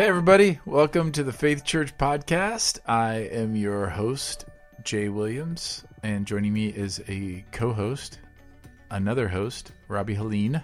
Hey, 0.00 0.08
everybody. 0.08 0.58
Welcome 0.64 1.12
to 1.12 1.22
the 1.22 1.30
Faith 1.30 1.62
Church 1.62 1.94
podcast. 1.98 2.78
I 2.86 3.16
am 3.16 3.54
your 3.54 3.86
host, 3.86 4.46
Jay 4.82 5.10
Williams, 5.10 5.84
and 6.02 6.26
joining 6.26 6.54
me 6.54 6.68
is 6.68 7.02
a 7.06 7.44
co 7.52 7.74
host, 7.74 8.18
another 8.90 9.28
host, 9.28 9.72
Robbie 9.88 10.14
Helene. 10.14 10.62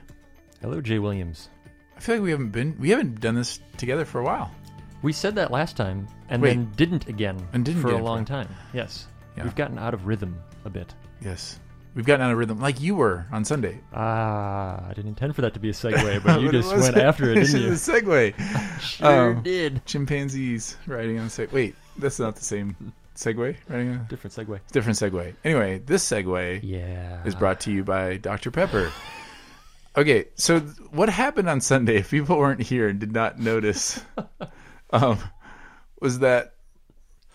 Hello, 0.62 0.80
Jay 0.80 0.99
Williams. 0.99 1.51
I 1.99 2.01
feel 2.01 2.14
like 2.14 2.22
we 2.22 2.30
haven't 2.30 2.49
been, 2.49 2.79
we 2.79 2.88
haven't 2.88 3.21
done 3.21 3.35
this 3.35 3.60
together 3.76 4.06
for 4.06 4.21
a 4.21 4.24
while. 4.24 4.51
We 5.03 5.12
said 5.12 5.35
that 5.35 5.50
last 5.50 5.76
time 5.76 6.08
and 6.30 6.40
Wait. 6.40 6.54
then 6.54 6.72
didn't 6.74 7.06
again 7.06 7.46
And 7.53 7.62
didn't 7.62 7.82
for 7.82 7.92
a 7.92 8.03
long 8.03 8.24
time. 8.24 8.48
Yes. 8.72 9.06
Yeah. 9.37 9.44
We've 9.44 9.54
gotten 9.54 9.78
out 9.78 9.92
of 9.92 10.06
rhythm 10.06 10.42
a 10.64 10.71
bit. 10.71 10.94
Yes. 11.21 11.58
We've 11.97 12.04
gotten 12.04 12.21
out 12.26 12.31
of 12.31 12.37
rhythm 12.37 12.60
like 12.60 12.78
you 12.81 12.94
were 12.94 13.24
on 13.33 13.47
Sunday. 13.47 13.81
Ah, 13.94 14.85
I 14.85 14.88
didn't 14.92 15.08
intend 15.08 15.35
for 15.35 15.40
that 15.40 15.54
to 15.54 15.60
be 15.60 15.71
a 15.71 15.72
segue, 15.72 16.23
but 16.23 16.41
you 16.42 16.52
just 16.52 16.69
went 16.77 16.96
after 16.98 17.30
it, 17.30 17.34
didn't 17.46 17.59
you? 17.62 17.69
just 17.70 17.88
a 17.88 17.92
segue. 17.92 18.34
Sure 18.80 19.30
Um, 19.30 19.42
did. 19.42 19.84
Chimpanzees 19.86 20.77
riding 20.86 21.19
on 21.19 21.24
a 21.27 21.28
Segway. 21.30 21.52
Wait, 21.52 21.77
that's 21.96 22.19
not 22.19 22.36
the 22.36 22.45
same 22.45 22.92
segue. 23.14 23.56
Riding 23.69 23.92
on 23.92 24.06
Different 24.10 24.36
segue. 24.36 24.60
different 24.72 24.98
segue. 24.98 25.34
Anyway, 25.42 25.78
this 25.78 26.06
segue 26.09 26.60
Yeah. 26.62 27.24
is 27.24 27.34
brought 27.34 27.60
to 27.60 27.72
you 27.72 27.82
by 27.82 28.19
Dr. 28.19 28.50
Pepper. 28.50 28.92
Okay, 29.97 30.27
so 30.34 30.60
what 30.91 31.08
happened 31.08 31.48
on 31.48 31.62
Sunday, 31.62 31.97
if 31.97 32.10
people 32.10 32.36
weren't 32.38 32.60
here 32.60 32.88
and 32.88 32.98
did 33.00 33.12
not 33.12 33.38
notice, 33.38 34.05
um, 34.91 35.19
was 36.02 36.19
that 36.19 36.52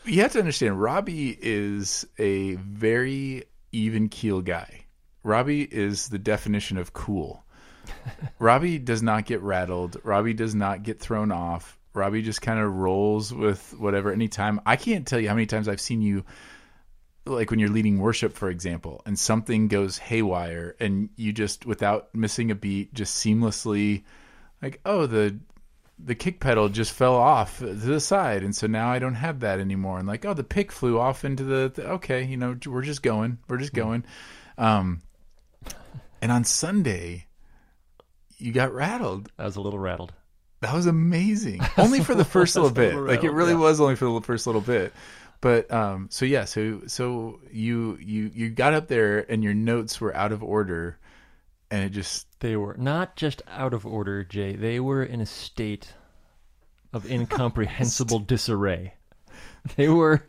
you 0.05 0.21
have 0.21 0.33
to 0.33 0.39
understand 0.39 0.79
Robbie 0.79 1.35
is 1.41 2.05
a 2.19 2.53
very 2.57 3.45
even 3.71 4.09
keel 4.09 4.41
guy. 4.41 4.85
Robbie 5.23 5.63
is 5.63 6.09
the 6.09 6.19
definition 6.19 6.77
of 6.77 6.93
cool. 6.93 7.43
Robbie 8.39 8.79
does 8.79 9.01
not 9.01 9.25
get 9.25 9.41
rattled. 9.41 9.97
Robbie 10.03 10.33
does 10.33 10.55
not 10.55 10.83
get 10.83 10.99
thrown 10.99 11.31
off. 11.31 11.77
Robbie 11.93 12.21
just 12.21 12.41
kind 12.41 12.59
of 12.59 12.73
rolls 12.73 13.33
with 13.33 13.73
whatever 13.77 14.11
anytime. 14.11 14.61
I 14.65 14.75
can't 14.77 15.05
tell 15.05 15.19
you 15.19 15.27
how 15.27 15.35
many 15.35 15.45
times 15.45 15.67
I've 15.67 15.81
seen 15.81 16.01
you 16.01 16.23
like 17.25 17.51
when 17.51 17.59
you're 17.59 17.69
leading 17.69 17.99
worship 17.99 18.33
for 18.33 18.49
example 18.49 19.01
and 19.05 19.17
something 19.17 19.67
goes 19.67 19.97
haywire 19.97 20.75
and 20.79 21.09
you 21.15 21.31
just 21.31 21.65
without 21.65 22.13
missing 22.15 22.49
a 22.49 22.55
beat 22.55 22.93
just 22.95 23.23
seamlessly 23.23 24.03
like 24.61 24.79
oh 24.85 25.05
the 25.05 25.37
the 26.03 26.15
kick 26.15 26.39
pedal 26.39 26.69
just 26.69 26.91
fell 26.91 27.15
off 27.15 27.59
to 27.59 27.73
the 27.73 27.99
side 27.99 28.43
and 28.43 28.55
so 28.55 28.67
now 28.67 28.91
I 28.91 28.99
don't 28.99 29.15
have 29.15 29.41
that 29.41 29.59
anymore 29.59 29.99
and 29.99 30.07
like 30.07 30.25
oh 30.25 30.33
the 30.33 30.43
pick 30.43 30.71
flew 30.71 30.99
off 30.99 31.23
into 31.25 31.43
the, 31.43 31.71
the 31.73 31.87
okay 31.91 32.23
you 32.23 32.37
know 32.37 32.57
we're 32.65 32.81
just 32.81 33.03
going 33.03 33.37
we're 33.47 33.57
just 33.57 33.73
going 33.73 34.03
um 34.57 35.01
and 36.21 36.31
on 36.31 36.43
Sunday 36.43 37.25
you 38.37 38.51
got 38.51 38.73
rattled 38.73 39.31
I 39.37 39.45
was 39.45 39.55
a 39.55 39.61
little 39.61 39.79
rattled. 39.79 40.13
that 40.61 40.73
was 40.73 40.85
amazing. 40.85 41.61
Only 41.77 42.01
for 42.01 42.15
the 42.15 42.25
first 42.35 42.55
little 42.55 42.71
bit. 42.71 42.93
little 42.93 43.07
Like 43.07 43.23
it 43.23 43.31
really 43.31 43.53
yeah. 43.53 43.59
was 43.59 43.79
only 43.81 43.95
for 43.95 44.05
the 44.05 44.21
first 44.21 44.45
little 44.47 44.61
bit. 44.61 44.93
But 45.39 45.71
um 45.71 46.07
so 46.11 46.25
yeah, 46.25 46.45
so 46.45 46.81
so 46.87 47.39
you 47.51 47.97
you 48.01 48.31
you 48.33 48.49
got 48.49 48.73
up 48.73 48.87
there 48.87 49.19
and 49.31 49.43
your 49.43 49.53
notes 49.53 49.99
were 50.01 50.15
out 50.15 50.31
of 50.31 50.43
order 50.43 50.97
and 51.71 51.83
it 51.83 51.89
just 51.89 52.27
They 52.41 52.55
were 52.55 52.75
not 52.77 53.15
just 53.15 53.41
out 53.47 53.73
of 53.73 53.85
order, 53.85 54.23
Jay. 54.23 54.55
They 54.55 54.79
were 54.79 55.03
in 55.03 55.21
a 55.21 55.25
state 55.25 55.93
of 56.93 57.09
incomprehensible 57.11 58.19
disarray. 58.19 58.93
They 59.75 59.87
were 59.87 60.23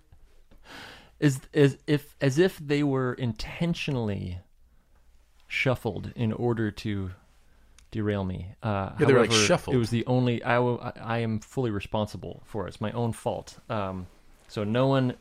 as 1.19 1.41
as 1.55 1.79
if 1.87 2.15
as 2.21 2.39
if 2.39 2.59
they 2.59 2.83
were 2.83 3.15
intentionally 3.15 4.41
shuffled 5.49 6.13
in 6.15 6.33
order 6.33 6.71
to 6.71 7.13
derail 7.91 8.25
me. 8.25 8.55
Uh, 8.63 8.91
Yeah, 8.99 9.07
they 9.07 9.13
were, 9.15 9.21
like, 9.21 9.33
shuffled. 9.33 9.75
It 9.75 9.79
was 9.79 9.89
the 9.91 10.05
only 10.07 10.43
I, 10.43 10.59
I 10.61 10.93
I 10.97 11.19
am 11.19 11.41
fully 11.41 11.71
responsible 11.71 12.43
for 12.45 12.67
it. 12.67 12.69
It's 12.69 12.81
my 12.81 12.93
own 12.93 13.13
fault. 13.13 13.59
Um, 13.71 14.07
so 14.49 14.65
no 14.65 14.87
one, 14.87 15.15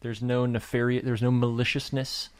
there's 0.00 0.22
no 0.22 0.44
nefarious, 0.44 1.04
there's 1.04 1.22
no 1.22 1.30
maliciousness 1.30 2.30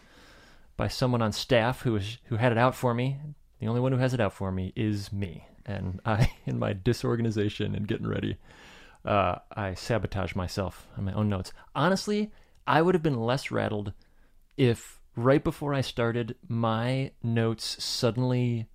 by 0.76 0.88
someone 0.88 1.22
on 1.22 1.32
staff 1.32 1.82
who 1.82 1.96
is 1.96 2.18
who 2.24 2.36
had 2.36 2.52
it 2.52 2.58
out 2.58 2.74
for 2.74 2.94
me. 2.94 3.18
The 3.60 3.66
only 3.68 3.80
one 3.80 3.92
who 3.92 3.98
has 3.98 4.12
it 4.14 4.20
out 4.20 4.32
for 4.32 4.50
me 4.50 4.72
is 4.74 5.12
me, 5.12 5.46
and 5.64 6.00
I, 6.04 6.32
in 6.46 6.58
my 6.58 6.72
disorganization 6.72 7.74
and 7.76 7.86
getting 7.86 8.08
ready, 8.08 8.36
uh, 9.04 9.36
I 9.54 9.74
sabotage 9.74 10.34
myself 10.34 10.88
on 10.98 11.04
my 11.04 11.12
own 11.12 11.28
notes. 11.28 11.52
Honestly, 11.74 12.32
I 12.66 12.82
would 12.82 12.94
have 12.94 13.02
been 13.02 13.20
less 13.20 13.50
rattled 13.50 13.92
if 14.56 15.00
right 15.14 15.42
before 15.44 15.74
I 15.74 15.80
started, 15.80 16.36
my 16.48 17.12
notes 17.22 17.82
suddenly 17.84 18.66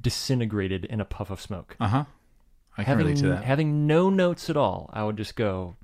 disintegrated 0.00 0.84
in 0.84 1.00
a 1.00 1.04
puff 1.04 1.30
of 1.30 1.40
smoke. 1.40 1.76
uh-huh. 1.80 2.04
I 2.76 2.82
can 2.82 2.84
having 2.86 3.06
relate 3.06 3.20
to 3.20 3.28
that. 3.28 3.44
having 3.44 3.86
no 3.86 4.10
notes 4.10 4.50
at 4.50 4.56
all, 4.56 4.90
I 4.92 5.04
would 5.04 5.16
just 5.16 5.36
go, 5.36 5.76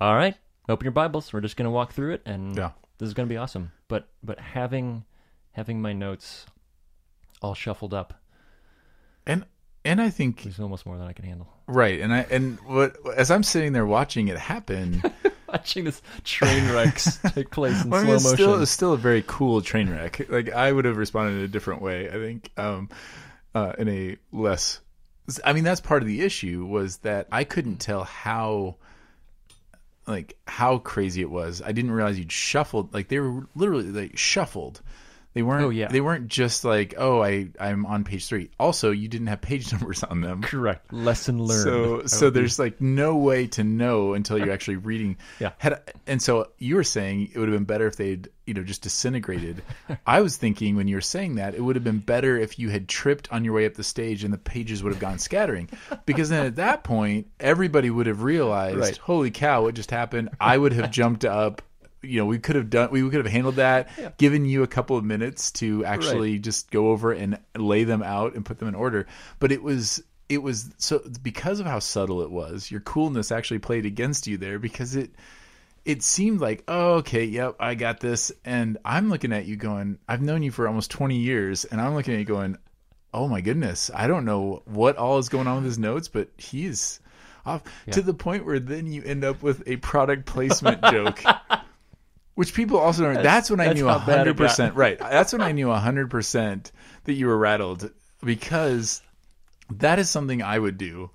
"All 0.00 0.16
right, 0.16 0.34
open 0.68 0.84
your 0.84 0.90
Bibles. 0.92 1.32
We're 1.32 1.40
just 1.40 1.56
going 1.56 1.66
to 1.66 1.70
walk 1.70 1.92
through 1.92 2.14
it, 2.14 2.22
and 2.26 2.56
Yeah. 2.56 2.72
this 2.98 3.06
is 3.06 3.14
going 3.14 3.28
to 3.28 3.32
be 3.32 3.36
awesome." 3.36 3.70
But 3.88 4.08
but 4.22 4.38
having 4.40 5.04
having 5.52 5.80
my 5.80 5.92
notes 5.92 6.46
all 7.42 7.54
shuffled 7.54 7.94
up 7.94 8.14
and 9.26 9.44
and 9.84 10.00
I 10.00 10.10
think 10.10 10.44
is 10.46 10.58
almost 10.58 10.84
more 10.86 10.98
than 10.98 11.06
I 11.06 11.12
can 11.12 11.24
handle. 11.24 11.48
right. 11.66 12.00
And 12.00 12.12
I 12.12 12.26
and 12.30 12.58
what 12.66 12.96
as 13.16 13.30
I'm 13.30 13.42
sitting 13.42 13.72
there 13.72 13.86
watching 13.86 14.28
it 14.28 14.36
happen, 14.38 15.02
Watching 15.48 15.84
this 15.84 16.02
train 16.24 16.68
wrecks 16.72 17.18
take 17.32 17.50
place 17.52 17.84
in 17.84 17.90
Well, 17.90 18.00
I 18.00 18.04
mean, 18.04 18.08
slow 18.08 18.14
it's 18.16 18.24
motion. 18.24 18.36
still 18.36 18.62
it's 18.62 18.70
still 18.70 18.92
a 18.94 18.98
very 18.98 19.22
cool 19.26 19.62
train 19.62 19.88
wreck. 19.88 20.28
Like 20.28 20.52
I 20.52 20.72
would 20.72 20.84
have 20.84 20.96
responded 20.96 21.38
in 21.38 21.44
a 21.44 21.48
different 21.48 21.82
way. 21.82 22.08
I 22.08 22.14
think 22.14 22.50
um, 22.56 22.88
uh, 23.54 23.72
in 23.78 23.88
a 23.88 24.16
less. 24.32 24.80
I 25.44 25.52
mean, 25.52 25.62
that's 25.64 25.80
part 25.80 26.02
of 26.02 26.08
the 26.08 26.22
issue 26.22 26.66
was 26.66 26.98
that 26.98 27.28
I 27.30 27.44
couldn't 27.44 27.76
tell 27.76 28.02
how 28.04 28.76
like 30.06 30.36
how 30.46 30.78
crazy 30.78 31.20
it 31.20 31.30
was. 31.30 31.62
I 31.62 31.72
didn't 31.72 31.90
realize 31.90 32.18
you'd 32.18 32.32
shuffled. 32.32 32.92
Like 32.94 33.08
they 33.08 33.18
were 33.18 33.46
literally 33.54 33.90
like 33.90 34.16
shuffled. 34.16 34.80
They 35.36 35.42
weren't. 35.42 35.64
Oh, 35.66 35.68
yeah. 35.68 35.88
They 35.88 36.00
weren't 36.00 36.28
just 36.28 36.64
like, 36.64 36.94
oh, 36.96 37.22
I 37.22 37.48
I'm 37.60 37.84
on 37.84 38.04
page 38.04 38.26
three. 38.26 38.48
Also, 38.58 38.90
you 38.90 39.06
didn't 39.06 39.26
have 39.26 39.42
page 39.42 39.70
numbers 39.72 40.02
on 40.02 40.22
them. 40.22 40.40
Correct. 40.40 40.90
Lesson 40.94 41.38
learned. 41.38 41.62
So 41.62 42.06
so 42.06 42.30
there's 42.30 42.58
like 42.58 42.80
no 42.80 43.16
way 43.16 43.46
to 43.48 43.62
know 43.62 44.14
until 44.14 44.38
you're 44.38 44.50
actually 44.50 44.76
reading. 44.76 45.18
Yeah. 45.38 45.50
Had 45.58 45.82
and 46.06 46.22
so 46.22 46.48
you 46.58 46.76
were 46.76 46.84
saying 46.84 47.30
it 47.34 47.38
would 47.38 47.48
have 47.48 47.54
been 47.56 47.64
better 47.66 47.86
if 47.86 47.96
they'd 47.96 48.30
you 48.46 48.54
know 48.54 48.62
just 48.62 48.80
disintegrated. 48.80 49.62
I 50.06 50.22
was 50.22 50.38
thinking 50.38 50.74
when 50.76 50.88
you 50.88 50.96
were 50.96 51.02
saying 51.02 51.34
that 51.34 51.54
it 51.54 51.60
would 51.60 51.76
have 51.76 51.84
been 51.84 51.98
better 51.98 52.38
if 52.38 52.58
you 52.58 52.70
had 52.70 52.88
tripped 52.88 53.30
on 53.30 53.44
your 53.44 53.52
way 53.52 53.66
up 53.66 53.74
the 53.74 53.84
stage 53.84 54.24
and 54.24 54.32
the 54.32 54.38
pages 54.38 54.82
would 54.82 54.94
have 54.94 55.00
gone 55.00 55.18
scattering, 55.18 55.68
because 56.06 56.30
then 56.30 56.46
at 56.46 56.56
that 56.56 56.82
point 56.84 57.26
everybody 57.38 57.90
would 57.90 58.06
have 58.06 58.22
realized, 58.22 58.78
Right. 58.78 58.96
holy 58.96 59.30
cow, 59.30 59.64
what 59.64 59.74
just 59.74 59.90
happened? 59.90 60.30
I 60.40 60.56
would 60.56 60.72
have 60.72 60.90
jumped 60.90 61.26
up. 61.26 61.60
You 62.02 62.20
know, 62.20 62.26
we 62.26 62.38
could 62.38 62.56
have 62.56 62.70
done. 62.70 62.90
We 62.90 63.02
could 63.02 63.24
have 63.24 63.32
handled 63.32 63.56
that. 63.56 63.88
Given 64.18 64.44
you 64.44 64.62
a 64.62 64.66
couple 64.66 64.96
of 64.96 65.04
minutes 65.04 65.50
to 65.52 65.84
actually 65.84 66.38
just 66.38 66.70
go 66.70 66.90
over 66.90 67.12
and 67.12 67.38
lay 67.56 67.84
them 67.84 68.02
out 68.02 68.34
and 68.34 68.44
put 68.44 68.58
them 68.58 68.68
in 68.68 68.74
order. 68.74 69.06
But 69.38 69.52
it 69.52 69.62
was 69.62 70.02
it 70.28 70.42
was 70.42 70.70
so 70.78 71.02
because 71.22 71.60
of 71.60 71.66
how 71.66 71.78
subtle 71.78 72.22
it 72.22 72.30
was. 72.30 72.70
Your 72.70 72.80
coolness 72.80 73.32
actually 73.32 73.60
played 73.60 73.86
against 73.86 74.26
you 74.26 74.36
there 74.36 74.58
because 74.58 74.96
it 74.96 75.10
it 75.84 76.02
seemed 76.02 76.40
like 76.40 76.64
oh 76.68 76.94
okay 76.94 77.24
yep 77.24 77.54
I 77.60 77.74
got 77.76 78.00
this 78.00 78.32
and 78.44 78.76
I'm 78.84 79.08
looking 79.08 79.32
at 79.32 79.46
you 79.46 79.56
going 79.56 79.98
I've 80.08 80.20
known 80.20 80.42
you 80.42 80.50
for 80.50 80.66
almost 80.66 80.90
20 80.90 81.16
years 81.16 81.64
and 81.64 81.80
I'm 81.80 81.94
looking 81.94 82.14
at 82.14 82.18
you 82.18 82.24
going 82.26 82.58
oh 83.14 83.28
my 83.28 83.40
goodness 83.40 83.90
I 83.94 84.08
don't 84.08 84.24
know 84.24 84.62
what 84.66 84.96
all 84.96 85.18
is 85.18 85.28
going 85.28 85.46
on 85.46 85.56
with 85.56 85.64
his 85.64 85.78
notes 85.78 86.08
but 86.08 86.28
he's 86.36 87.00
off 87.46 87.62
to 87.92 88.02
the 88.02 88.12
point 88.12 88.44
where 88.44 88.58
then 88.58 88.88
you 88.92 89.04
end 89.04 89.24
up 89.24 89.42
with 89.42 89.62
a 89.68 89.76
product 89.76 90.26
placement 90.26 90.82
joke 90.90 91.22
which 92.36 92.54
people 92.54 92.78
also 92.78 93.02
don't 93.02 93.22
that's, 93.22 93.50
when 93.50 93.60
I 93.60 93.66
that's 93.66 93.80
knew 93.80 93.86
bad 93.86 94.26
100% 94.26 94.76
right. 94.76 94.98
That's 94.98 95.32
when 95.32 95.42
I 95.42 95.52
knew 95.52 95.66
100% 95.66 96.70
that 97.04 97.12
you 97.12 97.26
were 97.26 97.36
rattled 97.36 97.90
because 98.22 99.02
that 99.70 99.98
is 99.98 100.08
something 100.08 100.42
I 100.42 100.58
would 100.58 100.78
do. 100.78 101.10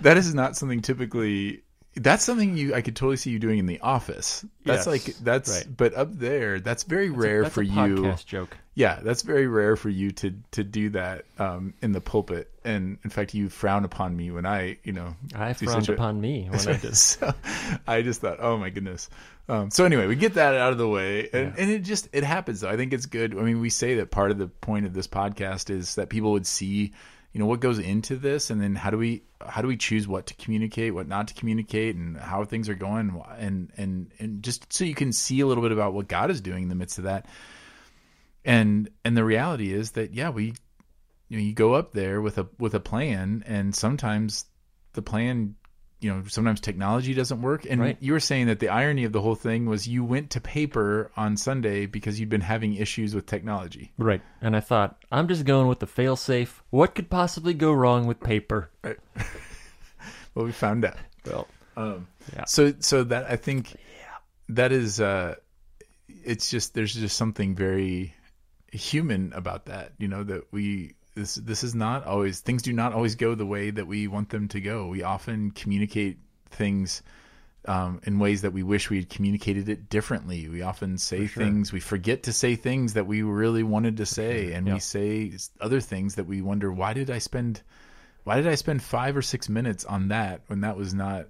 That 0.00 0.16
is 0.16 0.32
not 0.34 0.56
something 0.56 0.80
typically 0.80 1.64
that's 2.02 2.24
something 2.24 2.56
you 2.56 2.74
I 2.74 2.80
could 2.82 2.96
totally 2.96 3.16
see 3.16 3.30
you 3.30 3.38
doing 3.38 3.58
in 3.58 3.66
the 3.66 3.80
office. 3.80 4.44
That's 4.64 4.86
Yes, 4.86 4.86
like 4.86 5.02
that's 5.18 5.50
right. 5.50 5.76
but 5.76 5.94
up 5.94 6.12
there 6.12 6.60
that's 6.60 6.82
very 6.84 7.10
rare 7.10 7.42
That's 7.42 7.54
for 7.54 7.62
a 7.62 7.66
you. 7.66 7.72
podcast 7.72 8.26
joke. 8.26 8.56
Yeah, 8.74 9.00
that's 9.02 9.22
very 9.22 9.46
rare 9.48 9.74
for 9.76 9.88
you 9.88 10.12
to 10.12 10.34
to 10.52 10.62
do 10.64 10.90
that 10.90 11.24
um, 11.38 11.74
in 11.82 11.92
the 11.92 12.00
pulpit. 12.00 12.50
And 12.64 12.98
in 13.02 13.10
fact, 13.10 13.34
you 13.34 13.48
frown 13.48 13.84
upon 13.84 14.16
me 14.16 14.30
when 14.30 14.46
I, 14.46 14.78
you 14.84 14.92
know, 14.92 15.16
I 15.34 15.52
do 15.52 15.66
frowned 15.66 15.84
such 15.84 15.88
a- 15.88 15.94
upon 15.94 16.20
me 16.20 16.48
when 16.48 16.60
I 16.60 16.76
did. 16.78 16.96
so 16.96 17.34
I 17.86 18.02
just 18.02 18.20
thought, 18.20 18.38
oh 18.40 18.56
my 18.56 18.70
goodness. 18.70 19.08
Um, 19.48 19.70
so 19.70 19.84
anyway, 19.86 20.06
we 20.06 20.14
get 20.14 20.34
that 20.34 20.54
out 20.54 20.72
of 20.72 20.78
the 20.78 20.86
way, 20.88 21.28
and, 21.32 21.58
and 21.58 21.70
it 21.70 21.80
just 21.80 22.08
it 22.12 22.22
happens. 22.22 22.60
Though 22.60 22.68
I 22.68 22.76
think 22.76 22.92
it's 22.92 23.06
good. 23.06 23.36
I 23.36 23.40
mean, 23.40 23.60
we 23.60 23.70
say 23.70 23.96
that 23.96 24.10
part 24.10 24.30
of 24.30 24.38
the 24.38 24.46
point 24.48 24.84
of 24.86 24.92
this 24.92 25.06
podcast 25.08 25.70
is 25.70 25.94
that 25.96 26.08
people 26.10 26.32
would 26.32 26.46
see, 26.46 26.92
you 27.32 27.40
know, 27.40 27.46
what 27.46 27.60
goes 27.60 27.78
into 27.78 28.16
this, 28.16 28.50
and 28.50 28.60
then 28.60 28.74
how 28.74 28.90
do 28.90 28.98
we 28.98 29.22
how 29.46 29.62
do 29.62 29.68
we 29.68 29.76
choose 29.76 30.08
what 30.08 30.26
to 30.26 30.34
communicate, 30.34 30.94
what 30.94 31.06
not 31.06 31.28
to 31.28 31.34
communicate, 31.34 31.94
and 31.94 32.16
how 32.16 32.44
things 32.44 32.68
are 32.68 32.74
going, 32.74 33.22
and 33.38 33.70
and 33.76 34.12
and 34.18 34.42
just 34.42 34.72
so 34.72 34.84
you 34.84 34.94
can 34.94 35.12
see 35.12 35.40
a 35.40 35.46
little 35.46 35.62
bit 35.62 35.72
about 35.72 35.92
what 35.92 36.08
God 36.08 36.30
is 36.30 36.40
doing 36.40 36.64
in 36.64 36.68
the 36.68 36.74
midst 36.74 36.98
of 36.98 37.04
that. 37.04 37.26
And 38.44 38.90
and 39.04 39.16
the 39.16 39.24
reality 39.24 39.72
is 39.72 39.92
that 39.92 40.14
yeah, 40.14 40.30
we 40.30 40.54
you 41.28 41.36
know 41.36 41.42
you 41.42 41.52
go 41.52 41.74
up 41.74 41.92
there 41.92 42.20
with 42.20 42.38
a 42.38 42.48
with 42.58 42.74
a 42.74 42.80
plan, 42.80 43.44
and 43.46 43.74
sometimes 43.74 44.46
the 44.94 45.02
plan 45.02 45.54
you 46.00 46.12
know 46.14 46.22
sometimes 46.28 46.60
technology 46.60 47.12
doesn't 47.14 47.42
work 47.42 47.66
and 47.68 47.80
Right. 47.80 47.96
you 48.00 48.12
were 48.12 48.20
saying 48.20 48.46
that 48.46 48.60
the 48.60 48.68
irony 48.68 49.02
of 49.04 49.12
the 49.12 49.20
whole 49.20 49.34
thing 49.34 49.66
was 49.66 49.88
you 49.88 50.04
went 50.04 50.30
to 50.30 50.40
paper 50.40 51.10
on 51.16 51.36
sunday 51.36 51.86
because 51.86 52.20
you'd 52.20 52.28
been 52.28 52.40
having 52.40 52.74
issues 52.74 53.14
with 53.14 53.26
technology 53.26 53.92
Right. 53.98 54.22
And 54.40 54.54
I 54.54 54.60
thought, 54.60 54.96
I'm 55.10 55.26
just 55.26 55.44
going 55.44 55.66
with 55.66 55.80
the 55.80 55.86
fail 55.88 56.14
safe. 56.14 56.62
What 56.70 56.94
could 56.94 57.10
possibly 57.10 57.52
go 57.54 57.72
wrong 57.72 58.06
with 58.06 58.20
paper? 58.20 58.70
right. 58.84 58.98
well 60.34 60.44
we 60.46 60.52
found 60.52 60.84
out 60.84 60.96
Well, 61.26 61.48
um, 61.76 62.06
Yeah. 62.32 62.44
so 62.44 62.72
so 62.80 63.04
that 63.04 63.30
i 63.30 63.36
think 63.36 63.74
that 64.50 64.70
is 64.72 65.00
uh 65.00 65.34
it's 66.24 66.50
just 66.50 66.74
there's 66.74 66.94
just 66.94 67.16
something 67.16 67.54
very 67.54 68.14
human 68.72 69.32
about 69.32 69.66
that 69.66 69.92
you 69.98 70.08
know 70.08 70.22
that 70.22 70.44
we 70.52 70.94
this 71.18 71.34
this 71.34 71.62
is 71.64 71.74
not 71.74 72.06
always 72.06 72.40
things 72.40 72.62
do 72.62 72.72
not 72.72 72.92
always 72.92 73.14
go 73.16 73.34
the 73.34 73.46
way 73.46 73.70
that 73.70 73.86
we 73.86 74.06
want 74.08 74.28
them 74.30 74.48
to 74.48 74.60
go 74.60 74.86
we 74.88 75.02
often 75.02 75.50
communicate 75.50 76.18
things 76.50 77.02
um, 77.66 78.00
in 78.04 78.18
ways 78.18 78.42
that 78.42 78.52
we 78.52 78.62
wish 78.62 78.88
we 78.88 78.96
had 78.98 79.10
communicated 79.10 79.68
it 79.68 79.88
differently 79.90 80.48
we 80.48 80.62
often 80.62 80.96
say 80.96 81.26
sure. 81.26 81.42
things 81.42 81.72
we 81.72 81.80
forget 81.80 82.22
to 82.22 82.32
say 82.32 82.56
things 82.56 82.94
that 82.94 83.06
we 83.06 83.22
really 83.22 83.62
wanted 83.62 83.96
to 83.98 84.06
say 84.06 84.52
and 84.52 84.66
Yeah. 84.66 84.74
we 84.74 84.80
say 84.80 85.32
other 85.60 85.80
things 85.80 86.14
that 86.14 86.24
we 86.24 86.40
wonder 86.40 86.72
why 86.72 86.92
did 86.94 87.10
i 87.10 87.18
spend 87.18 87.62
why 88.24 88.36
did 88.36 88.46
i 88.46 88.54
spend 88.54 88.82
five 88.82 89.16
or 89.16 89.22
six 89.22 89.48
minutes 89.48 89.84
on 89.84 90.08
that 90.08 90.42
when 90.46 90.60
that 90.62 90.76
was 90.76 90.94
not 90.94 91.26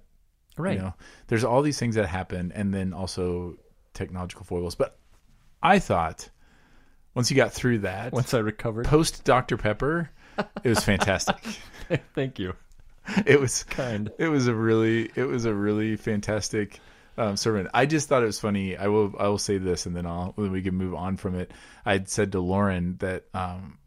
right. 0.59 0.75
you 0.75 0.81
know, 0.81 0.93
there's 1.27 1.43
all 1.43 1.61
these 1.61 1.79
things 1.79 1.95
that 1.95 2.07
happen, 2.07 2.51
and 2.53 2.73
then 2.73 2.93
also 2.93 3.55
technological 3.93 4.45
foibles. 4.45 4.75
But 4.75 4.97
I 5.63 5.79
thought 5.79 6.29
once 7.15 7.29
you 7.31 7.37
got 7.37 7.51
through 7.53 7.79
that, 7.79 8.13
Once 8.13 8.33
I 8.33 8.39
recovered. 8.39 8.85
post 8.85 9.23
Dr 9.23 9.57
Pepper, 9.57 10.09
it 10.63 10.69
was 10.69 10.83
fantastic. 10.83 11.37
Thank 12.15 12.39
you. 12.39 12.53
it 13.25 13.39
was 13.39 13.63
Kind. 13.63 14.11
it 14.19 14.27
was 14.27 14.47
a 14.47 14.53
really 14.53 15.09
it 15.15 15.23
was 15.25 15.45
a 15.45 15.53
really 15.53 15.95
fantastic 15.95 16.79
um, 17.17 17.35
sermon. 17.35 17.67
I 17.73 17.85
just 17.85 18.07
thought 18.07 18.23
it 18.23 18.27
was 18.27 18.39
funny. 18.39 18.77
I 18.77 18.87
will 18.87 19.13
I 19.19 19.27
will 19.27 19.37
say 19.39 19.57
this, 19.57 19.85
and 19.85 19.95
then 19.95 20.05
I'll 20.05 20.33
then 20.37 20.51
we 20.51 20.61
can 20.61 20.75
move 20.75 20.93
on 20.93 21.17
from 21.17 21.35
it. 21.35 21.51
I'd 21.85 22.07
said 22.09 22.31
to 22.33 22.39
Lauren 22.39 22.97
that 22.99 23.23
um, 23.33 23.77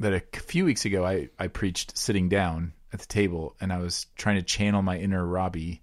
that 0.00 0.12
a 0.12 0.40
few 0.40 0.64
weeks 0.64 0.84
ago 0.84 1.04
I 1.06 1.28
I 1.38 1.46
preached 1.46 1.96
sitting 1.96 2.28
down 2.28 2.72
at 2.92 3.00
the 3.00 3.06
table, 3.06 3.54
and 3.60 3.72
I 3.72 3.78
was 3.78 4.06
trying 4.16 4.36
to 4.36 4.42
channel 4.42 4.82
my 4.82 4.98
inner 4.98 5.24
Robbie 5.24 5.80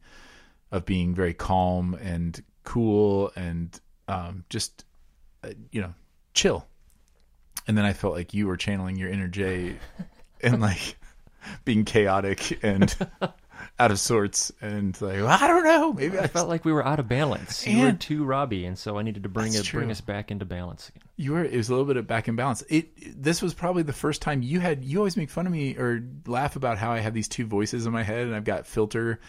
of 0.71 0.85
being 0.85 1.15
very 1.15 1.33
calm 1.33 1.95
and 2.01 2.41
cool 2.63 3.31
and 3.35 3.79
um, 4.07 4.43
just 4.49 4.83
uh, 5.43 5.49
you 5.71 5.81
know 5.81 5.93
chill. 6.33 6.67
And 7.67 7.77
then 7.77 7.85
I 7.85 7.93
felt 7.93 8.13
like 8.15 8.33
you 8.33 8.47
were 8.47 8.57
channeling 8.57 8.95
your 8.97 9.09
inner 9.09 9.27
Jay 9.27 9.75
and 10.41 10.61
like 10.61 10.97
being 11.65 11.85
chaotic 11.85 12.63
and 12.63 12.93
out 13.79 13.91
of 13.91 13.99
sorts 13.99 14.51
and 14.61 14.99
like 15.01 15.17
well, 15.17 15.27
I 15.41 15.47
don't 15.47 15.63
know 15.63 15.93
maybe 15.93 16.17
I 16.17 16.23
I 16.23 16.27
felt 16.27 16.49
like 16.49 16.65
we 16.65 16.71
were 16.71 16.85
out 16.85 16.99
of 16.99 17.07
balance. 17.07 17.65
You 17.65 17.79
were 17.81 17.87
And- 17.89 17.99
too 18.01 18.23
Robbie, 18.23 18.65
and 18.65 18.77
so 18.77 18.97
I 18.97 19.03
needed 19.03 19.23
to 19.23 19.29
bring 19.29 19.53
it, 19.53 19.71
bring 19.71 19.91
us 19.91 20.01
back 20.01 20.31
into 20.31 20.45
balance 20.45 20.89
again. 20.89 21.03
you 21.17 21.33
were 21.33 21.43
it 21.45 21.55
was 21.55 21.69
a 21.69 21.71
little 21.71 21.85
bit 21.85 21.97
of 21.97 22.07
back 22.07 22.27
in 22.27 22.35
balance 22.35 22.63
it 22.69 23.21
this 23.21 23.41
was 23.41 23.53
probably 23.53 23.83
the 23.83 23.93
first 23.93 24.21
time 24.21 24.41
you 24.41 24.59
had 24.59 24.83
you 24.83 24.97
always 24.97 25.15
make 25.17 25.29
fun 25.29 25.45
of 25.45 25.51
me 25.51 25.75
or 25.77 26.03
laugh 26.25 26.55
about 26.55 26.77
how 26.79 26.91
i 26.91 26.99
have 26.99 27.13
these 27.13 27.27
two 27.27 27.45
voices 27.45 27.85
in 27.85 27.91
my 27.91 28.03
head 28.03 28.25
and 28.25 28.35
i've 28.35 28.43
got 28.43 28.65
filter 28.65 29.19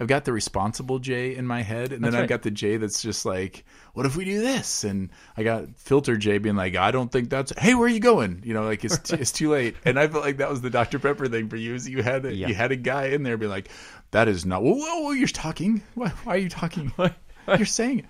i've 0.00 0.06
got 0.06 0.24
the 0.24 0.32
responsible 0.32 0.98
jay 0.98 1.34
in 1.34 1.46
my 1.46 1.62
head 1.62 1.92
and 1.92 2.04
then 2.04 2.14
i've 2.14 2.20
right. 2.20 2.28
got 2.28 2.42
the 2.42 2.50
jay 2.50 2.76
that's 2.76 3.02
just 3.02 3.24
like 3.24 3.64
what 3.94 4.04
if 4.04 4.14
we 4.16 4.24
do 4.26 4.40
this? 4.40 4.84
And 4.84 5.10
i 5.36 5.42
got 5.42 5.68
filter 5.76 6.16
jay 6.16 6.38
being 6.38 6.56
like 6.56 6.76
i 6.76 6.90
don't 6.90 7.10
think 7.10 7.30
that's 7.30 7.52
hey 7.58 7.74
where 7.74 7.86
are 7.86 7.88
you 7.88 8.00
going? 8.00 8.42
You 8.44 8.54
know 8.54 8.64
like 8.64 8.84
it's, 8.84 8.98
t- 8.98 9.16
it's 9.16 9.32
too 9.32 9.50
late. 9.50 9.74
And 9.84 9.98
i 9.98 10.06
felt 10.08 10.24
like 10.24 10.36
that 10.38 10.50
was 10.50 10.60
the 10.60 10.70
dr 10.70 10.98
pepper 10.98 11.26
thing 11.28 11.48
for 11.48 11.56
you 11.56 11.74
is 11.74 11.88
you 11.88 12.02
had 12.02 12.26
a, 12.26 12.34
Yeah. 12.34 12.48
you 12.48 12.54
had 12.54 12.72
a 12.72 12.76
guy 12.76 13.06
in 13.06 13.22
there 13.22 13.36
be 13.36 13.46
like 13.46 13.68
that 14.10 14.28
is 14.28 14.44
not 14.44 14.62
whoa, 14.62 14.74
whoa, 14.74 15.00
whoa 15.02 15.10
you're 15.12 15.28
talking? 15.28 15.82
Why, 15.94 16.08
why 16.24 16.34
are 16.34 16.38
you 16.38 16.48
talking? 16.48 16.92
You're 17.48 17.64
saying 17.66 18.00
it. 18.00 18.04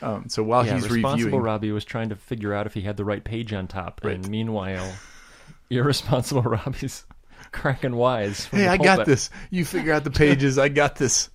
Um, 0.00 0.28
so 0.28 0.42
while 0.42 0.64
Yeah, 0.64 0.74
he's 0.74 0.88
responsible 0.88 1.24
reviewing 1.24 1.42
Robbie 1.42 1.72
was 1.72 1.84
trying 1.84 2.08
to 2.10 2.16
figure 2.16 2.54
out 2.54 2.66
if 2.66 2.74
he 2.74 2.80
had 2.82 2.96
the 2.96 3.04
right 3.04 3.22
page 3.22 3.52
on 3.52 3.66
top, 3.66 4.00
Right. 4.04 4.14
and 4.14 4.28
meanwhile, 4.28 4.92
irresponsible 5.70 6.42
Robbie's 6.42 7.04
cracking 7.52 7.94
wise. 7.96 8.46
Hey, 8.46 8.66
I 8.66 8.76
got 8.76 9.06
this. 9.06 9.30
You 9.50 9.64
figure 9.64 9.92
out 9.92 10.04
the 10.04 10.10
pages. 10.10 10.58
I 10.58 10.68
got 10.68 10.96
this. 10.96 11.30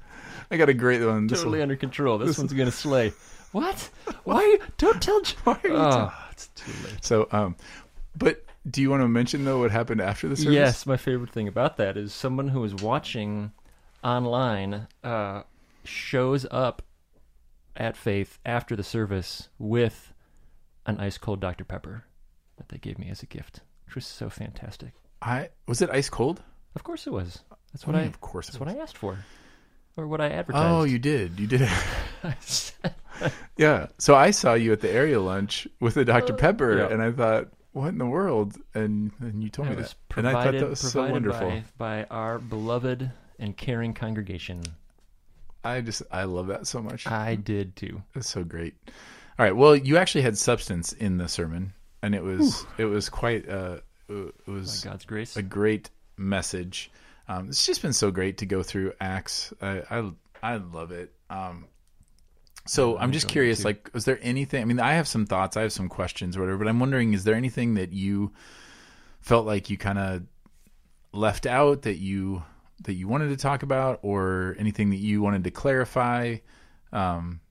I 0.50 0.58
got 0.58 0.70
a 0.70 0.74
great 0.74 1.04
one. 1.04 1.28
This 1.28 1.40
Totally 1.40 1.60
one. 1.60 1.64
under 1.64 1.76
control. 1.76 2.18
This, 2.18 2.38
one's 2.38 2.54
gonna 2.54 2.72
slay. 2.72 3.14
What? 3.52 3.90
Why? 4.24 4.58
Don't 4.78 5.02
tell. 5.02 5.22
Why 5.44 5.60
oh, 5.66 6.14
it's 6.32 6.48
too 6.48 6.72
late. 6.84 7.04
So, 7.04 7.28
um, 7.32 7.56
but 8.16 8.44
do 8.70 8.82
you 8.82 8.90
want 8.90 9.02
to 9.02 9.08
mention 9.08 9.46
though 9.46 9.60
what 9.60 9.72
happened 9.72 10.02
after 10.02 10.28
the 10.28 10.36
service? 10.36 10.54
Yes, 10.54 10.86
my 10.86 10.98
favorite 10.98 11.32
thing 11.32 11.48
about 11.48 11.78
that 11.78 11.98
is 11.98 12.14
someone 12.14 12.50
who 12.50 12.64
is 12.64 12.76
watching 12.76 13.52
online 14.04 14.88
uh, 15.04 15.44
shows 15.84 16.46
up 16.52 16.82
at 17.76 17.96
Faith 17.96 18.40
after 18.46 18.76
the 18.76 18.84
service 18.84 19.50
with 19.60 20.14
an 20.86 21.00
ice 21.00 21.18
cold 21.18 21.40
Dr. 21.40 21.64
Pepper 21.64 22.06
that 22.58 22.70
they 22.70 22.78
gave 22.78 22.98
me 22.98 23.10
as 23.10 23.22
a 23.22 23.28
gift, 23.28 23.62
which 23.86 23.96
was 23.96 24.06
so 24.06 24.30
fantastic. 24.30 24.94
I 25.22 25.50
was 25.68 25.82
it 25.82 25.90
ice 25.90 26.10
cold. 26.10 26.42
Of 26.76 26.84
course 26.84 27.08
it 27.08 27.12
was. 27.14 27.40
That's 27.74 27.86
what 27.88 27.96
Oh, 27.96 28.00
I. 28.00 28.04
of 28.04 28.22
course. 28.22 28.48
That's 28.48 28.56
it 28.58 28.60
what 28.60 28.68
was. 28.68 28.76
I 28.78 28.80
asked 28.80 28.98
for, 28.98 29.18
or 29.96 30.08
what 30.08 30.22
I 30.22 30.30
advertised. 30.30 30.66
Oh, 30.66 30.84
you 30.84 31.00
did. 31.00 31.40
You 31.40 31.48
did. 31.48 31.70
yeah. 33.58 33.88
So 33.98 34.16
I 34.16 34.32
saw 34.32 34.54
you 34.54 34.72
at 34.74 34.82
the 34.82 34.92
area 34.92 35.20
lunch 35.20 35.68
with 35.80 35.96
the 35.96 36.06
Dr. 36.06 36.34
Pepper, 36.34 36.78
yeah. 36.78 36.90
and 36.90 37.02
I 37.02 37.12
thought, 37.12 37.48
what 37.72 37.90
in 37.90 37.98
the 37.98 38.06
world? 38.06 38.56
And 38.74 39.12
and 39.20 39.44
you 39.44 39.50
told 39.50 39.70
me 39.70 39.76
was 39.76 39.96
that, 40.10 40.18
and 40.18 40.28
I 40.28 40.34
thought 40.44 40.54
that 40.54 40.70
was 40.70 40.80
so 40.80 40.92
provided 41.02 41.12
wonderful. 41.14 41.50
by, 41.78 42.04
by 42.04 42.04
our 42.06 42.40
beloved 42.40 43.12
and 43.40 43.56
caring 43.56 43.94
congregation. 43.94 44.64
I 45.64 45.82
just 45.82 46.04
I 46.12 46.24
love 46.24 46.48
that 46.48 46.68
so 46.68 46.82
much. 46.82 47.08
I 47.08 47.36
did 47.36 47.76
too. 47.76 48.02
It's 48.16 48.30
so 48.30 48.44
great. 48.44 48.76
All 49.40 49.46
right. 49.46 49.56
Well, 49.56 49.76
you 49.76 49.98
actually 49.98 50.22
had 50.22 50.38
substance 50.38 50.94
in 50.94 51.18
the 51.18 51.28
sermon, 51.28 51.74
and 52.02 52.16
it 52.16 52.24
was 52.24 52.66
it 52.78 52.86
was 52.86 53.10
quite 53.10 53.48
uh 53.50 53.78
it 54.10 54.48
was 54.48 54.84
By 54.84 54.92
God's 54.92 55.06
grace. 55.06 55.36
a 55.38 55.42
great 55.42 55.90
message. 56.18 56.92
Um, 57.28 57.50
it's 57.50 57.66
just 57.66 57.82
been 57.82 57.94
so 57.94 58.10
great 58.12 58.38
to 58.40 58.46
go 58.46 58.64
through 58.64 58.94
Acts. 59.00 59.54
I 59.62 59.82
I, 59.90 60.12
I 60.42 60.56
love 60.58 60.92
it. 60.92 61.14
Um, 61.30 61.66
so 62.66 62.98
I'm 62.98 63.12
just 63.12 63.28
curious. 63.28 63.64
Like, 63.64 63.90
was 63.94 64.06
there 64.06 64.20
anything? 64.22 64.62
I 64.62 64.66
mean, 64.66 64.80
I 64.80 64.94
have 64.94 65.08
some 65.08 65.26
thoughts. 65.26 65.58
I 65.58 65.62
have 65.62 65.74
some 65.74 65.90
questions, 65.90 66.36
or 66.36 66.42
whatever. 66.42 66.60
But 66.60 66.68
I'm 66.68 66.80
wondering, 66.80 67.14
is 67.14 67.24
there 67.24 67.36
anything 67.36 67.76
that 67.76 67.94
you 67.94 68.34
felt 69.22 69.46
like 69.46 69.70
you 69.70 69.78
kind 69.78 69.98
of 70.00 70.24
left 71.14 71.46
out 71.46 71.84
that 71.84 71.98
you 71.98 72.44
that 72.84 72.94
you 72.94 73.08
wanted 73.08 73.30
to 73.30 73.38
talk 73.38 73.64
about, 73.64 74.00
or 74.04 74.56
anything 74.60 74.90
that 74.92 74.98
you 74.98 75.22
wanted 75.22 75.44
to 75.46 75.52
clarify? 75.52 76.38
Um, 76.92 77.42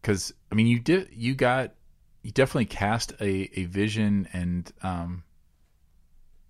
because 0.00 0.32
I 0.50 0.54
mean, 0.56 0.66
you 0.66 0.80
did. 0.80 1.08
You 1.12 1.34
got. 1.34 1.74
You 2.22 2.30
definitely 2.30 2.66
cast 2.66 3.12
a 3.20 3.50
a 3.60 3.64
vision 3.64 4.28
and 4.32 4.72
um 4.82 5.24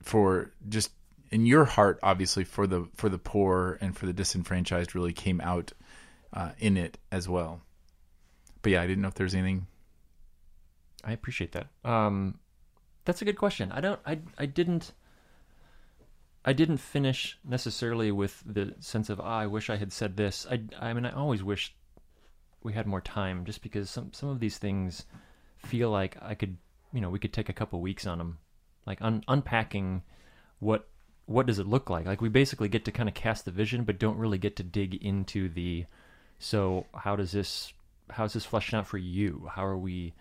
for 0.03 0.53
just 0.69 0.91
in 1.31 1.47
your 1.47 1.65
heart 1.65 1.99
obviously 2.03 2.45
for 2.45 2.67
the 2.67 2.87
for 2.95 3.09
the 3.09 3.19
poor 3.19 3.79
and 3.81 3.97
for 3.97 4.07
the 4.07 4.13
disenfranchised 4.13 4.95
really 4.95 5.13
came 5.13 5.41
out 5.41 5.73
uh, 6.33 6.51
in 6.59 6.77
it 6.77 6.99
as 7.11 7.29
well 7.29 7.61
but 8.61 8.73
yeah 8.73 8.83
i 8.83 8.87
didn't 8.87 9.03
know 9.03 9.09
if 9.09 9.15
there's 9.15 9.35
anything 9.35 9.67
I 11.05 11.13
appreciate 11.13 11.53
that. 11.53 11.69
Um, 11.85 12.39
that's 13.05 13.23
a 13.23 13.25
good 13.25 13.39
question. 13.39 13.73
I 13.73 13.81
don't. 13.81 14.01
I. 14.07 14.21
I 14.39 14.47
didn't. 14.47 14.93
I 16.45 16.53
didn't 16.53 16.79
finish 16.79 17.39
necessarily 17.45 18.11
with 18.11 18.43
the 18.45 18.75
sense 18.81 19.11
of 19.11 19.21
ah, 19.21 19.39
I 19.41 19.47
wish 19.47 19.71
I 19.71 19.77
had 19.77 19.93
said 19.93 20.17
this. 20.17 20.47
I. 20.51 20.63
I 20.79 20.93
mean, 20.93 21.05
I 21.05 21.13
always 21.13 21.43
wish 21.43 21.75
we 22.63 22.73
had 22.73 22.87
more 22.87 23.01
time, 23.01 23.45
just 23.45 23.63
because 23.63 23.91
some 23.91 24.13
some 24.13 24.29
of 24.29 24.41
these 24.41 24.59
things 24.59 25.05
feel 25.59 25.91
like 25.91 26.17
I 26.23 26.35
could, 26.35 26.57
you 26.93 27.01
know, 27.01 27.11
we 27.11 27.19
could 27.19 27.33
take 27.33 27.49
a 27.49 27.53
couple 27.53 27.81
weeks 27.81 28.07
on 28.07 28.19
them, 28.19 28.39
like 28.87 28.99
un- 29.01 29.25
unpacking 29.29 30.03
what 30.59 30.89
what 31.27 31.47
does 31.47 31.59
it 31.59 31.67
look 31.67 31.89
like. 31.89 32.07
Like 32.07 32.21
we 32.21 32.29
basically 32.29 32.69
get 32.69 32.85
to 32.85 32.93
kind 32.93 33.09
of 33.09 33.15
cast 33.15 33.45
the 33.45 33.51
vision, 33.51 33.85
but 33.85 33.99
don't 33.99 34.19
really 34.19 34.39
get 34.39 34.57
to 34.57 34.63
dig 34.63 34.95
into 34.95 35.49
the. 35.49 35.87
So 36.39 36.87
how 36.95 37.17
does 37.17 37.33
this? 37.33 37.73
How's 38.11 38.33
this 38.33 38.45
fleshing 38.45 38.79
out 38.79 38.87
for 38.87 38.99
you? 38.99 39.49
How 39.55 39.65
are 39.65 39.79
we? 39.79 40.15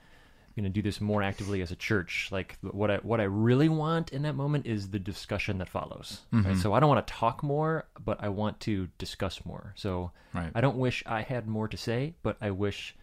going 0.56 0.66
to 0.66 0.70
do 0.70 0.82
this 0.82 1.00
more 1.00 1.24
actively 1.24 1.62
as 1.62 1.72
a 1.72 1.76
church. 1.76 2.30
Like 2.32 2.58
what 2.62 2.92
I 2.92 2.98
what 2.98 3.20
I 3.20 3.24
really 3.24 3.70
want 3.70 4.12
in 4.12 4.24
that 4.24 4.36
moment 4.36 4.66
is 4.66 4.90
the 4.90 5.00
discussion 5.00 5.58
that 5.60 5.70
follows. 5.70 6.22
Right? 6.32 6.58
So 6.58 6.74
I 6.74 6.80
don't 6.80 6.90
want 6.90 7.06
to 7.06 7.14
talk 7.14 7.44
more, 7.44 7.88
but 8.04 8.22
I 8.22 8.30
want 8.30 8.60
to 8.62 8.88
discuss 8.98 9.46
more. 9.46 9.74
So 9.76 10.12
right 10.34 10.52
I 10.54 10.62
don't 10.62 10.78
wish 10.78 11.04
I 11.06 11.22
had 11.22 11.48
more 11.48 11.68
to 11.68 11.78
say, 11.78 12.16
but 12.24 12.38
I 12.42 12.52
wish 12.52 12.96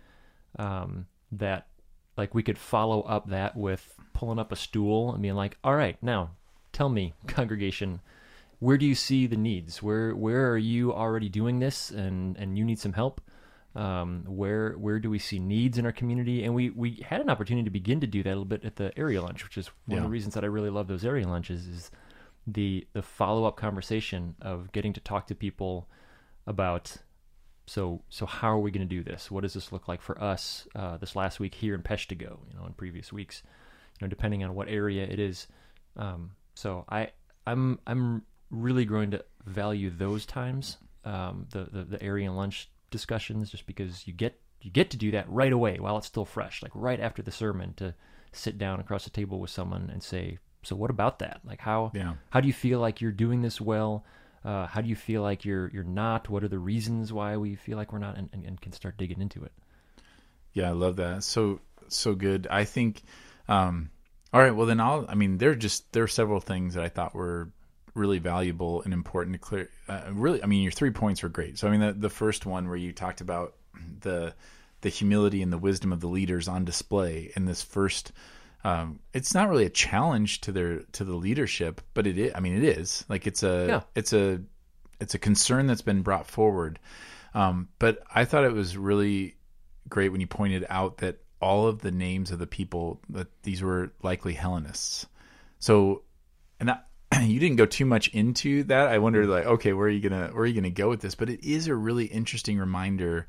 um, 0.58 1.06
that 1.32 1.66
like 2.18 2.34
we 2.34 2.42
could 2.42 2.58
follow 2.58 3.02
up 3.02 3.30
that 3.30 3.56
with 3.56 3.94
pulling 4.12 4.40
up 4.40 4.52
a 4.52 4.56
stool 4.56 5.12
and 5.12 5.22
being 5.22 5.36
like, 5.36 5.56
"All 5.64 5.74
right, 5.74 5.96
now 6.02 6.32
tell 6.72 6.88
me, 6.88 7.14
congregation, 7.26 8.00
where 8.58 8.76
do 8.76 8.84
you 8.84 8.94
see 8.94 9.26
the 9.26 9.36
needs? 9.36 9.82
Where 9.82 10.14
where 10.14 10.50
are 10.50 10.58
you 10.58 10.92
already 10.92 11.28
doing 11.28 11.60
this, 11.60 11.90
and 11.90 12.36
and 12.36 12.58
you 12.58 12.64
need 12.64 12.80
some 12.80 12.92
help? 12.92 13.20
Um, 13.74 14.24
where 14.26 14.72
where 14.72 14.98
do 14.98 15.08
we 15.08 15.20
see 15.20 15.38
needs 15.38 15.78
in 15.78 15.86
our 15.86 15.92
community? 15.92 16.44
And 16.44 16.54
we 16.54 16.70
we 16.70 17.04
had 17.08 17.20
an 17.20 17.30
opportunity 17.30 17.64
to 17.64 17.70
begin 17.70 18.00
to 18.00 18.06
do 18.06 18.22
that 18.24 18.30
a 18.30 18.30
little 18.30 18.44
bit 18.44 18.64
at 18.64 18.76
the 18.76 18.92
area 18.98 19.22
lunch, 19.22 19.44
which 19.44 19.56
is 19.56 19.70
one 19.86 19.98
of 19.98 20.04
the 20.04 20.10
reasons 20.10 20.34
that 20.34 20.42
I 20.42 20.48
really 20.48 20.70
love 20.70 20.88
those 20.88 21.04
area 21.04 21.26
lunches 21.26 21.66
is 21.66 21.90
the 22.46 22.86
the 22.94 23.02
follow 23.02 23.44
up 23.44 23.56
conversation 23.56 24.34
of 24.42 24.72
getting 24.72 24.92
to 24.94 25.00
talk 25.00 25.28
to 25.28 25.34
people 25.36 25.88
about 26.46 26.96
so 27.68 28.02
so 28.08 28.26
how 28.26 28.48
are 28.50 28.58
we 28.58 28.70
going 28.70 28.86
to 28.88 28.94
do 28.94 29.02
this? 29.02 29.30
What 29.30 29.42
does 29.42 29.54
this 29.54 29.72
look 29.72 29.88
like 29.88 30.00
for 30.00 30.20
us 30.22 30.66
uh, 30.74 30.96
this 30.96 31.14
last 31.14 31.38
week 31.38 31.54
here 31.54 31.74
in 31.74 31.82
Peshtigo? 31.82 32.38
You 32.50 32.58
know, 32.58 32.66
in 32.66 32.72
previous 32.72 33.12
weeks, 33.12 33.42
you 34.00 34.06
know, 34.06 34.08
depending 34.08 34.42
on 34.42 34.54
what 34.54 34.68
area 34.68 35.04
it 35.04 35.18
is. 35.18 35.46
Um, 35.96 36.32
so 36.54 36.84
I 36.88 37.10
I'm 37.46 37.78
I'm 37.86 38.22
really 38.50 38.84
going 38.84 39.10
to 39.10 39.24
value 39.44 39.90
those 39.90 40.24
times, 40.26 40.78
um, 41.04 41.46
the, 41.50 41.64
the 41.70 41.84
the 41.84 42.02
area 42.02 42.26
and 42.26 42.36
lunch 42.36 42.70
discussions, 42.90 43.50
just 43.50 43.66
because 43.66 44.06
you 44.06 44.12
get 44.12 44.40
you 44.62 44.70
get 44.70 44.90
to 44.90 44.96
do 44.96 45.10
that 45.12 45.28
right 45.30 45.52
away 45.52 45.78
while 45.78 45.98
it's 45.98 46.06
still 46.06 46.24
fresh, 46.24 46.62
like 46.62 46.72
right 46.74 47.00
after 47.00 47.22
the 47.22 47.30
sermon, 47.30 47.74
to 47.74 47.94
sit 48.32 48.58
down 48.58 48.80
across 48.80 49.04
the 49.04 49.10
table 49.10 49.40
with 49.40 49.50
someone 49.50 49.90
and 49.92 50.02
say, 50.02 50.38
"So 50.62 50.74
what 50.74 50.90
about 50.90 51.18
that? 51.18 51.40
Like 51.44 51.60
how 51.60 51.92
Yeah. 51.94 52.14
how 52.30 52.40
do 52.40 52.46
you 52.46 52.54
feel 52.54 52.80
like 52.80 53.00
you're 53.00 53.12
doing 53.12 53.42
this 53.42 53.60
well? 53.60 54.04
Uh, 54.44 54.66
how 54.66 54.80
do 54.80 54.88
you 54.88 54.96
feel 54.96 55.22
like 55.22 55.44
you're 55.44 55.68
you're 55.68 55.84
not? 55.84 56.28
What 56.28 56.44
are 56.44 56.48
the 56.48 56.58
reasons 56.58 57.12
why 57.12 57.36
we 57.36 57.56
feel 57.56 57.76
like 57.76 57.92
we're 57.92 57.98
not? 57.98 58.16
And, 58.16 58.28
and, 58.32 58.44
and 58.44 58.60
can 58.60 58.72
start 58.72 58.96
digging 58.96 59.20
into 59.20 59.44
it. 59.44 59.52
Yeah, 60.52 60.68
I 60.68 60.72
love 60.72 60.96
that. 60.96 61.24
So 61.24 61.60
so 61.88 62.14
good. 62.14 62.46
I 62.50 62.64
think. 62.64 63.02
Um, 63.48 63.90
all 64.32 64.40
right. 64.40 64.54
Well, 64.54 64.66
then 64.66 64.80
I'll. 64.80 65.06
I 65.08 65.14
mean, 65.14 65.38
there 65.38 65.50
are 65.50 65.56
just 65.56 65.92
there 65.92 66.02
are 66.02 66.08
several 66.08 66.40
things 66.40 66.74
that 66.74 66.84
I 66.84 66.88
thought 66.88 67.14
were 67.14 67.48
really 67.94 68.18
valuable 68.18 68.82
and 68.82 68.92
important 68.92 69.34
to 69.34 69.38
clear. 69.38 69.70
Uh, 69.88 70.02
really, 70.12 70.42
I 70.42 70.46
mean, 70.46 70.62
your 70.62 70.72
three 70.72 70.90
points 70.90 71.22
were 71.22 71.28
great. 71.28 71.58
So 71.58 71.68
I 71.68 71.70
mean, 71.70 71.80
the 71.80 71.92
the 71.92 72.10
first 72.10 72.46
one 72.46 72.68
where 72.68 72.76
you 72.76 72.92
talked 72.92 73.20
about 73.20 73.54
the 74.00 74.34
the 74.80 74.88
humility 74.88 75.42
and 75.42 75.52
the 75.52 75.58
wisdom 75.58 75.92
of 75.92 76.00
the 76.00 76.06
leaders 76.06 76.48
on 76.48 76.64
display 76.64 77.32
in 77.34 77.44
this 77.44 77.62
first. 77.62 78.12
Um, 78.64 79.00
it's 79.12 79.34
not 79.34 79.48
really 79.48 79.66
a 79.66 79.70
challenge 79.70 80.40
to 80.42 80.52
their 80.52 80.80
to 80.92 81.04
the 81.04 81.14
leadership, 81.14 81.80
but 81.94 82.06
it 82.06 82.18
is. 82.18 82.32
I 82.34 82.40
mean, 82.40 82.56
it 82.56 82.64
is 82.64 83.04
like 83.08 83.26
it's 83.26 83.42
a 83.42 83.66
Yeah. 83.68 83.80
it's 83.94 84.12
a 84.12 84.40
it's 85.00 85.14
a 85.14 85.18
concern 85.18 85.66
that's 85.66 85.82
been 85.82 86.02
brought 86.02 86.26
forward. 86.26 86.78
Um, 87.34 87.68
but 87.78 88.00
I 88.12 88.24
thought 88.24 88.44
it 88.44 88.52
was 88.52 88.76
really 88.76 89.36
great 89.88 90.10
when 90.10 90.20
you 90.20 90.26
pointed 90.26 90.66
out 90.68 90.98
that 90.98 91.18
all 91.40 91.68
of 91.68 91.80
the 91.80 91.92
names 91.92 92.30
of 92.32 92.38
the 92.40 92.46
people 92.48 93.00
that 93.10 93.28
these 93.42 93.62
were 93.62 93.92
likely 94.02 94.32
Hellenists. 94.34 95.06
So, 95.60 96.02
and 96.58 96.70
I, 96.72 96.80
you 97.22 97.38
didn't 97.38 97.56
go 97.56 97.66
too 97.66 97.84
much 97.84 98.08
into 98.08 98.64
that. 98.64 98.88
I 98.88 98.98
wondered, 98.98 99.28
like, 99.28 99.46
okay, 99.46 99.72
where 99.72 99.86
are 99.86 99.90
you 99.90 100.00
gonna 100.00 100.30
where 100.32 100.42
are 100.42 100.46
you 100.46 100.54
gonna 100.54 100.70
go 100.70 100.88
with 100.88 101.00
this? 101.00 101.14
But 101.14 101.30
it 101.30 101.44
is 101.44 101.68
a 101.68 101.74
really 101.76 102.06
interesting 102.06 102.58
reminder 102.58 103.28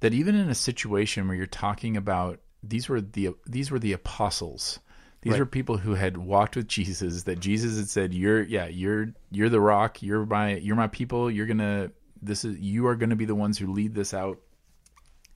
that 0.00 0.12
even 0.14 0.34
in 0.34 0.50
a 0.50 0.54
situation 0.54 1.28
where 1.28 1.36
you're 1.36 1.46
talking 1.46 1.96
about 1.96 2.40
these 2.66 2.88
were 2.88 3.00
the 3.00 3.30
these 3.46 3.70
were 3.70 3.78
the 3.78 3.92
apostles. 3.92 4.80
These 5.22 5.32
Right. 5.32 5.40
were 5.40 5.46
people 5.46 5.78
who 5.78 5.94
had 5.94 6.16
walked 6.18 6.56
with 6.56 6.68
Jesus. 6.68 7.22
That 7.22 7.40
Jesus 7.40 7.78
had 7.78 7.88
said, 7.88 8.14
"You're 8.14 8.42
yeah, 8.42 8.66
you're 8.66 9.14
you're 9.30 9.48
the 9.48 9.60
rock. 9.60 10.02
You're 10.02 10.26
my 10.26 10.56
you're 10.56 10.76
my 10.76 10.88
people. 10.88 11.30
You're 11.30 11.46
gonna 11.46 11.90
this 12.20 12.44
is 12.44 12.58
you 12.58 12.86
are 12.86 12.96
gonna 12.96 13.16
be 13.16 13.24
the 13.24 13.34
ones 13.34 13.58
who 13.58 13.72
lead 13.72 13.94
this 13.94 14.12
out." 14.12 14.38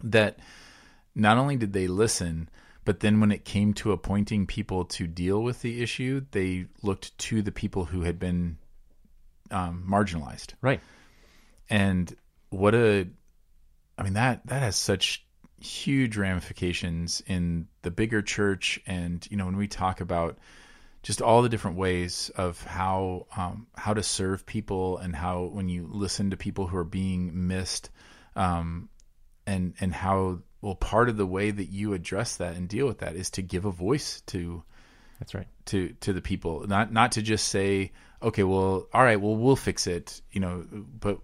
That 0.03 0.39
not 1.15 1.39
only 1.39 1.57
did 1.57 1.73
they 1.73 1.89
listen, 1.89 2.49
but 2.85 3.01
then 3.01 3.21
when 3.21 3.33
it 3.33 3.45
came 3.45 3.75
to 3.75 3.93
appointing 3.93 4.47
people 4.47 4.85
to 4.85 5.07
deal 5.07 5.43
with 5.43 5.63
the 5.63 5.83
issue, 5.83 6.25
they 6.31 6.67
looked 6.83 7.17
to 7.19 7.43
the 7.43 7.53
people 7.53 7.87
who 7.87 8.03
had 8.03 8.19
been 8.19 8.59
um, 9.51 9.85
marginalized. 9.89 10.55
Right. 10.63 10.81
And 11.69 12.15
what 12.51 12.75
a, 12.75 13.09
I 13.99 14.03
mean 14.03 14.15
that 14.15 14.47
that 14.47 14.63
has 14.63 14.77
such 14.77 15.27
huge 15.61 16.17
ramifications 16.17 17.23
in 17.27 17.69
the 17.83 17.91
bigger 17.91 18.23
church, 18.23 18.81
and 18.87 19.27
you 19.31 19.37
know 19.37 19.47
when 19.47 19.57
we 19.57 19.69
talk 19.69 20.01
about 20.01 20.39
just 21.03 21.23
all 21.23 21.43
the 21.43 21.49
different 21.49 21.77
ways 21.77 22.31
of 22.37 22.63
how 22.65 23.27
um, 23.37 23.67
how 23.77 23.95
to 23.95 24.03
serve 24.03 24.47
people 24.47 24.99
and 24.99 25.15
how 25.15 25.45
when 25.45 25.69
you 25.69 25.89
listen 25.91 26.31
to 26.31 26.37
people 26.37 26.67
who 26.67 26.77
are 26.77 26.85
being 26.85 27.49
missed, 27.49 27.91
um, 28.37 28.89
and 29.47 29.75
and 29.81 29.93
how 29.93 30.41
well 30.61 30.75
part 30.75 31.09
of 31.09 31.17
the 31.17 31.27
way 31.27 31.51
that 31.51 31.71
you 31.71 31.95
address 31.95 32.37
that 32.37 32.57
and 32.57 32.69
deal 32.69 32.87
with 32.87 32.99
that 32.99 33.17
is 33.17 33.31
to 33.31 33.43
give 33.43 33.65
a 33.65 33.71
voice 33.71 34.21
to 34.23 34.63
That's 35.19 35.35
right. 35.35 35.47
to 35.67 35.95
to 36.01 36.13
the 36.13 36.23
people 36.23 36.67
not 36.67 36.93
not 36.93 37.13
to 37.13 37.23
just 37.23 37.49
say 37.49 37.93
okay 38.23 38.43
well 38.43 38.87
all 38.93 39.03
right 39.03 39.21
well 39.21 39.37
we'll 39.37 39.57
fix 39.57 39.87
it 39.87 40.21
you 40.33 40.41
know 40.41 40.65
but 40.73 41.19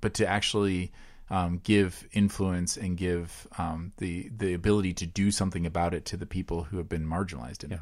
but 0.00 0.14
to 0.14 0.26
actually 0.26 0.92
um, 1.30 1.60
give 1.62 2.06
influence 2.12 2.76
and 2.76 2.96
give 2.96 3.46
um, 3.58 3.92
the 3.98 4.30
the 4.36 4.54
ability 4.54 4.94
to 4.94 5.06
do 5.06 5.30
something 5.30 5.66
about 5.66 5.94
it 5.94 6.06
to 6.06 6.16
the 6.16 6.26
people 6.26 6.64
who 6.64 6.78
have 6.78 6.88
been 6.88 7.06
marginalized 7.06 7.64
in 7.64 7.72
it. 7.72 7.80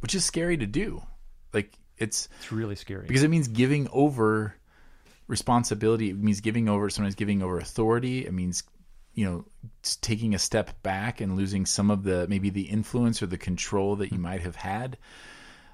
Which 0.00 0.14
is 0.14 0.24
scary 0.24 0.56
to 0.56 0.66
do. 0.66 1.02
Like 1.52 1.72
it's 1.98 2.28
It's 2.38 2.52
really 2.52 2.76
scary. 2.76 3.06
because 3.06 3.22
it 3.22 3.28
means 3.28 3.48
giving 3.48 3.88
over 3.92 4.54
responsibility 5.28 6.10
it 6.10 6.18
means 6.18 6.40
giving 6.40 6.68
over 6.68 6.90
sometimes 6.90 7.14
giving 7.14 7.40
over 7.40 7.58
authority 7.58 8.26
it 8.26 8.32
means 8.32 8.64
you 9.14 9.24
know 9.24 9.44
taking 10.00 10.34
a 10.34 10.38
step 10.40 10.82
back 10.82 11.20
and 11.20 11.36
losing 11.36 11.64
some 11.66 11.88
of 11.88 12.02
the 12.02 12.26
maybe 12.26 12.50
the 12.50 12.62
influence 12.62 13.22
or 13.22 13.26
the 13.26 13.38
control 13.38 13.94
that 13.96 14.10
you 14.10 14.18
might 14.18 14.40
have 14.40 14.56
had 14.56 14.98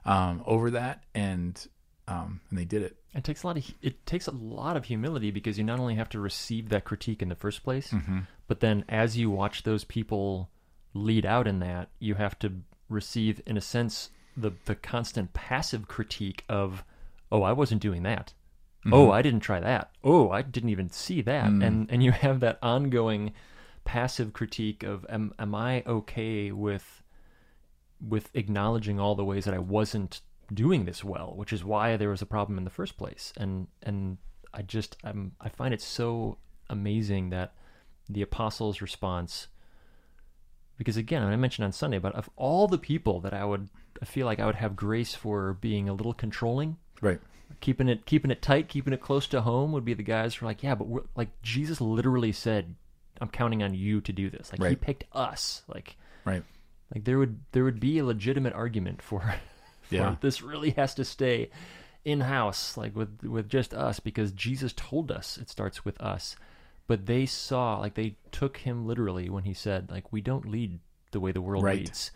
um, 0.06 0.42
over 0.46 0.70
that. 0.70 1.02
And 1.14 1.66
um, 2.08 2.40
and 2.50 2.58
they 2.58 2.64
did 2.64 2.82
it 2.82 2.96
It 3.16 3.25
takes 3.25 3.42
a 3.42 3.46
lot 3.46 3.56
of 3.56 3.75
it 3.80 4.04
takes 4.04 4.26
a 4.26 4.32
lot 4.32 4.76
of 4.76 4.84
humility 4.84 5.30
because 5.30 5.56
you 5.56 5.64
not 5.64 5.80
only 5.80 5.94
have 5.94 6.10
to 6.10 6.20
receive 6.20 6.68
that 6.68 6.84
critique 6.84 7.22
in 7.22 7.30
the 7.30 7.34
first 7.34 7.64
place, 7.64 7.90
mm-hmm. 7.90 8.20
but 8.46 8.60
then 8.60 8.84
as 8.90 9.16
you 9.16 9.30
watch 9.30 9.62
those 9.62 9.84
people 9.84 10.50
lead 10.92 11.25
out 11.25 11.46
in 11.46 11.60
that, 11.60 11.88
you 11.98 12.14
have 12.16 12.38
to 12.40 12.52
receive, 12.90 13.40
in 13.46 13.56
a 13.56 13.62
sense, 13.62 14.10
the 14.36 14.52
the 14.66 14.75
constant 14.75 15.32
passive 15.32 15.88
critique 15.88 16.44
of, 16.46 16.84
"Oh, 17.32 17.42
I 17.42 17.52
wasn't 17.52 17.80
doing 17.80 18.02
that. 18.02 18.34
Oh, 18.84 19.06
mm-hmm. 19.06 19.12
I 19.12 19.22
didn't 19.22 19.40
try 19.40 19.60
that. 19.60 19.90
Oh, 20.04 20.30
I 20.30 20.42
didn't 20.42 20.70
even 20.70 20.90
see 20.90 21.22
that." 21.22 21.50
Mm. 21.50 21.66
And 21.66 21.90
and 21.90 22.02
you 22.02 22.12
have 22.12 22.40
that 22.40 22.58
ongoing 22.62 23.32
passive 23.84 24.34
critique 24.34 24.82
of, 24.82 25.06
"Am 25.08 25.32
am 25.38 25.54
I 25.54 25.82
okay 25.86 26.52
with?" 26.52 27.02
with 27.98 28.28
acknowledging 28.34 29.00
all 29.00 29.14
the 29.14 29.25
ways 29.25 29.46
that 29.46 29.54
I 29.54 29.58
wasn't 29.58 30.20
doing 30.52 30.84
this 30.84 31.04
well, 31.04 31.32
which 31.36 31.52
is 31.52 31.64
why 31.64 31.96
there 31.96 32.10
was 32.10 32.22
a 32.22 32.26
problem 32.26 32.58
in 32.58 32.64
the 32.64 32.70
first 32.70 32.96
place. 32.96 33.32
And 33.36 33.68
and 33.82 34.18
I 34.52 34.62
just 34.62 34.96
I'm 35.04 35.32
I 35.40 35.48
find 35.48 35.74
it 35.74 35.80
so 35.80 36.38
amazing 36.68 37.30
that 37.30 37.54
the 38.08 38.22
apostles' 38.22 38.80
response 38.80 39.48
because 40.78 40.96
again, 40.96 41.22
I 41.22 41.36
mentioned 41.36 41.64
on 41.64 41.72
Sunday, 41.72 41.98
but 41.98 42.14
of 42.14 42.28
all 42.36 42.68
the 42.68 42.78
people 42.78 43.20
that 43.20 43.32
I 43.32 43.44
would 43.44 43.68
I 44.00 44.04
feel 44.04 44.26
like 44.26 44.40
I 44.40 44.46
would 44.46 44.56
have 44.56 44.76
grace 44.76 45.14
for 45.14 45.54
being 45.54 45.88
a 45.88 45.94
little 45.94 46.14
controlling, 46.14 46.76
right 47.00 47.20
keeping 47.60 47.88
it 47.88 48.06
keeping 48.06 48.30
it 48.30 48.42
tight, 48.42 48.68
keeping 48.68 48.92
it 48.92 49.00
close 49.00 49.26
to 49.28 49.40
home 49.40 49.72
would 49.72 49.84
be 49.84 49.94
the 49.94 50.02
guys 50.02 50.34
who 50.34 50.44
are 50.44 50.48
like, 50.48 50.62
yeah, 50.62 50.74
but 50.74 50.86
we're, 50.86 51.02
like 51.16 51.30
Jesus 51.42 51.80
literally 51.80 52.32
said, 52.32 52.74
I'm 53.20 53.28
counting 53.28 53.62
on 53.62 53.74
you 53.74 54.00
to 54.02 54.12
do 54.12 54.30
this. 54.30 54.52
Like 54.52 54.60
he 54.68 54.76
picked 54.76 55.04
us. 55.12 55.62
Like 55.68 55.96
right 56.24 56.42
like 56.94 57.04
there 57.04 57.18
would 57.18 57.40
there 57.52 57.64
would 57.64 57.80
be 57.80 57.98
a 57.98 58.04
legitimate 58.04 58.52
argument 58.52 59.02
for, 59.02 59.34
Yeah. 59.90 60.16
this 60.21 60.43
really 60.43 60.71
has 60.71 60.95
to 60.95 61.05
stay 61.05 61.50
in 62.05 62.21
house 62.21 62.76
like 62.76 62.95
with 62.95 63.23
with 63.25 63.49
just 63.49 63.75
us 63.75 63.99
because 64.00 64.31
Jesus 64.33 64.73
told 64.76 65.11
us 65.11 65.37
it 65.38 65.49
starts 65.50 65.85
with 65.85 66.00
us. 66.00 66.37
But 66.87 67.07
they 67.07 67.26
saw 67.26 67.78
like 67.78 67.95
they 67.95 68.16
took 68.31 68.59
him 68.59 68.87
literally 68.87 69.28
when 69.28 69.45
he 69.45 69.55
said 69.55 69.90
like 69.90 70.12
we 70.12 70.21
don't 70.21 70.49
lead 70.49 70.78
the 71.11 71.21
way 71.21 71.33
the 71.33 71.40
world 71.40 71.64
Right. 71.64 71.78
leads. 71.81 72.11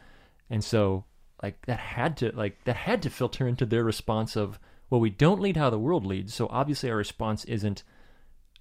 And 0.48 0.62
so 0.62 1.04
like 1.42 1.64
that 1.66 1.80
had 1.80 2.16
to 2.18 2.30
like 2.36 2.62
that 2.64 2.76
had 2.76 3.02
to 3.02 3.10
filter 3.10 3.48
into 3.48 3.66
their 3.66 3.82
response 3.84 4.36
of 4.36 4.58
well 4.90 5.00
we 5.00 5.10
don't 5.10 5.40
lead 5.40 5.56
how 5.56 5.70
the 5.70 5.78
world 5.78 6.06
leads. 6.06 6.34
So 6.34 6.46
obviously 6.50 6.90
our 6.90 6.96
response 6.96 7.44
isn't 7.46 7.82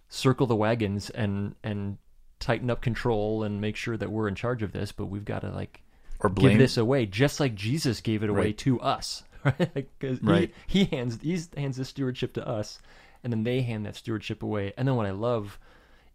circle 0.07 0.47
the 0.47 0.55
wagons 0.55 1.09
and 1.11 1.55
and 1.63 1.97
tighten 2.39 2.69
up 2.71 2.81
control 2.81 3.43
and 3.43 3.59
make 3.61 3.75
sure 3.75 3.97
that 3.97 4.11
we're 4.11 4.27
in 4.27 4.33
charge 4.35 4.63
of 4.63 4.71
this, 4.71 4.91
but 4.91 5.07
we've 5.07 5.25
got 5.25 5.41
to 5.41 5.49
like 5.49 5.81
or 6.19 6.29
blame 6.29 6.51
give 6.53 6.59
this 6.59 6.77
away, 6.77 7.05
just 7.05 7.39
like 7.39 7.55
Jesus 7.55 8.01
gave 8.01 8.23
it 8.23 8.29
away 8.29 8.39
Right. 8.47 8.57
to 8.59 8.79
us. 8.81 9.23
Right? 9.45 9.87
Because 9.97 10.21
Right. 10.21 10.53
he, 10.67 10.83
he 10.83 10.95
hands 10.97 11.19
he 11.21 11.39
hands 11.55 11.77
the 11.77 11.85
stewardship 11.85 12.33
to 12.33 12.45
us, 12.47 12.79
and 13.23 13.31
then 13.31 13.43
they 13.43 13.61
hand 13.61 13.85
that 13.85 13.95
stewardship 13.95 14.43
away. 14.43 14.73
And 14.77 14.85
then 14.87 14.95
what 14.95 15.05
I 15.05 15.11
love 15.11 15.57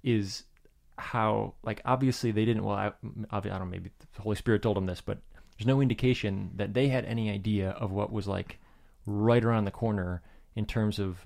is 0.02 0.44
how 0.98 1.54
like 1.62 1.80
obviously 1.86 2.32
they 2.32 2.44
didn't. 2.44 2.64
Well, 2.64 2.76
I, 2.76 2.92
I 3.30 3.40
don't 3.40 3.58
know. 3.60 3.64
Maybe 3.64 3.90
the 4.14 4.22
Holy 4.22 4.36
Spirit 4.36 4.62
told 4.62 4.76
them 4.76 4.84
this, 4.86 5.00
but 5.00 5.18
there's 5.56 5.66
no 5.66 5.80
indication 5.80 6.50
that 6.56 6.74
they 6.74 6.88
had 6.88 7.04
any 7.06 7.30
idea 7.30 7.70
of 7.70 7.92
what 7.92 8.12
was 8.12 8.28
like 8.28 8.58
right 9.06 9.42
around 9.42 9.64
the 9.64 9.70
corner 9.70 10.20
in 10.54 10.66
terms 10.66 10.98
of 10.98 11.24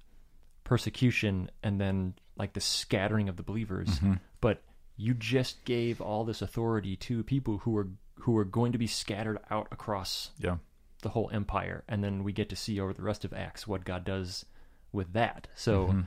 persecution 0.64 1.50
and 1.62 1.80
then 1.80 2.14
like 2.36 2.52
the 2.52 2.60
scattering 2.60 3.28
of 3.28 3.36
the 3.36 3.42
believers. 3.42 3.88
Mm-hmm. 3.88 4.14
But 4.40 4.62
you 4.96 5.14
just 5.14 5.64
gave 5.64 6.00
all 6.00 6.24
this 6.24 6.42
authority 6.42 6.94
to 6.96 7.22
people 7.24 7.58
who 7.58 7.76
are 7.76 7.88
who 8.20 8.36
are 8.36 8.44
going 8.44 8.72
to 8.72 8.78
be 8.78 8.86
scattered 8.86 9.38
out 9.50 9.68
across 9.70 10.30
yeah 10.38 10.56
the 11.02 11.10
whole 11.10 11.30
empire, 11.32 11.84
and 11.88 12.02
then 12.02 12.24
we 12.24 12.32
get 12.32 12.48
to 12.48 12.56
see 12.56 12.80
over 12.80 12.92
the 12.92 13.02
rest 13.02 13.24
of 13.24 13.32
Acts 13.32 13.66
what 13.68 13.84
God 13.84 14.04
does 14.04 14.44
with 14.92 15.12
that. 15.12 15.46
So 15.54 15.84
like, 15.84 16.04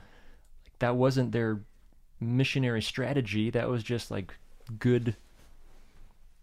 that 0.80 0.96
wasn't 0.96 1.32
their 1.32 1.62
missionary 2.20 2.82
strategy. 2.82 3.50
That 3.50 3.68
was 3.68 3.82
just 3.82 4.10
like 4.10 4.34
good 4.78 5.16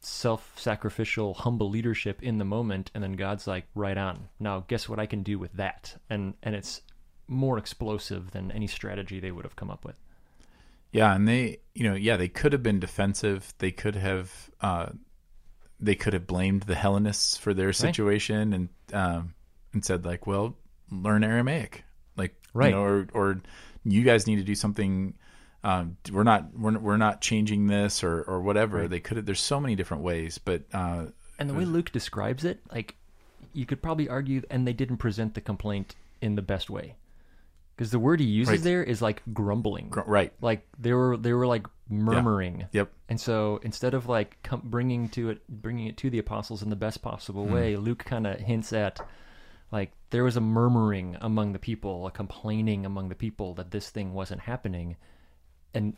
self-sacrificial 0.01 1.33
humble 1.33 1.69
leadership 1.69 2.23
in 2.23 2.37
the 2.37 2.45
moment 2.45 2.89
and 2.93 3.03
then 3.03 3.11
God's 3.13 3.45
like 3.45 3.65
right 3.75 3.97
on 3.97 4.29
now 4.39 4.63
guess 4.65 4.87
what 4.87 4.97
I 4.97 5.05
can 5.05 5.23
do 5.23 5.37
with 5.37 5.51
that 5.53 5.93
and 6.09 6.35
and 6.41 6.55
it's 6.55 6.81
more 7.27 7.57
explosive 7.57 8.31
than 8.31 8.49
any 8.49 8.65
strategy 8.65 9.19
they 9.19 9.31
would 9.31 9.43
have 9.43 9.57
come 9.57 9.69
up 9.69 9.83
with 9.83 9.97
Yeah, 10.91 11.13
and 11.13 11.27
they, 11.27 11.59
you 11.75 11.83
know, 11.83 11.95
yeah, 11.95 12.17
they 12.17 12.27
could 12.27 12.53
have 12.53 12.63
been 12.63 12.79
defensive. 12.79 13.53
They 13.59 13.71
could 13.71 13.95
have, 13.95 14.49
uh, 14.61 14.87
they 15.79 15.95
could 15.95 16.13
have 16.13 16.27
blamed 16.27 16.63
the 16.63 16.75
Hellenists 16.75 17.37
for 17.37 17.53
their 17.53 17.73
situation 17.73 18.53
and 18.53 18.69
um, 18.93 19.33
and 19.73 19.83
said 19.85 20.05
like, 20.05 20.27
well, 20.27 20.57
learn 20.91 21.23
Aramaic, 21.23 21.83
like, 22.17 22.35
Right. 22.53 22.69
you 22.69 22.75
know, 22.75 22.81
or 22.83 23.07
or 23.13 23.41
you 23.83 24.03
guys 24.03 24.27
need 24.27 24.37
to 24.37 24.43
do 24.43 24.55
something. 24.55 25.13
Um, 25.63 25.97
we're 26.11 26.23
not 26.23 26.57
we're, 26.57 26.77
we're 26.77 26.97
not 26.97 27.21
changing 27.21 27.67
this 27.67 28.03
or 28.03 28.21
or 28.23 28.41
whatever. 28.41 28.87
They 28.87 28.99
could 28.99 29.17
have. 29.17 29.25
There's 29.25 29.39
so 29.41 29.59
many 29.59 29.75
different 29.75 30.03
ways, 30.03 30.37
but 30.37 30.63
uh, 30.73 31.05
And 31.37 31.49
the 31.49 31.53
way 31.53 31.65
Luke 31.65 31.91
describes 31.91 32.45
it, 32.45 32.59
like 32.71 32.95
you 33.53 33.65
could 33.65 33.81
probably 33.81 34.07
argue, 34.09 34.41
and 34.49 34.67
they 34.67 34.73
didn't 34.73 34.97
present 34.97 35.33
the 35.33 35.41
complaint 35.41 35.95
in 36.21 36.35
the 36.35 36.41
best 36.41 36.69
way, 36.69 36.95
because 37.79 37.91
the 37.91 37.99
word 37.99 38.19
he 38.19 38.25
uses 38.25 38.51
Right. 38.51 38.61
there 38.61 38.83
is 38.83 39.01
like 39.01 39.23
grumbling. 39.31 39.87
gr- 39.87 40.01
right. 40.01 40.33
like 40.41 40.67
they 40.77 40.91
were 40.91 41.15
they 41.15 41.31
were 41.31 41.47
like 41.47 41.65
murmuring. 41.87 42.67
Yep. 42.73 42.91
And 43.07 43.21
so 43.21 43.61
instead 43.63 43.93
of 43.93 44.05
like 44.05 44.37
com- 44.43 44.63
bringing 44.65 45.07
to 45.09 45.29
it 45.29 45.47
bringing 45.47 45.87
it 45.87 45.95
to 45.99 46.09
the 46.09 46.19
apostles 46.19 46.61
in 46.61 46.69
the 46.69 46.75
best 46.75 47.01
possible 47.01 47.45
hmm. 47.45 47.53
way, 47.53 47.77
Luke 47.77 48.03
kind 48.03 48.27
of 48.27 48.37
hints 48.37 48.73
at 48.73 48.99
like 49.71 49.93
there 50.09 50.25
was 50.25 50.35
a 50.35 50.41
murmuring 50.41 51.15
among 51.21 51.53
the 51.53 51.59
people, 51.59 52.05
a 52.05 52.11
complaining 52.11 52.85
among 52.85 53.07
the 53.07 53.15
people 53.15 53.53
that 53.53 53.71
this 53.71 53.89
thing 53.89 54.13
wasn't 54.13 54.41
happening, 54.41 54.97
and 55.73 55.95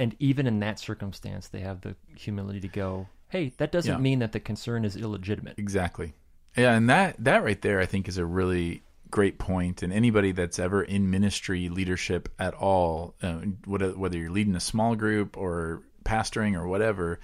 and 0.00 0.16
even 0.18 0.48
in 0.48 0.58
that 0.58 0.80
circumstance, 0.80 1.46
they 1.46 1.60
have 1.60 1.82
the 1.82 1.94
humility 2.16 2.58
to 2.58 2.68
go, 2.68 3.06
"Hey, 3.28 3.52
that 3.58 3.70
doesn't 3.70 3.94
Yeah. 3.94 4.00
mean 4.00 4.18
that 4.18 4.32
the 4.32 4.40
concern 4.40 4.84
is 4.84 4.96
illegitimate." 4.96 5.60
Exactly. 5.60 6.12
Yeah, 6.56 6.74
and 6.74 6.90
that 6.90 7.22
that 7.22 7.44
right 7.44 7.62
there, 7.62 7.78
I 7.78 7.86
think, 7.86 8.08
is 8.08 8.18
a 8.18 8.26
really 8.26 8.82
great 9.10 9.38
point. 9.38 9.82
And 9.82 9.92
anybody 9.92 10.32
that's 10.32 10.58
ever 10.58 10.82
in 10.82 11.10
ministry 11.10 11.68
leadership 11.68 12.28
at 12.38 12.54
all, 12.54 13.14
uh, 13.22 13.40
whether 13.64 13.90
whether 13.90 14.18
you're 14.18 14.30
leading 14.30 14.56
a 14.56 14.60
small 14.60 14.96
group 14.96 15.36
or 15.36 15.82
pastoring 16.04 16.54
or 16.54 16.66
whatever, 16.66 17.20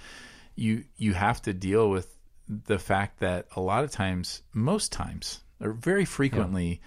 you 0.55 0.83
you 0.97 1.13
have 1.13 1.41
to 1.43 1.53
deal 1.53 1.89
with 1.89 2.13
the 2.47 2.79
fact 2.79 3.19
that 3.19 3.47
a 3.55 3.61
lot 3.61 3.83
of 3.83 3.91
times, 3.91 4.41
most 4.53 4.91
times, 4.91 5.41
or 5.59 5.73
very 5.73 6.05
frequently, 6.05 6.81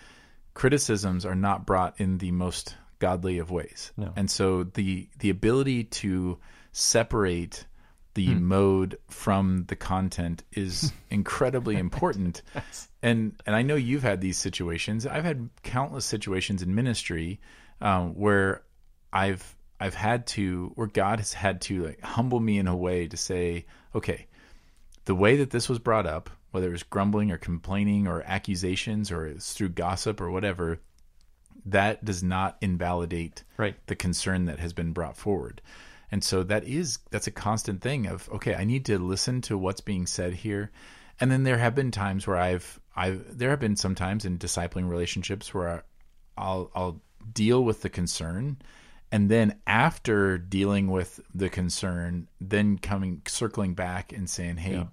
criticisms 0.55 1.27
are 1.27 1.35
not 1.35 1.67
brought 1.67 2.01
in 2.01 2.19
the 2.19 2.31
most 2.31 2.77
godly 2.99 3.39
of 3.39 3.51
ways. 3.51 3.93
No. 3.97 4.13
And 4.17 4.31
so 4.31 4.65
the 4.65 5.09
the 5.19 5.31
ability 5.31 5.85
to 5.85 6.39
separate 6.73 7.67
the 8.15 8.35
mode 8.35 8.99
from 9.09 9.65
the 9.69 9.77
content 9.77 10.43
is 10.53 10.93
incredibly 11.11 11.77
important. 11.77 12.43
And 13.03 13.41
and 13.47 13.57
I 13.57 13.63
know 13.63 13.77
you've 13.77 14.03
had 14.03 14.21
these 14.21 14.37
situations. 14.37 15.07
I've 15.07 15.25
had 15.25 15.49
countless 15.63 16.05
situations 16.05 16.63
in 16.63 16.75
ministry 16.75 17.41
um, 17.81 18.11
where 18.15 18.63
I've 19.11 19.57
I've 19.81 19.95
had 19.95 20.27
to 20.37 20.73
where 20.75 20.87
God 20.87 21.19
has 21.19 21.33
had 21.33 21.63
to 21.63 21.87
like 21.87 22.03
humble 22.03 22.41
me 22.41 22.59
in 22.59 22.67
a 22.69 22.77
way 22.77 23.09
to 23.09 23.17
say, 23.17 23.65
okay, 23.95 24.27
the 25.07 25.15
way 25.15 25.37
that 25.37 25.49
this 25.49 25.67
was 25.67 25.79
brought 25.79 26.07
up, 26.07 26.29
whether 26.51 26.69
it 26.69 26.73
was 26.73 26.83
grumbling 26.83 27.31
or 27.31 27.39
complaining 27.39 28.07
or 28.07 28.23
accusations 28.27 29.11
or 29.11 29.25
it's 29.27 29.55
through 29.55 29.71
gossip 29.71 30.21
or 30.21 30.31
whatever, 30.31 30.79
that 31.65 32.05
does 32.05 32.23
not 32.23 32.59
invalidate 32.61 33.45
Right. 33.57 33.77
the 33.87 33.97
concern 33.97 34.45
that 34.45 34.59
has 34.59 34.75
been 34.75 34.93
brought 34.93 35.17
forward. 35.17 35.63
And 36.13 36.25
so 36.25 36.43
that 36.45 36.65
is 36.65 36.99
that's 37.11 37.27
a 37.27 37.33
constant 37.33 37.81
thing 37.83 38.07
of 38.07 38.29
okay, 38.31 38.55
I 38.55 38.65
need 38.65 38.87
to 38.87 38.99
listen 38.99 39.41
to 39.43 39.57
what's 39.59 39.81
being 39.81 40.07
said 40.07 40.33
here. 40.35 40.71
And 41.21 41.31
then 41.31 41.45
there 41.45 41.59
have 41.59 41.75
been 41.75 41.91
times 41.91 42.27
where 42.27 42.37
I've 42.37 42.81
I've 42.97 43.39
there 43.39 43.51
have 43.51 43.61
been 43.61 43.77
some 43.77 43.95
times 43.95 44.25
in 44.25 44.39
discipling 44.39 44.89
relationships 44.89 45.55
where 45.55 45.85
I'll 46.37 46.71
I'll 46.75 47.01
deal 47.33 47.63
with 47.63 47.83
the 47.83 47.91
concern 47.91 48.57
and 49.13 49.29
then 49.29 49.59
after 49.67 50.39
dealing 50.39 50.89
with 50.89 51.21
the 51.35 51.49
concern, 51.49 52.29
then 52.41 52.79
coming 52.79 53.23
circling 53.27 53.75
back 53.75 54.13
and 54.13 54.31
saying, 54.31 54.57
"Hey, 54.59 54.75
Yeah. 54.75 54.87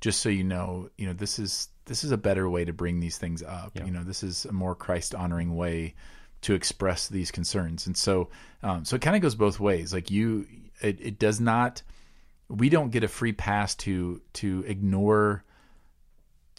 just 0.00 0.20
so 0.20 0.28
you 0.28 0.44
know, 0.44 0.90
you 0.96 1.06
know 1.06 1.12
this 1.12 1.38
is 1.38 1.68
this 1.84 2.04
is 2.04 2.10
a 2.10 2.18
better 2.18 2.48
way 2.50 2.64
to 2.64 2.72
bring 2.72 3.00
these 3.00 3.16
things 3.16 3.42
up. 3.42 3.72
Yeah. 3.74 3.84
You 3.86 3.92
know, 3.92 4.04
this 4.04 4.22
is 4.22 4.44
a 4.44 4.52
more 4.52 4.74
Christ 4.74 5.14
honoring 5.14 5.54
way 5.56 5.94
to 6.42 6.54
express 6.54 7.08
these 7.08 7.30
concerns. 7.30 7.86
And 7.86 7.96
so, 7.96 8.28
um, 8.62 8.84
so 8.84 8.96
it 8.96 9.02
kind 9.02 9.16
of 9.16 9.22
goes 9.22 9.34
both 9.34 9.58
ways. 9.60 9.92
Like 9.92 10.10
you, 10.10 10.46
it, 10.80 11.00
it 11.00 11.18
does 11.18 11.40
not. 11.40 11.82
We 12.48 12.68
don't 12.68 12.90
get 12.90 13.04
a 13.04 13.08
free 13.08 13.32
pass 13.32 13.74
to 13.76 14.20
to 14.34 14.64
ignore 14.66 15.44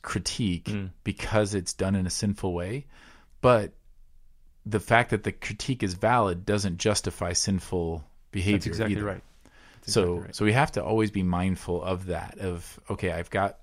critique 0.02 0.65
Mm. 0.65 0.92
because 1.04 1.54
it's 1.56 1.74
done 1.74 1.96
in 1.96 2.06
a 2.06 2.10
sinful 2.10 2.54
way, 2.54 2.86
but 3.42 3.74
the 4.65 4.80
fact 4.80 5.10
that 5.12 5.24
the 5.24 5.32
critique 5.32 5.84
is 5.84 5.94
valid 5.94 6.46
doesn't 6.46 6.78
justify 6.78 7.34
sinful 7.34 8.04
behavior. 8.32 8.58
That's 8.58 8.68
exactly 8.68 8.96
either. 8.98 9.06
right. 9.06 9.24
That's 9.82 9.94
So 9.94 10.02
exactly 10.02 10.22
right. 10.26 10.36
so 10.36 10.46
we 10.46 10.54
have 10.54 10.72
to 10.74 10.84
always 10.84 11.12
be 11.12 11.24
mindful 11.24 11.84
of 11.84 12.06
that. 12.08 12.38
Of 12.39 12.80
okay, 12.89 13.12
I've 13.12 13.30
got 13.30 13.58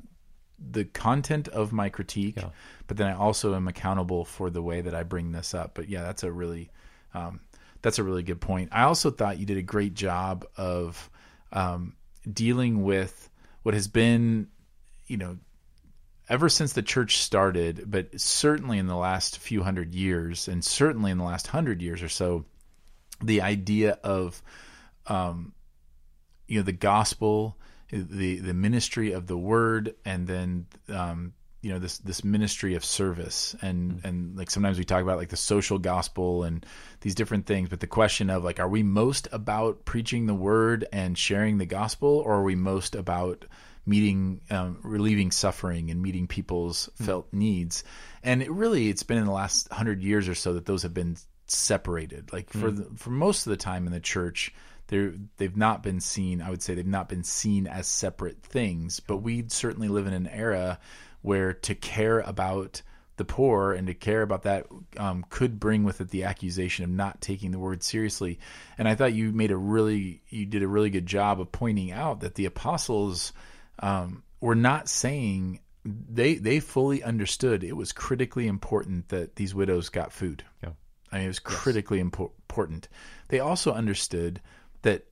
the 0.59 0.85
content 0.85 1.49
of 1.49 1.73
my 1.73 1.89
critique, 1.89 2.37
Yeah. 2.37 2.51
but 2.87 2.97
then 2.97 3.09
I 3.09 3.15
also 3.15 3.55
am 3.55 3.69
accountable 3.69 4.25
for 4.25 4.51
the 4.51 4.63
way 4.63 4.81
that 4.81 4.95
I 4.95 5.03
bring 5.03 5.33
this 5.33 5.55
up. 5.55 5.73
But 5.75 5.89
yeah, 5.89 6.03
that's 6.03 6.23
a 6.23 6.33
really 6.33 6.71
um, 7.15 7.41
that's 7.83 7.99
a 7.99 8.03
really 8.05 8.23
good 8.23 8.41
point. 8.41 8.71
I 8.73 8.83
also 8.83 9.11
thought 9.11 9.39
you 9.39 9.47
did 9.47 9.59
a 9.59 9.63
great 9.63 9.95
job 9.95 10.45
of 10.57 11.11
um, 11.53 11.95
dealing 12.31 12.83
with 12.83 13.31
what 13.63 13.75
has 13.75 13.89
been, 13.89 14.49
you 15.07 15.17
know, 15.17 15.39
ever 16.29 16.49
since 16.49 16.73
the 16.73 16.83
church 16.83 17.19
started, 17.19 17.85
but 17.87 18.21
certainly 18.21 18.79
in 18.79 18.87
the 18.87 18.97
last 18.97 19.39
few 19.39 19.63
hundred 19.63 19.95
years, 19.95 20.49
and 20.49 20.65
certainly 20.65 21.11
in 21.11 21.19
the 21.19 21.25
last 21.25 21.47
hundred 21.47 21.81
years 21.81 22.03
or 22.03 22.09
so, 22.09 22.45
the 23.23 23.43
idea 23.43 23.99
of 24.03 24.43
um, 25.07 25.53
you 26.49 26.59
know 26.59 26.65
the 26.65 26.73
gospel 26.73 27.57
the 27.91 28.39
the 28.39 28.55
ministry 28.55 29.13
of 29.13 29.27
the 29.27 29.37
word 29.37 29.95
and 30.05 30.27
then 30.27 30.67
um, 30.89 31.33
you 31.67 31.73
know 31.73 31.79
this 31.81 31.99
this 31.99 32.23
ministry 32.23 32.77
of 32.77 32.85
service. 32.85 33.57
And 33.61 34.01
and 34.05 34.37
like 34.37 34.51
sometimes 34.51 34.79
we 34.79 34.85
talk 34.85 35.03
about 35.03 35.19
like 35.19 35.31
the 35.31 35.37
social 35.37 35.79
gospel 35.79 36.45
and 36.45 36.65
these 37.01 37.17
different 37.17 37.47
things 37.47 37.69
but 37.69 37.81
the 37.81 37.89
question 37.89 38.31
of 38.31 38.45
like 38.45 38.61
are 38.61 38.69
we 38.69 38.85
most 38.85 39.29
about 39.33 39.85
preaching 39.85 40.27
the 40.27 40.35
word 40.35 40.87
and 40.93 41.19
sharing 41.19 41.59
the 41.59 41.67
gospel 41.67 42.23
or 42.25 42.35
are 42.35 42.43
we 42.45 42.55
most 42.55 42.95
about 42.95 43.45
meeting 43.85 44.41
um, 44.51 44.79
relieving 44.83 45.33
suffering 45.33 45.91
and 45.91 46.01
meeting 46.01 46.29
people's 46.29 46.89
felt 46.97 47.33
needs? 47.33 47.83
And 48.23 48.43
it 48.43 48.51
really 48.51 48.89
it's 48.89 49.03
been 49.03 49.19
in 49.19 49.25
the 49.25 49.33
last 49.33 49.69
100 49.71 50.03
years 50.03 50.29
or 50.29 50.37
so 50.37 50.55
that 50.55 50.67
those 50.67 50.83
have 50.83 50.95
been 50.95 51.17
separated. 51.49 52.33
Like 52.33 52.51
for 52.51 52.71
the, 52.71 52.89
for 52.97 53.11
most 53.11 53.47
of 53.47 53.51
the 53.51 53.57
time 53.57 53.87
in 53.87 53.93
the 53.93 54.01
church 54.01 54.55
they're 54.89 55.15
they've 55.37 55.57
not 55.57 55.83
been 55.83 56.01
seen 56.01 56.41
i 56.41 56.51
would 56.51 56.63
say 56.63 56.75
they've 56.75 56.87
not 56.87 57.09
been 57.09 57.25
seen 57.25 57.67
as 57.67 57.87
separate 57.87 58.43
things 58.43 59.01
but 59.01 59.19
we 59.19 59.45
certainly 59.49 59.89
live 59.89 60.07
in 60.07 60.13
an 60.13 60.29
era 60.29 60.79
where 61.23 61.53
to 61.53 61.75
care 61.75 62.21
about 62.21 62.83
the 63.17 63.25
poor 63.25 63.73
and 63.73 63.87
to 63.87 63.95
care 63.95 64.21
about 64.21 64.43
that 64.43 64.67
um, 64.99 65.25
could 65.31 65.59
bring 65.59 65.85
with 65.85 66.03
it 66.03 66.11
the 66.11 66.25
accusation 66.25 66.85
of 66.85 66.91
not 66.91 67.21
taking 67.21 67.51
the 67.51 67.59
word 67.59 67.83
seriously 67.83 68.39
and 68.79 68.87
i 68.89 68.95
thought 68.95 69.13
you 69.15 69.33
made 69.33 69.51
a 69.51 69.57
really 69.57 70.23
you 70.29 70.45
did 70.47 70.63
a 70.63 70.69
really 70.69 70.91
good 70.91 71.07
job 71.07 71.41
of 71.41 71.51
pointing 71.51 71.91
out 71.93 72.21
that 72.21 72.35
the 72.35 72.45
apostles 72.45 73.33
um, 73.81 74.23
were 74.41 74.55
not 74.55 74.89
saying 74.89 75.61
they 75.85 76.35
they 76.35 76.61
fully 76.61 77.03
understood 77.03 77.65
it 77.65 77.77
was 77.77 77.93
critically 77.93 78.47
important 78.47 79.09
that 79.09 79.37
these 79.37 79.55
widows 79.55 79.89
got 79.89 80.13
food 80.13 80.45
Yeah. 80.63 80.71
I 81.13 81.17
mean, 81.19 81.25
it 81.27 81.29
was 81.29 81.39
critically 81.39 82.03
impor- 82.03 82.33
important. 82.51 82.89
They 83.29 83.41
also 83.41 83.73
understood 83.73 84.41
that 84.83 85.07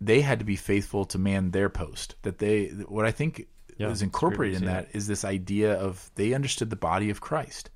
they 0.00 0.20
had 0.20 0.38
to 0.40 0.44
be 0.44 0.56
faithful 0.56 1.04
to 1.06 1.18
man 1.18 1.50
their 1.50 1.68
post. 1.68 2.16
That 2.22 2.38
they, 2.38 2.66
what 2.68 3.04
I 3.06 3.10
think 3.12 3.46
Yeah, 3.76 3.90
is 3.90 4.02
incorporated 4.02 4.56
in 4.56 4.60
see 4.60 4.66
that 4.66 4.88
is 4.92 5.06
this 5.06 5.24
idea 5.24 5.74
of 5.74 6.10
they 6.16 6.34
understood 6.34 6.70
the 6.70 6.76
body 6.76 7.10
of 7.10 7.20
Christ, 7.20 7.70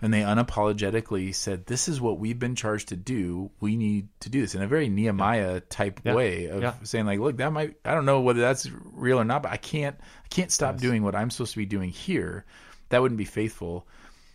and 0.00 0.12
they 0.12 0.20
unapologetically 0.20 1.34
said, 1.34 1.66
"This 1.66 1.88
is 1.88 2.00
what 2.00 2.18
we've 2.18 2.38
been 2.38 2.54
charged 2.56 2.88
to 2.88 2.96
do. 2.96 3.50
We 3.60 3.76
need 3.76 4.08
to 4.20 4.28
do 4.28 4.40
this." 4.40 4.54
In 4.54 4.62
a 4.62 4.66
very 4.66 4.88
Nehemiah 4.88 5.60
type 5.60 6.00
Yeah. 6.04 6.14
way 6.14 6.46
of 6.46 6.62
Yeah. 6.62 6.74
saying, 6.82 7.06
"Like, 7.06 7.20
look, 7.20 7.36
that 7.38 7.52
might 7.52 7.76
I 7.84 7.94
don't 7.94 8.06
know 8.06 8.20
whether 8.20 8.40
that's 8.40 8.68
real 8.92 9.18
or 9.18 9.24
not, 9.24 9.42
but 9.42 9.52
I 9.52 9.56
can't 9.56 9.96
I 9.98 10.28
can't 10.28 10.50
stop 10.50 10.78
doing 10.78 11.02
what 11.02 11.14
I'm 11.14 11.30
supposed 11.30 11.52
to 11.52 11.58
be 11.58 11.66
doing 11.66 11.90
here. 11.90 12.44
That 12.90 13.00
wouldn't 13.00 13.18
be 13.18 13.24
faithful." 13.24 13.86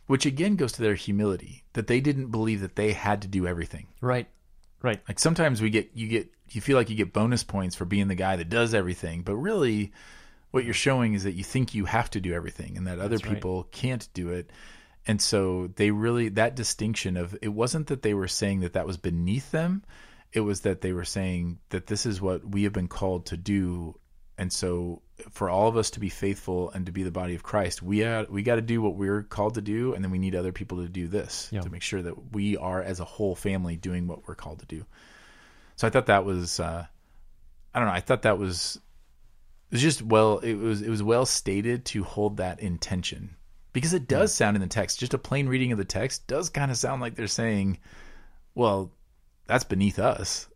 Which 0.08 0.26
again 0.26 0.56
goes 0.56 0.72
to 0.74 0.82
their 0.82 0.96
humility 0.96 1.66
that 1.74 1.88
they 1.88 2.00
didn't 2.00 2.32
believe 2.32 2.62
that 2.62 2.78
they 2.78 2.94
had 2.94 3.22
to 3.24 3.28
do 3.28 3.46
everything. 3.46 3.88
Right. 4.00 4.28
Right. 4.82 5.02
Like 5.08 5.20
sometimes 5.20 5.62
we 5.62 5.70
get 5.70 5.92
you 5.94 6.08
get 6.08 6.32
you 6.50 6.62
feel 6.62 6.78
like 6.78 6.90
you 6.90 6.96
get 6.96 7.14
bonus 7.14 7.44
points 7.44 7.76
for 7.76 7.86
being 7.86 8.08
the 8.08 8.16
guy 8.16 8.36
that 8.36 8.50
does 8.50 8.74
everything, 8.74 9.22
but 9.22 9.36
really 9.36 9.92
what 10.52 10.64
you're 10.64 10.74
showing 10.74 11.14
is 11.14 11.24
that 11.24 11.34
you 11.34 11.44
think 11.44 11.74
you 11.74 11.86
have 11.86 12.10
to 12.12 12.22
do 12.22 12.34
everything 12.34 12.78
and 12.78 12.88
that 12.88 13.00
other 13.00 13.10
That's 13.10 13.26
right. 13.26 13.36
people 13.36 13.68
can't 13.72 14.08
do 14.14 14.30
it. 14.30 14.50
And 15.06 15.22
so 15.22 15.68
they 15.76 15.92
really 15.92 16.30
that 16.30 16.56
distinction 16.56 17.18
of 17.18 17.38
it 17.42 17.50
wasn't 17.50 17.88
that 17.88 18.02
they 18.02 18.14
were 18.14 18.28
saying 18.28 18.62
that 18.62 18.74
that 18.74 18.86
was 18.86 18.98
beneath 18.98 19.52
them, 19.52 19.84
it 20.34 20.42
was 20.42 20.62
that 20.62 20.82
they 20.82 20.94
were 20.94 21.06
saying 21.06 21.60
that 21.70 21.88
this 21.88 22.06
is 22.06 22.22
what 22.22 22.48
we 22.48 22.64
have 22.64 22.74
been 22.74 22.88
called 22.88 23.28
to 23.28 23.38
do. 23.38 24.00
And 24.38 24.54
so 24.54 25.02
for 25.32 25.50
all 25.50 25.68
of 25.68 25.78
us 25.78 25.90
to 25.92 26.00
be 26.00 26.10
faithful 26.10 26.70
and 26.72 26.86
to 26.86 26.92
be 26.92 27.02
the 27.04 27.12
body 27.12 27.34
of 27.34 27.42
Christ, 27.42 27.82
we 27.82 28.04
are, 28.04 28.26
we 28.30 28.44
got 28.44 28.56
to 28.56 28.62
do 28.62 28.82
what 28.82 28.96
we're 28.96 29.24
called 29.24 29.56
to 29.56 29.62
do 29.62 29.94
and 29.94 30.04
then 30.04 30.12
we 30.12 30.20
need 30.20 30.36
other 30.36 30.52
people 30.52 30.78
to 30.84 30.88
do 30.90 31.08
this 31.08 31.50
Yeah. 31.52 31.62
to 31.62 31.70
make 31.72 31.82
sure 31.82 32.02
that 32.04 32.34
we 32.34 32.56
are 32.58 32.82
as 32.82 33.00
a 33.00 33.06
whole 33.06 33.34
family 33.36 33.76
doing 33.76 34.08
what 34.08 34.28
we're 34.28 34.36
called 34.36 34.60
to 34.60 34.66
do. 34.68 34.86
So 35.76 35.88
I 35.88 35.90
thought 35.90 36.06
that 36.06 36.24
was, 36.26 36.60
uh, 36.60 36.86
I 37.74 37.80
don't 37.80 37.88
know, 37.88 37.94
I 37.94 38.00
thought 38.00 38.24
that 38.24 38.38
was, 38.38 38.80
it 39.70 39.76
was 39.76 39.82
just 39.82 40.02
well, 40.02 40.38
it 40.40 40.54
was 40.56 40.82
it 40.82 40.90
was 40.90 41.04
well 41.04 41.26
stated 41.26 41.84
to 41.86 42.04
hold 42.04 42.38
that 42.38 42.62
intention 42.62 43.36
because 43.74 43.94
it 43.94 44.08
does 44.08 44.34
sound 44.34 44.56
in 44.56 44.62
the 44.62 44.68
text. 44.68 45.00
Just 45.00 45.14
a 45.14 45.18
plain 45.18 45.48
reading 45.50 45.72
of 45.74 45.78
the 45.78 45.84
text 45.86 46.26
does 46.26 46.50
kind 46.50 46.72
of 46.72 46.78
sound 46.78 47.02
like 47.02 47.16
they're 47.16 47.28
saying, 47.28 47.78
well, 48.56 48.92
that's 49.46 49.66
beneath 49.66 50.00
us. 50.00 50.48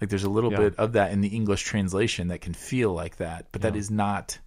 Like 0.00 0.10
there's 0.10 0.24
a 0.24 0.30
little 0.30 0.50
Yeah. 0.52 0.58
bit 0.58 0.76
of 0.76 0.92
that 0.92 1.12
in 1.12 1.20
the 1.20 1.28
English 1.28 1.62
translation 1.62 2.28
that 2.28 2.40
can 2.40 2.52
feel 2.54 2.92
like 2.92 3.16
that, 3.16 3.46
but 3.52 3.62
that 3.62 3.74
Yeah. 3.74 3.80
is 3.80 3.90
not 3.90 4.38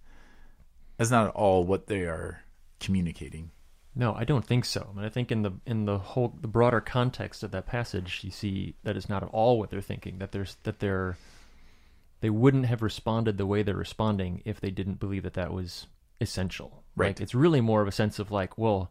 that's 0.96 1.10
not 1.10 1.28
at 1.28 1.34
all 1.34 1.64
what 1.64 1.86
they 1.86 2.02
are 2.02 2.42
communicating. 2.78 3.50
No, 3.94 4.14
I 4.14 4.24
don't 4.24 4.44
think 4.44 4.64
so. 4.66 4.88
I 4.90 4.96
mean, 4.96 5.04
I 5.04 5.08
think 5.08 5.32
in 5.32 5.42
the 5.42 5.52
in 5.66 5.84
the 5.86 5.98
whole 5.98 6.36
the 6.40 6.46
broader 6.48 6.80
context 6.80 7.42
of 7.42 7.50
that 7.52 7.66
passage, 7.66 8.20
you 8.22 8.30
see 8.30 8.74
that 8.84 8.96
is 8.96 9.08
not 9.08 9.22
at 9.22 9.28
all 9.30 9.58
what 9.58 9.70
they're 9.70 9.80
thinking. 9.80 10.18
That 10.18 10.32
there's 10.32 10.56
that 10.62 10.78
they're 10.78 11.16
they 12.20 12.30
wouldn't 12.30 12.66
have 12.66 12.82
responded 12.82 13.38
the 13.38 13.46
way 13.46 13.62
they're 13.62 13.74
responding 13.74 14.42
if 14.44 14.60
they 14.60 14.70
didn't 14.70 15.00
believe 15.00 15.22
that 15.22 15.32
that 15.34 15.52
was 15.52 15.86
essential. 16.20 16.84
Right. 16.94 17.08
Like, 17.08 17.20
it's 17.22 17.34
really 17.34 17.62
more 17.62 17.80
of 17.80 17.88
a 17.88 17.92
sense 17.92 18.18
of 18.18 18.30
like, 18.30 18.58
well, 18.58 18.90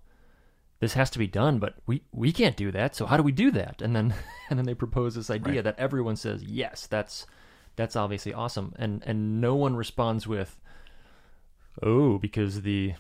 this 0.80 0.94
has 0.94 1.10
to 1.12 1.20
be 1.20 1.28
done, 1.28 1.60
but 1.60 1.76
we 1.86 2.04
we 2.12 2.32
can't 2.32 2.56
do 2.58 2.72
that. 2.72 2.96
So 2.96 3.06
how 3.06 3.18
do 3.18 3.24
we 3.24 3.32
do 3.32 3.52
that? 3.52 3.82
And 3.82 3.96
then 3.96 4.14
and 4.50 4.58
then 4.58 4.66
they 4.66 4.74
propose 4.74 5.16
this 5.16 5.30
idea 5.30 5.56
Right. 5.56 5.64
that 5.66 5.80
everyone 5.80 6.16
says 6.16 6.44
yes, 6.44 6.88
that's 6.88 7.26
that's 7.76 7.96
obviously 7.96 8.34
awesome, 8.34 8.74
and 8.78 9.04
and 9.06 9.40
no 9.40 9.56
one 9.56 9.76
responds 9.76 10.28
with, 10.28 10.60
oh, 11.82 12.18
because 12.18 12.62
the 12.62 12.94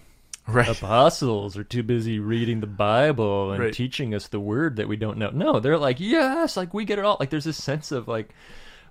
Right. 0.47 0.67
apostles 0.67 1.55
are 1.57 1.63
too 1.63 1.83
busy 1.83 2.17
reading 2.17 2.59
the 2.59 2.65
Bible 2.67 3.51
and 3.51 3.61
Right. 3.65 3.73
teaching 3.73 4.15
us 4.15 4.27
the 4.27 4.39
word 4.39 4.77
that 4.77 4.87
we 4.87 4.95
don't 4.95 5.17
know. 5.19 5.29
No, 5.29 5.59
they're 5.59 5.77
like, 5.77 5.99
yes, 5.99 6.57
like 6.57 6.73
we 6.73 6.85
get 6.85 6.97
it 6.97 7.05
all. 7.05 7.17
Like 7.19 7.29
there's 7.29 7.43
this 7.43 7.61
sense 7.63 7.91
of 7.91 8.07
like 8.07 8.33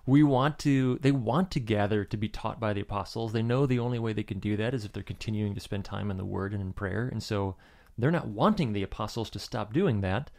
we 0.07 0.23
want 0.23 0.59
to 0.61 0.99
they 1.03 1.11
want 1.11 1.51
to 1.53 1.61
gather 1.61 2.05
to 2.05 2.17
be 2.17 2.29
taught 2.29 2.61
by 2.61 2.73
the 2.73 2.81
apostles. 2.83 3.33
They 3.33 3.43
know 3.43 3.67
the 3.67 3.81
only 3.81 3.99
way 3.99 4.13
they 4.13 4.23
can 4.23 4.39
do 4.39 4.57
that 4.57 4.73
is 4.73 4.85
if 4.85 4.93
they're 4.93 5.03
continuing 5.03 5.55
to 5.55 5.61
spend 5.61 5.85
time 5.85 6.11
in 6.11 6.17
the 6.17 6.25
word 6.25 6.53
and 6.53 6.63
in 6.63 6.73
prayer. 6.73 7.09
And 7.11 7.23
so 7.23 7.57
they're 7.99 8.11
not 8.11 8.29
wanting 8.29 8.73
the 8.73 8.83
apostles 8.83 9.29
to 9.31 9.39
stop 9.39 9.73
doing 9.73 10.01
that. 10.01 10.31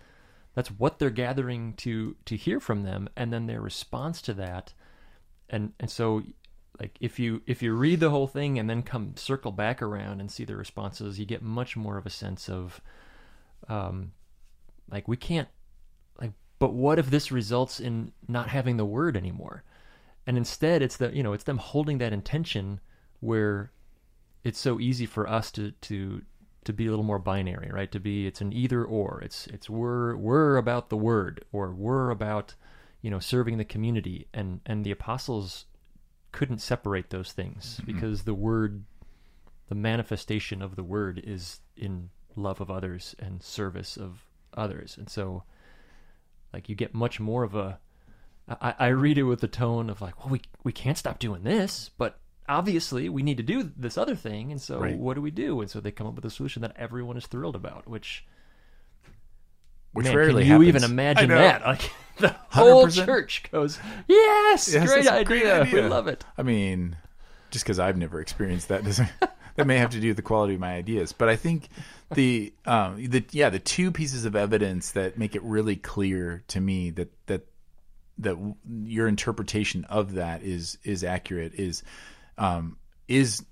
That's 0.55 0.69
what 0.69 0.97
they're 0.97 1.09
gathering 1.09 1.73
to 1.77 2.15
to 2.25 2.35
hear 2.35 2.59
from 2.59 2.83
them 2.83 3.09
and 3.15 3.31
then 3.31 3.45
their 3.45 3.61
response 3.61 4.21
to 4.23 4.33
that 4.35 4.73
and 5.49 5.73
and 5.79 5.89
so 5.89 6.23
like 6.79 6.97
if 6.99 7.19
you 7.19 7.41
if 7.45 7.61
you 7.61 7.73
read 7.73 7.99
the 7.99 8.09
whole 8.09 8.27
thing 8.27 8.57
and 8.57 8.69
then 8.69 8.83
come 8.83 9.15
circle 9.15 9.51
back 9.51 9.81
around 9.81 10.19
and 10.19 10.31
see 10.31 10.45
the 10.45 10.55
responses 10.55 11.19
you 11.19 11.25
get 11.25 11.41
much 11.41 11.75
more 11.75 11.97
of 11.97 12.05
a 12.05 12.09
sense 12.09 12.49
of 12.49 12.81
um 13.67 14.11
like 14.89 15.07
we 15.07 15.17
can't 15.17 15.49
like 16.19 16.31
but 16.57 16.73
what 16.73 16.99
if 16.99 17.09
this 17.09 17.31
results 17.31 17.79
in 17.79 18.11
not 18.27 18.49
having 18.49 18.77
the 18.77 18.85
word 18.85 19.17
anymore 19.17 19.63
and 20.25 20.37
instead 20.37 20.81
it's 20.81 20.97
the 20.97 21.15
you 21.15 21.23
know 21.23 21.33
it's 21.33 21.43
them 21.43 21.57
holding 21.57 21.97
that 21.97 22.13
intention 22.13 22.79
where 23.19 23.71
it's 24.43 24.59
so 24.59 24.79
easy 24.79 25.05
for 25.05 25.27
us 25.27 25.51
to 25.51 25.71
to 25.81 26.21
to 26.65 26.73
be 26.73 26.87
a 26.87 26.89
little 26.89 27.05
more 27.05 27.19
binary 27.19 27.69
right? 27.71 27.91
To 27.91 27.99
be 27.99 28.27
it's 28.27 28.41
an 28.41 28.53
either 28.53 28.83
or. 28.83 29.21
It's 29.23 29.47
it's 29.47 29.69
we're 29.69 30.15
we're 30.15 30.57
about 30.57 30.89
the 30.89 30.97
word 30.97 31.43
or 31.51 31.71
we're 31.71 32.09
about 32.09 32.55
you 33.01 33.09
know 33.09 33.19
serving 33.19 33.57
the 33.57 33.65
community. 33.65 34.27
And 34.33 34.61
and 34.65 34.85
the 34.85 34.91
apostles 34.91 35.65
couldn't 36.31 36.59
separate 36.59 37.09
those 37.09 37.31
things 37.31 37.77
mm-hmm. 37.77 37.91
because 37.91 38.23
the 38.23 38.33
word 38.33 38.83
the 39.67 39.75
manifestation 39.75 40.61
of 40.61 40.75
the 40.75 40.83
word 40.83 41.21
is 41.23 41.61
in 41.77 42.09
love 42.35 42.61
of 42.61 42.71
others 42.71 43.15
and 43.19 43.41
service 43.41 43.97
of 43.97 44.23
others. 44.53 44.97
And 44.97 45.09
so 45.09 45.43
like 46.53 46.69
you 46.69 46.75
get 46.75 46.93
much 46.93 47.19
more 47.19 47.43
of 47.43 47.55
a 47.55 47.79
I, 48.47 48.73
I 48.79 48.87
read 48.87 49.17
it 49.17 49.23
with 49.23 49.41
the 49.41 49.47
tone 49.47 49.89
of 49.89 50.01
like 50.01 50.19
well 50.19 50.29
we 50.29 50.41
we 50.63 50.71
can't 50.71 50.97
stop 50.97 51.19
doing 51.19 51.43
this 51.43 51.91
but 51.97 52.19
obviously 52.49 53.07
we 53.07 53.23
need 53.23 53.37
to 53.37 53.43
do 53.43 53.71
this 53.77 53.97
other 53.97 54.15
thing 54.15 54.51
and 54.51 54.59
so 54.61 54.79
Right. 54.79 54.97
what 54.97 55.13
do 55.13 55.21
we 55.21 55.31
do 55.31 55.61
and 55.61 55.69
so 55.69 55.79
they 55.79 55.91
come 55.91 56.07
up 56.07 56.15
with 56.15 56.25
a 56.25 56.29
solution 56.29 56.61
that 56.63 56.75
everyone 56.75 57.15
is 57.15 57.25
thrilled 57.27 57.55
about 57.55 57.87
which 57.87 58.25
Which 59.93 60.07
man, 60.07 60.15
rarely 60.15 60.43
can 60.43 60.47
you 60.47 60.53
happens. 60.67 60.67
even 60.67 60.83
imagine 60.91 61.29
that 61.29 61.61
like 61.65 61.91
the 62.17 62.35
whole 62.49 62.87
100%. 62.87 63.05
church 63.05 63.43
goes 63.51 63.79
yes, 64.07 64.71
Yes, 64.73 64.85
great, 64.87 65.03
that's 65.05 65.07
a 65.07 65.13
idea. 65.13 65.23
great 65.25 65.43
we 65.43 65.49
idea. 65.79 65.87
love 65.89 66.07
it 66.07 66.25
I 66.37 66.43
mean, 66.43 66.97
just 67.51 67.65
because 67.65 67.79
I've 67.79 67.97
never 67.97 68.19
experienced 68.21 68.67
that 68.69 68.83
doesn't 68.83 69.09
that 69.55 69.67
may 69.67 69.77
have 69.77 69.89
to 69.91 69.99
do 69.99 70.07
with 70.09 70.17
the 70.17 70.21
quality 70.23 70.53
of 70.53 70.59
my 70.59 70.73
ideas. 70.75 71.11
But 71.11 71.27
I 71.29 71.35
think 71.35 71.69
the 72.13 72.53
um 72.65 72.95
the 73.09 73.23
yeah 73.31 73.49
the 73.49 73.59
two 73.59 73.91
pieces 73.91 74.25
of 74.25 74.35
evidence 74.35 74.91
that 74.91 75.17
make 75.17 75.35
it 75.35 75.43
really 75.43 75.75
clear 75.75 76.43
to 76.49 76.59
me 76.61 76.91
that 76.91 77.11
that 77.27 77.45
that 78.19 78.35
your 78.83 79.07
interpretation 79.07 79.85
of 79.85 80.13
that 80.13 80.43
is 80.43 80.77
is 80.83 81.03
accurate 81.03 81.53
is 81.55 81.83
um 82.39 82.77
is 83.07 83.43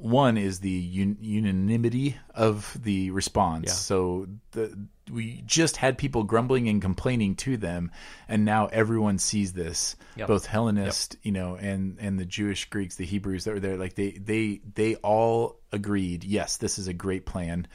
one 0.00 0.36
is 0.36 0.60
the 0.60 0.88
un- 0.94 1.18
unanimity 1.20 2.16
of 2.34 2.76
the 2.80 3.10
response. 3.10 3.66
Yeah. 3.66 3.72
So 3.72 4.28
the 4.52 4.88
we 5.10 5.42
just 5.46 5.76
had 5.78 5.96
people 5.96 6.22
grumbling 6.22 6.68
and 6.68 6.82
complaining 6.82 7.34
to 7.36 7.56
them, 7.56 7.90
and 8.28 8.44
now 8.44 8.66
everyone 8.66 9.18
sees 9.18 9.52
this. 9.52 9.96
Yep. 10.16 10.28
Both 10.28 10.46
Hellenist, 10.46 11.16
you 11.22 11.32
know, 11.32 11.56
and 11.56 11.98
and 11.98 12.18
the 12.18 12.26
Jewish 12.26 12.68
Greeks, 12.70 12.96
the 12.96 13.06
Hebrews 13.06 13.44
that 13.44 13.54
were 13.54 13.60
there, 13.60 13.76
like 13.76 13.94
they 13.94 14.10
they 14.12 14.60
they 14.74 14.94
all 14.96 15.60
agreed. 15.72 16.24
Yes, 16.24 16.58
this 16.58 16.78
is 16.78 16.88
a 16.88 16.94
great 16.94 17.26
plan. 17.26 17.66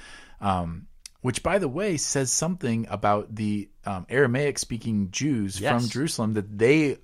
Um, 0.42 0.88
which, 1.22 1.42
by 1.42 1.58
the 1.58 1.70
way, 1.70 1.96
says 1.96 2.32
something 2.32 2.86
about 2.90 3.34
the 3.34 3.70
um, 3.86 4.06
Aramaic-speaking 4.10 5.12
Jews 5.12 5.60
Yes. 5.60 5.72
from 5.82 5.90
Jerusalem 5.90 6.34
that 6.34 6.58
they 6.58 6.98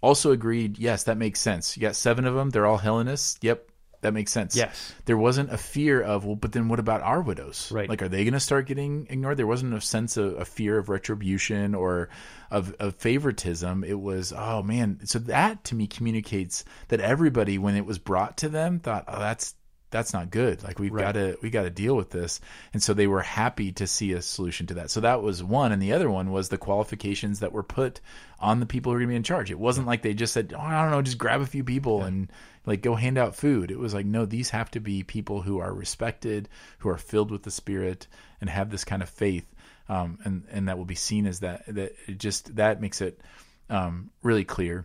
also 0.00 0.32
agreed. 0.32 0.78
Yes, 0.78 1.04
that 1.04 1.16
makes 1.16 1.40
sense. 1.40 1.76
You 1.76 1.82
got 1.82 1.96
seven 1.96 2.26
of 2.26 2.34
them; 2.34 2.50
they're 2.50 2.66
all 2.66 2.78
Hellenists. 2.78 3.38
Yep, 3.42 3.68
that 4.00 4.14
makes 4.14 4.30
sense. 4.30 4.54
Yes. 4.54 4.94
there 5.06 5.16
wasn't 5.16 5.52
a 5.52 5.58
fear 5.58 6.00
of 6.00 6.24
well, 6.24 6.36
but 6.36 6.52
then 6.52 6.68
what 6.68 6.78
about 6.78 7.02
our 7.02 7.20
widows? 7.20 7.70
Right. 7.72 7.88
Like, 7.88 8.00
are 8.00 8.08
they 8.08 8.22
going 8.24 8.34
to 8.34 8.40
start 8.40 8.66
getting 8.66 9.08
ignored? 9.10 9.36
There 9.36 9.46
wasn't 9.46 9.74
a 9.74 9.80
sense 9.80 10.16
of 10.16 10.38
a 10.38 10.44
fear 10.44 10.78
of 10.78 10.88
retribution 10.88 11.74
or 11.74 12.08
of, 12.50 12.74
of 12.78 12.94
favoritism. 12.96 13.82
It 13.82 13.98
was, 13.98 14.32
oh 14.36 14.62
man. 14.62 15.00
So 15.04 15.18
that 15.20 15.64
to 15.64 15.74
me 15.74 15.88
communicates 15.88 16.64
that 16.88 17.00
everybody, 17.00 17.58
when 17.58 17.74
it 17.74 17.86
was 17.86 17.98
brought 17.98 18.36
to 18.38 18.48
them, 18.48 18.78
thought, 18.78 19.04
oh, 19.08 19.18
that's 19.18 19.54
that's 19.90 20.12
not 20.12 20.30
good. 20.30 20.62
Like 20.62 20.78
we've 20.78 20.92
Right. 20.92 21.02
got 21.02 21.12
to 21.12 21.38
we 21.42 21.50
got 21.50 21.62
to 21.62 21.70
deal 21.70 21.96
with 21.96 22.10
this. 22.10 22.40
And 22.72 22.82
so 22.82 22.92
they 22.94 23.06
were 23.06 23.22
happy 23.22 23.72
to 23.72 23.86
see 23.86 24.12
a 24.12 24.20
solution 24.22 24.66
to 24.66 24.74
that. 24.74 24.90
So 24.90 25.00
that 25.00 25.22
was 25.22 25.42
one, 25.42 25.72
and 25.72 25.80
the 25.80 25.92
other 25.94 26.10
one 26.10 26.30
was 26.30 26.48
the 26.48 26.58
qualifications 26.58 27.40
that 27.40 27.52
were 27.52 27.62
put 27.62 28.00
on 28.38 28.60
the 28.60 28.66
people 28.66 28.92
who 28.92 28.96
are 28.96 28.98
going 29.00 29.08
to 29.08 29.12
be 29.12 29.16
in 29.16 29.22
charge. 29.22 29.50
It 29.50 29.58
wasn't 29.58 29.86
like 29.86 30.02
they 30.02 30.14
just 30.14 30.32
said, 30.34 30.52
oh, 30.56 30.60
I 30.60 30.82
don't 30.82 30.90
know, 30.90 31.02
just 31.02 31.18
grab 31.18 31.40
a 31.40 31.46
few 31.46 31.64
people 31.64 32.02
and 32.04 32.30
like 32.66 32.82
go 32.82 32.94
hand 32.94 33.16
out 33.18 33.34
food. 33.34 33.70
It 33.70 33.78
was 33.78 33.94
like, 33.94 34.04
no, 34.06 34.26
these 34.26 34.50
have 34.50 34.70
to 34.72 34.80
be 34.80 35.02
people 35.02 35.40
who 35.40 35.58
are 35.58 35.72
respected, 35.72 36.48
who 36.78 36.90
are 36.90 36.98
filled 36.98 37.30
with 37.30 37.42
the 37.42 37.50
Spirit, 37.50 38.06
and 38.40 38.50
have 38.50 38.70
this 38.70 38.84
kind 38.84 39.02
of 39.02 39.08
faith. 39.08 39.46
Um, 39.88 40.18
and 40.24 40.44
and 40.50 40.68
that 40.68 40.76
will 40.76 40.84
be 40.84 40.94
seen 40.94 41.26
as 41.26 41.40
that. 41.40 41.64
That 41.66 41.94
it 42.06 42.18
just 42.18 42.56
that 42.56 42.80
makes 42.82 43.00
it 43.00 43.22
um, 43.70 44.10
really 44.22 44.44
clear. 44.44 44.84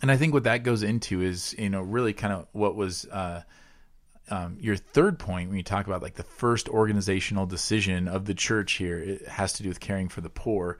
And 0.00 0.10
I 0.10 0.16
think 0.16 0.32
what 0.32 0.44
that 0.44 0.62
goes 0.62 0.82
into 0.84 1.22
is 1.22 1.54
you 1.58 1.70
know 1.70 1.82
really 1.82 2.12
kind 2.12 2.32
of 2.32 2.46
what 2.52 2.76
was. 2.76 3.04
Uh, 3.04 3.42
um, 4.32 4.56
your 4.60 4.76
third 4.76 5.18
point 5.18 5.48
when 5.48 5.58
you 5.58 5.62
talk 5.62 5.86
about 5.86 6.02
like 6.02 6.14
the 6.14 6.22
first 6.22 6.68
organizational 6.68 7.46
decision 7.46 8.08
of 8.08 8.24
the 8.24 8.34
church 8.34 8.72
here 8.74 8.98
it 8.98 9.28
has 9.28 9.52
to 9.54 9.62
do 9.62 9.68
with 9.68 9.80
caring 9.80 10.08
for 10.08 10.20
the 10.20 10.30
poor 10.30 10.78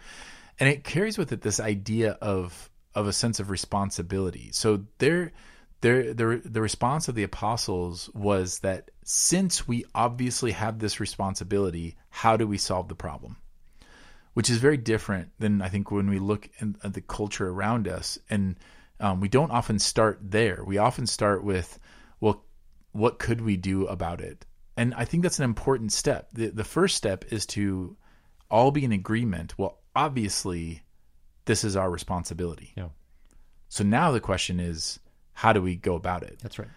and 0.58 0.68
it 0.68 0.84
carries 0.84 1.18
with 1.18 1.32
it 1.32 1.42
this 1.42 1.60
idea 1.60 2.12
of 2.22 2.70
of 2.94 3.06
a 3.06 3.12
sense 3.12 3.40
of 3.40 3.50
responsibility 3.50 4.50
so 4.52 4.84
there 4.98 5.32
there 5.80 6.14
the, 6.14 6.40
the 6.44 6.60
response 6.60 7.08
of 7.08 7.14
the 7.14 7.24
apostles 7.24 8.08
was 8.14 8.60
that 8.60 8.90
since 9.04 9.66
we 9.66 9.84
obviously 9.94 10.52
have 10.52 10.78
this 10.78 11.00
responsibility 11.00 11.96
how 12.10 12.36
do 12.36 12.46
we 12.46 12.58
solve 12.58 12.88
the 12.88 12.94
problem 12.94 13.36
which 14.34 14.48
is 14.48 14.58
very 14.58 14.76
different 14.76 15.30
than 15.38 15.60
I 15.60 15.68
think 15.68 15.90
when 15.90 16.08
we 16.08 16.18
look 16.18 16.48
at 16.82 16.94
the 16.94 17.00
culture 17.00 17.48
around 17.48 17.88
us. 17.88 18.18
And 18.30 18.56
um, 19.00 19.20
we 19.20 19.28
don't 19.28 19.50
often 19.50 19.78
start 19.78 20.18
there. 20.22 20.62
We 20.64 20.78
often 20.78 21.06
start 21.06 21.44
with, 21.44 21.78
what 22.92 23.18
could 23.18 23.40
we 23.40 23.56
do 23.56 23.86
about 23.86 24.20
it? 24.20 24.46
And 24.76 24.94
I 24.94 25.04
think 25.04 25.22
that's 25.22 25.38
an 25.38 25.44
important 25.44 25.92
step. 25.92 26.28
The, 26.32 26.48
the 26.48 26.64
first 26.64 26.96
step 26.96 27.24
is 27.32 27.44
to 27.46 27.96
all 28.50 28.70
be 28.70 28.84
in 28.84 28.92
agreement. 28.92 29.58
Well, 29.58 29.78
obviously, 29.94 30.82
this 31.44 31.64
is 31.64 31.76
our 31.76 31.90
responsibility. 31.90 32.72
Yeah. 32.76 32.88
So 33.68 33.84
now 33.84 34.12
the 34.12 34.20
question 34.20 34.60
is, 34.60 34.98
how 35.34 35.52
do 35.52 35.60
we 35.62 35.76
go 35.76 35.94
about 35.94 36.22
it? 36.22 36.38
That's 36.42 36.58
right. 36.58 36.68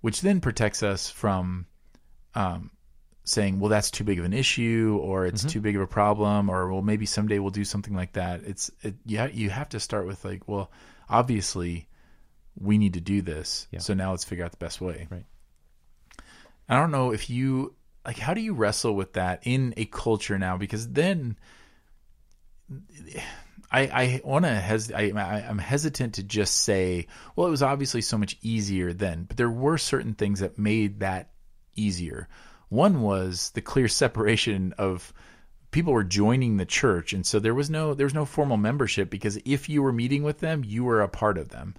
which 0.00 0.20
then 0.20 0.40
protects 0.40 0.82
us 0.82 1.10
from 1.10 1.66
um, 2.34 2.70
saying, 3.24 3.58
"Well, 3.58 3.70
that's 3.70 3.90
too 3.90 4.04
big 4.04 4.18
of 4.20 4.24
an 4.24 4.32
issue," 4.32 4.98
or 5.02 5.26
"It's 5.26 5.42
too 5.44 5.60
big 5.60 5.74
of 5.74 5.82
a 5.82 5.86
problem," 5.88 6.48
or 6.48 6.72
"Well, 6.72 6.82
maybe 6.82 7.06
someday 7.06 7.38
we'll 7.40 7.50
do 7.50 7.64
something 7.64 7.94
like 7.94 8.12
that." 8.12 8.42
It's 8.44 8.70
it, 8.82 8.94
you 9.04 9.18
ha- 9.18 9.30
you 9.32 9.50
have 9.50 9.68
to 9.70 9.80
start 9.80 10.06
with 10.06 10.24
like, 10.24 10.46
"Well, 10.46 10.70
obviously, 11.08 11.88
we 12.58 12.78
need 12.78 12.94
to 12.94 13.00
do 13.00 13.22
this, 13.22 13.66
Yeah. 13.72 13.80
so 13.80 13.94
now 13.94 14.10
let's 14.12 14.24
figure 14.24 14.44
out 14.44 14.52
the 14.52 14.58
best 14.58 14.80
way." 14.80 15.08
Right. 15.10 15.24
I 16.68 16.76
don't 16.76 16.90
know 16.90 17.12
if 17.12 17.30
you 17.30 17.74
like 18.04 18.18
how 18.18 18.34
do 18.34 18.40
you 18.40 18.54
wrestle 18.54 18.94
with 18.94 19.14
that 19.14 19.40
in 19.44 19.74
a 19.76 19.84
culture 19.84 20.38
now 20.38 20.56
because 20.56 20.88
then 20.88 21.36
I, 23.70 23.80
I 23.80 24.20
want 24.24 24.44
to 24.44 24.54
hes- 24.54 24.92
I, 24.92 25.10
I'm 25.48 25.58
hesitant 25.58 26.14
to 26.14 26.22
just 26.22 26.62
say, 26.62 27.06
well, 27.34 27.46
it 27.46 27.50
was 27.50 27.62
obviously 27.62 28.00
so 28.00 28.16
much 28.16 28.36
easier 28.42 28.92
then, 28.92 29.24
but 29.24 29.36
there 29.36 29.50
were 29.50 29.78
certain 29.78 30.14
things 30.14 30.40
that 30.40 30.58
made 30.58 31.00
that 31.00 31.30
easier. 31.74 32.28
One 32.68 33.02
was 33.02 33.50
the 33.50 33.60
clear 33.60 33.88
separation 33.88 34.74
of 34.78 35.12
people 35.70 35.92
were 35.92 36.04
joining 36.04 36.56
the 36.56 36.64
church, 36.64 37.12
and 37.12 37.24
so 37.26 37.38
there 37.38 37.54
was 37.54 37.70
no 37.70 37.94
there 37.94 38.06
was 38.06 38.14
no 38.14 38.24
formal 38.24 38.56
membership 38.56 39.10
because 39.10 39.38
if 39.44 39.68
you 39.68 39.82
were 39.82 39.92
meeting 39.92 40.22
with 40.22 40.40
them, 40.40 40.64
you 40.64 40.84
were 40.84 41.02
a 41.02 41.08
part 41.08 41.38
of 41.38 41.48
them. 41.48 41.74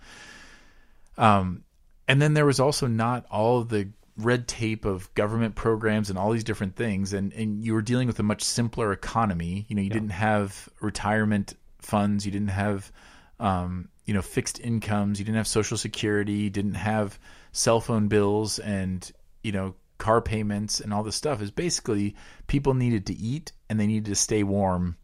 Um, 1.17 1.63
and 2.08 2.21
then 2.21 2.34
there 2.34 2.45
was 2.45 2.60
also 2.60 2.88
not 2.88 3.26
all 3.30 3.63
the 3.63 3.89
red 4.17 4.47
tape 4.47 4.86
of 4.86 5.13
government 5.13 5.56
programs 5.56 6.10
and 6.10 6.17
all 6.17 6.32
these 6.32 6.43
different 6.43 6.75
things 6.75 7.13
and, 7.13 7.34
and 7.34 7.63
you 7.63 7.73
were 7.73 7.82
dealing 7.82 8.08
with 8.08 8.19
a 8.19 8.23
much 8.23 8.43
simpler 8.43 8.91
economy. 8.91 9.65
You 9.67 9.75
know 9.75 9.82
you 9.82 9.89
yeah. 9.89 9.93
didn't 9.93 10.10
have 10.10 10.69
retirement 10.82 11.53
funds 11.80 12.25
you 12.25 12.32
didn't 12.32 12.49
have 12.49 12.91
um, 13.39 13.89
you 14.06 14.13
know 14.13 14.21
fixed 14.21 14.60
incomes 14.60 15.19
you 15.19 15.25
didn't 15.25 15.38
have 15.38 15.47
social 15.47 15.77
security 15.77 16.34
you 16.34 16.49
didn't 16.49 16.73
have 16.73 17.19
cell 17.51 17.80
phone 17.80 18.08
bills 18.08 18.60
and 18.60 19.12
you 19.43 19.51
know 19.51 19.75
car 19.97 20.21
payments 20.21 20.80
and 20.80 20.93
all 20.93 21.03
this 21.03 21.15
stuff. 21.15 21.41
Is 21.41 21.51
basically 21.51 22.15
people 22.47 22.73
needed 22.73 23.08
to 23.08 23.15
eat 23.15 23.51
and 23.69 23.80
they 23.80 23.88
needed 23.88 24.06
to 24.06 24.15
stay 24.15 24.43
warm 24.43 24.97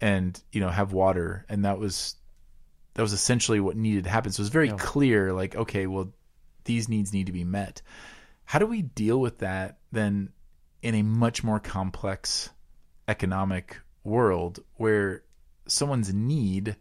and 0.00 0.40
you 0.52 0.60
know 0.60 0.68
have 0.68 0.92
water. 0.92 1.44
And 1.48 1.64
that 1.64 1.78
was 1.78 2.16
that 2.94 3.02
was 3.02 3.12
essentially 3.12 3.60
what 3.60 3.76
needed 3.76 4.04
to 4.04 4.10
happen. 4.10 4.32
So 4.32 4.40
it 4.40 4.44
was 4.44 4.48
very 4.50 4.68
yeah. 4.68 4.76
clear 4.76 5.32
like 5.32 5.54
okay 5.56 5.86
well 5.86 6.12
these 6.64 6.88
needs 6.88 7.12
need 7.12 7.26
to 7.26 7.32
be 7.32 7.44
met 7.44 7.82
how 8.46 8.58
do 8.58 8.66
we 8.66 8.82
deal 8.82 9.20
with 9.20 9.38
that 9.38 9.78
then 9.92 10.30
in 10.82 10.94
a 10.94 11.02
much 11.02 11.44
more 11.44 11.60
complex 11.60 12.50
economic 13.08 13.78
world 14.04 14.60
where 14.76 15.22
someone's 15.66 16.12
need 16.12 16.76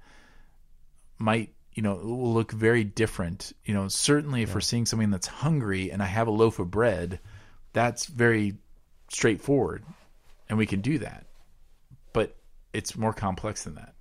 might 1.17 1.53
you 1.73 1.83
know 1.83 1.95
will 1.95 2.33
look 2.33 2.51
very 2.51 2.83
different? 2.83 3.51
You 3.65 3.73
know 3.73 3.87
certainly 3.89 4.41
if 4.41 4.49
yeah. 4.49 4.55
we're 4.55 4.61
seeing 4.61 4.85
something 4.85 5.11
that's 5.11 5.27
hungry 5.27 5.91
and 5.91 6.01
i 6.01 6.05
have 6.05 6.27
a 6.27 6.31
loaf 6.31 6.59
of 6.59 6.71
bread 6.71 7.19
that's 7.73 8.05
very 8.05 8.55
straightforward 9.09 9.83
and 10.49 10.57
we 10.57 10.65
can 10.65 10.81
do 10.81 10.99
that. 10.99 11.25
But 12.13 12.35
it's 12.73 12.97
more 12.97 13.13
complex 13.13 13.63
than 13.63 13.75
that. 13.75 13.93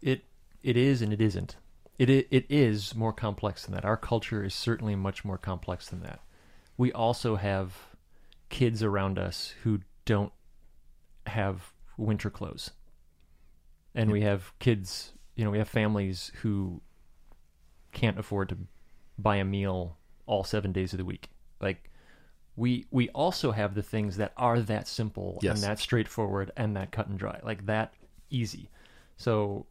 It 0.00 0.24
it 0.62 0.76
is 0.76 1.02
and 1.02 1.12
it 1.12 1.20
isn't 1.20 1.56
it, 1.98 2.10
it 2.10 2.46
is 2.48 2.94
more 2.94 3.12
complex 3.12 3.64
than 3.64 3.74
that. 3.74 3.84
Our 3.84 3.96
culture 3.96 4.44
is 4.44 4.54
certainly 4.54 4.96
much 4.96 5.24
more 5.24 5.38
complex 5.38 5.88
than 5.88 6.00
that. 6.00 6.20
We 6.76 6.92
also 6.92 7.36
have 7.36 7.76
kids 8.48 8.82
around 8.82 9.18
us 9.18 9.54
who 9.62 9.80
don't 10.04 10.32
have 11.26 11.72
winter 11.96 12.30
clothes. 12.30 12.70
And 13.94 14.10
we 14.10 14.22
have 14.22 14.52
kids, 14.58 15.12
you 15.36 15.44
know, 15.44 15.50
we 15.50 15.58
have 15.58 15.68
families 15.68 16.32
who 16.40 16.80
can't 17.92 18.18
afford 18.18 18.48
to 18.48 18.56
buy 19.18 19.36
a 19.36 19.44
meal 19.44 19.98
all 20.26 20.44
7 20.44 20.72
days 20.72 20.92
of 20.94 20.98
the 20.98 21.04
week. 21.04 21.28
Like 21.60 21.90
we 22.56 22.86
we 22.90 23.08
also 23.10 23.52
have 23.52 23.74
the 23.74 23.82
things 23.82 24.16
that 24.16 24.32
are 24.36 24.60
that 24.60 24.88
simple 24.88 25.38
yes. 25.42 25.54
and 25.54 25.62
that 25.62 25.78
straightforward 25.78 26.50
and 26.56 26.76
that 26.76 26.90
cut 26.90 27.06
and 27.08 27.18
dry. 27.18 27.38
Like 27.42 27.66
that 27.66 27.94
easy. 28.30 28.70
So 29.16 29.66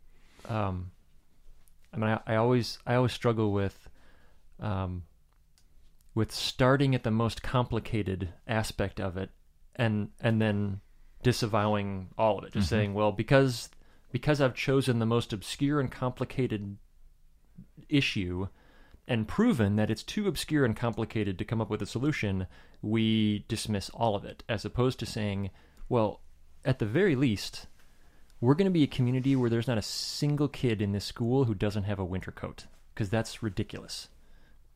um 0.47 0.91
I 1.93 1.97
mean, 1.97 2.09
I, 2.09 2.33
I 2.33 2.35
always 2.35 2.79
I 2.85 2.95
always 2.95 3.13
struggle 3.13 3.51
with 3.51 3.89
um, 4.59 5.03
with 6.13 6.31
starting 6.31 6.95
at 6.95 7.03
the 7.03 7.11
most 7.11 7.41
complicated 7.41 8.29
aspect 8.47 8.99
of 8.99 9.17
it, 9.17 9.29
and 9.75 10.09
and 10.19 10.41
then 10.41 10.81
disavowing 11.23 12.09
all 12.17 12.39
of 12.39 12.45
it, 12.45 12.53
just 12.53 12.67
mm-hmm. 12.67 12.75
saying, 12.75 12.93
well, 12.93 13.11
because 13.11 13.69
because 14.11 14.41
I've 14.41 14.55
chosen 14.55 14.99
the 14.99 15.05
most 15.05 15.33
obscure 15.33 15.79
and 15.79 15.91
complicated 15.91 16.77
issue 17.89 18.47
and 19.07 19.27
proven 19.27 19.75
that 19.75 19.89
it's 19.89 20.03
too 20.03 20.27
obscure 20.27 20.63
and 20.63 20.75
complicated 20.75 21.37
to 21.37 21.45
come 21.45 21.59
up 21.59 21.69
with 21.69 21.81
a 21.81 21.85
solution, 21.85 22.47
we 22.81 23.45
dismiss 23.47 23.89
all 23.89 24.15
of 24.15 24.23
it, 24.25 24.43
as 24.47 24.63
opposed 24.63 24.99
to 24.99 25.05
saying, 25.05 25.49
well, 25.89 26.21
at 26.63 26.79
the 26.79 26.85
very 26.85 27.15
least, 27.15 27.67
we're 28.41 28.55
going 28.55 28.65
to 28.65 28.71
be 28.71 28.83
a 28.83 28.87
community 28.87 29.35
where 29.35 29.49
there's 29.49 29.67
not 29.67 29.77
a 29.77 29.83
single 29.83 30.47
kid 30.47 30.81
in 30.81 30.91
this 30.91 31.05
school 31.05 31.45
who 31.45 31.53
doesn't 31.53 31.83
have 31.83 31.99
a 31.99 32.05
winter 32.05 32.31
coat 32.31 32.65
because 32.93 33.09
that's 33.09 33.43
ridiculous. 33.43 34.09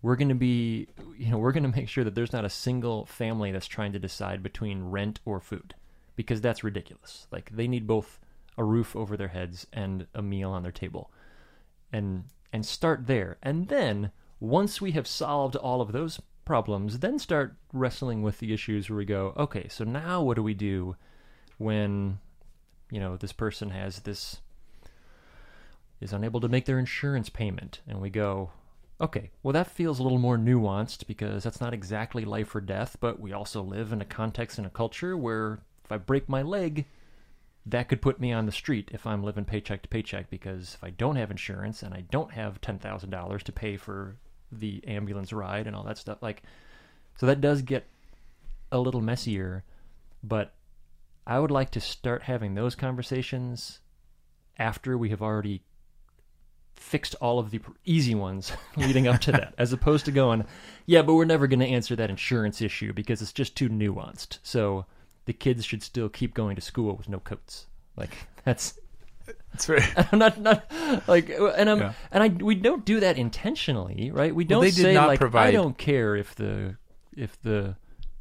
We're 0.04 0.16
going 0.16 0.30
to 0.30 0.36
be, 0.36 0.88
you 1.18 1.32
know, 1.32 1.40
we're 1.40 1.52
going 1.52 1.70
to 1.70 1.76
make 1.76 1.90
sure 1.90 2.04
that 2.04 2.14
there's 2.14 2.32
not 2.32 2.46
a 2.46 2.50
single 2.50 3.08
family 3.08 3.52
that's 3.52 3.66
trying 3.66 3.92
to 3.94 4.00
decide 4.00 4.44
between 4.44 4.84
rent 4.84 5.20
or 5.26 5.40
food 5.40 5.74
because 6.16 6.42
that's 6.42 6.64
ridiculous. 6.64 7.26
Like 7.32 7.50
they 7.50 7.68
need 7.68 7.88
both 7.88 8.20
a 8.56 8.64
roof 8.64 8.96
over 8.96 9.18
their 9.18 9.30
heads 9.30 9.66
and 9.74 10.06
a 10.14 10.22
meal 10.22 10.52
on 10.52 10.62
their 10.62 10.72
table. 10.72 11.12
And 11.92 12.26
and 12.54 12.66
start 12.66 13.08
there. 13.08 13.38
And 13.42 13.68
then 13.68 14.12
once 14.40 14.80
we 14.80 14.92
have 14.92 15.08
solved 15.08 15.56
all 15.56 15.82
of 15.82 15.92
those 15.92 16.22
problems, 16.46 17.00
then 17.00 17.18
start 17.20 17.56
wrestling 17.74 18.22
with 18.22 18.40
the 18.40 18.54
issues 18.54 18.90
where 18.90 18.98
we 18.98 19.06
go, 19.06 19.34
okay, 19.36 19.68
so 19.68 19.84
now 19.84 20.22
what 20.22 20.36
do 20.36 20.44
we 20.44 20.54
do 20.54 20.96
when 21.58 22.20
you 22.92 23.00
know, 23.00 23.18
this 23.18 23.34
person 23.34 23.70
has 23.70 24.00
this 24.02 24.38
is 26.02 26.14
unable 26.14 26.42
to 26.42 26.50
make 26.50 26.66
their 26.66 26.80
insurance 26.80 27.30
payment, 27.30 27.82
and 27.88 28.02
we 28.02 28.10
go, 28.10 28.52
okay, 29.00 29.32
well 29.44 29.54
that 29.54 29.72
feels 29.72 30.00
a 30.00 30.04
little 30.04 30.18
more 30.18 30.38
nuanced 30.38 31.08
because 31.08 31.44
that's 31.44 31.62
not 31.62 31.74
exactly 31.74 32.26
life 32.26 32.56
or 32.56 32.62
death, 32.62 32.98
but 33.00 33.20
we 33.20 33.34
also 33.34 33.62
live 33.62 33.92
in 33.92 34.02
a 34.02 34.06
context 34.06 34.58
and 34.58 34.68
a 34.68 34.72
culture 34.72 35.18
where 35.18 35.60
if 35.84 35.92
I 35.92 35.98
break 35.98 36.28
my 36.30 36.42
leg, 36.42 36.86
that 37.66 37.90
could 37.90 38.02
put 38.02 38.20
me 38.20 38.32
on 38.32 38.46
the 38.46 38.52
street 38.52 38.90
if 38.94 39.08
I'm 39.08 39.24
living 39.24 39.46
paycheck 39.46 39.82
to 39.82 39.90
paycheck 39.90 40.30
because 40.30 40.76
if 40.76 40.84
I 40.84 40.92
don't 40.92 41.16
have 41.16 41.32
insurance 41.32 41.82
and 41.82 41.94
I 41.94 42.02
don't 42.12 42.32
have 42.32 42.62
$10,000 42.62 43.42
to 43.42 43.52
pay 43.52 43.78
for 43.78 44.18
the 44.52 44.84
ambulance 44.88 45.34
ride 45.34 45.68
and 45.68 45.76
all 45.76 45.84
that 45.84 45.98
stuff 45.98 46.20
like 46.22 46.44
so 47.18 47.26
that 47.26 47.42
does 47.42 47.62
get 47.62 47.86
a 48.72 48.80
little 48.80 49.02
messier 49.02 49.64
but 50.24 50.54
I 51.28 51.40
would 51.40 51.52
like 51.52 51.72
to 51.72 51.80
start 51.80 52.24
having 52.24 52.56
those 52.56 52.76
conversations 52.76 53.80
after 54.58 54.98
we 54.98 55.10
have 55.10 55.22
already 55.22 55.64
fixed 56.76 57.16
all 57.16 57.40
of 57.40 57.52
the 57.52 57.62
easy 57.84 58.14
ones 58.14 58.52
leading 58.78 59.08
up 59.08 59.20
to 59.22 59.32
that, 59.32 59.54
as 59.58 59.74
opposed 59.74 60.06
to 60.06 60.12
going, 60.12 60.46
yeah, 60.86 61.02
but 61.02 61.16
we're 61.16 61.26
never 61.26 61.48
going 61.48 61.60
to 61.60 61.66
answer 61.66 61.96
that 61.96 62.10
insurance 62.10 62.62
issue 62.62 62.94
because 62.94 63.22
it's 63.22 63.34
just 63.34 63.56
too 63.56 63.70
nuanced. 63.70 64.40
So 64.44 64.86
the 65.26 65.34
kids 65.34 65.66
should 65.66 65.84
still 65.84 66.10
keep 66.10 66.34
going 66.34 66.56
to 66.56 66.62
school 66.62 66.96
with 66.96 67.10
no 67.10 67.20
coats. 67.20 67.68
Like 67.96 68.16
that's. 68.44 68.80
It's 69.54 69.66
very. 69.66 69.82
I'm 69.98 70.20
not 70.20 70.40
not 70.40 70.72
like, 71.08 71.30
and 71.30 71.70
I'm 71.70 71.80
yeah. 71.80 71.94
and 72.12 72.24
I 72.24 72.28
we 72.28 72.54
don't 72.56 72.86
do 72.86 73.00
that 73.00 73.18
intentionally, 73.18 74.12
right? 74.12 74.36
We 74.36 74.44
don't 74.44 74.62
well, 74.62 74.72
say 74.72 74.98
like 74.98 75.20
provide... 75.20 75.48
I 75.48 75.52
don't 75.52 75.78
care 75.78 76.16
if 76.16 76.36
the 76.36 76.76
if 77.16 77.42
the 77.42 77.76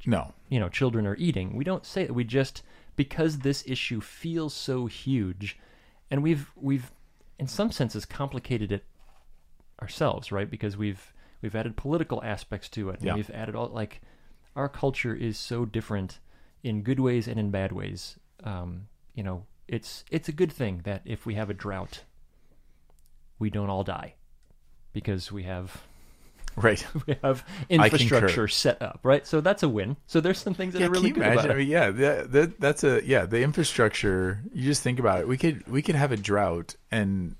no 0.06 0.32
you 0.48 0.58
know 0.60 0.70
children 0.70 1.06
are 1.06 1.16
eating. 1.16 1.56
We 1.56 1.64
don't 1.64 1.84
say 1.84 2.06
that. 2.06 2.14
We 2.14 2.24
just 2.24 2.62
because 2.96 3.38
this 3.38 3.64
issue 3.66 4.00
feels 4.00 4.54
so 4.54 4.86
huge, 4.86 5.58
and 6.10 6.22
we've 6.22 6.50
we've 6.56 6.90
in 7.38 7.46
some 7.46 7.70
senses 7.70 8.04
complicated 8.04 8.72
it 8.72 8.84
ourselves, 9.80 10.30
right? 10.30 10.50
Because 10.50 10.76
we've 10.76 11.12
we've 11.42 11.54
added 11.54 11.76
political 11.76 12.22
aspects 12.22 12.68
to 12.70 12.90
it, 12.90 13.00
and 13.00 13.06
yeah. 13.06 13.14
we've 13.14 13.30
added 13.30 13.54
all 13.54 13.68
like 13.68 14.00
our 14.56 14.68
culture 14.68 15.14
is 15.14 15.38
so 15.38 15.64
different 15.64 16.20
in 16.62 16.82
good 16.82 17.00
ways 17.00 17.28
and 17.28 17.38
in 17.38 17.50
bad 17.50 17.72
ways. 17.72 18.18
Um, 18.42 18.86
you 19.14 19.22
know, 19.22 19.44
it's 19.68 20.04
it's 20.10 20.28
a 20.28 20.32
good 20.32 20.52
thing 20.52 20.82
that 20.84 21.02
if 21.04 21.26
we 21.26 21.34
have 21.34 21.50
a 21.50 21.54
drought, 21.54 22.04
we 23.38 23.50
don't 23.50 23.70
all 23.70 23.84
die 23.84 24.14
because 24.92 25.32
we 25.32 25.42
have 25.42 25.82
Right. 26.62 26.86
we 27.06 27.16
have 27.22 27.44
infrastructure 27.68 28.46
set 28.46 28.80
up, 28.80 29.00
right? 29.02 29.26
So 29.26 29.40
that's 29.40 29.62
a 29.62 29.68
win. 29.68 29.96
So 30.06 30.20
there's 30.20 30.38
some 30.38 30.54
things 30.54 30.72
that 30.74 30.80
yeah, 30.80 30.86
are 30.86 30.90
really 30.90 31.10
good 31.10 31.24
imagine? 31.24 31.38
about 31.38 31.50
it. 31.50 31.54
I 31.54 31.56
mean, 31.56 31.68
yeah, 31.68 31.90
that, 31.90 32.32
that, 32.32 32.60
that's 32.60 32.84
a 32.84 33.04
yeah, 33.04 33.26
the 33.26 33.42
infrastructure. 33.42 34.40
You 34.52 34.62
just 34.62 34.82
think 34.82 35.00
about 35.00 35.20
it. 35.20 35.28
We 35.28 35.36
could 35.36 35.66
we 35.66 35.82
could 35.82 35.96
have 35.96 36.12
a 36.12 36.16
drought 36.16 36.76
and 36.92 37.34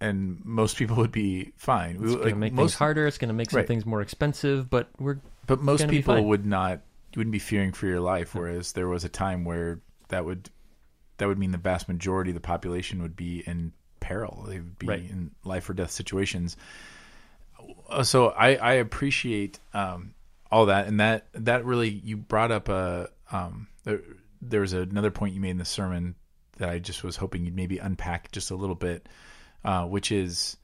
and 0.00 0.44
most 0.44 0.76
people 0.76 0.96
would 0.96 1.12
be 1.12 1.52
fine. 1.56 1.96
It's 2.02 2.14
going 2.14 2.28
to 2.30 2.34
make 2.36 2.52
most, 2.52 2.72
things 2.72 2.74
harder. 2.74 3.06
It's 3.06 3.18
going 3.18 3.28
to 3.28 3.34
make 3.34 3.50
some 3.50 3.58
right. 3.58 3.66
things 3.66 3.86
more 3.86 4.02
expensive, 4.02 4.70
but 4.70 4.88
we're 4.98 5.18
but 5.46 5.60
most 5.60 5.88
people 5.88 6.24
would 6.24 6.46
not 6.46 6.80
you 7.12 7.20
wouldn't 7.20 7.32
be 7.32 7.38
fearing 7.38 7.72
for 7.72 7.86
your 7.86 8.00
life. 8.00 8.34
Whereas 8.34 8.72
there 8.72 8.88
was 8.88 9.04
a 9.04 9.08
time 9.08 9.44
where 9.44 9.80
that 10.08 10.24
would 10.24 10.50
that 11.18 11.28
would 11.28 11.38
mean 11.38 11.52
the 11.52 11.58
vast 11.58 11.88
majority 11.88 12.30
of 12.30 12.34
the 12.34 12.40
population 12.40 13.02
would 13.02 13.16
be 13.16 13.42
in 13.46 13.72
peril. 14.00 14.44
They 14.48 14.56
would 14.56 14.78
be 14.78 14.86
right. 14.86 15.00
in 15.00 15.30
life 15.44 15.70
or 15.70 15.74
death 15.74 15.90
situations. 15.90 16.56
Uh, 17.92 18.02
so 18.02 18.28
I, 18.28 18.56
I 18.56 18.72
appreciate 18.74 19.60
um, 19.74 20.14
all 20.50 20.66
that, 20.66 20.86
and 20.86 21.00
that 21.00 21.26
that 21.34 21.64
really 21.64 21.88
you 21.90 22.16
brought 22.16 22.50
up 22.50 22.68
a 22.68 23.10
um, 23.30 23.68
there, 23.84 24.00
there 24.40 24.60
was 24.60 24.72
another 24.72 25.10
point 25.10 25.34
you 25.34 25.40
made 25.40 25.50
in 25.50 25.58
the 25.58 25.64
sermon 25.64 26.14
that 26.58 26.68
I 26.68 26.78
just 26.78 27.04
was 27.04 27.16
hoping 27.16 27.44
you'd 27.44 27.56
maybe 27.56 27.78
unpack 27.78 28.32
just 28.32 28.50
a 28.50 28.56
little 28.56 28.74
bit, 28.74 29.08
uh, 29.64 29.84
which 29.84 30.10
is 30.12 30.56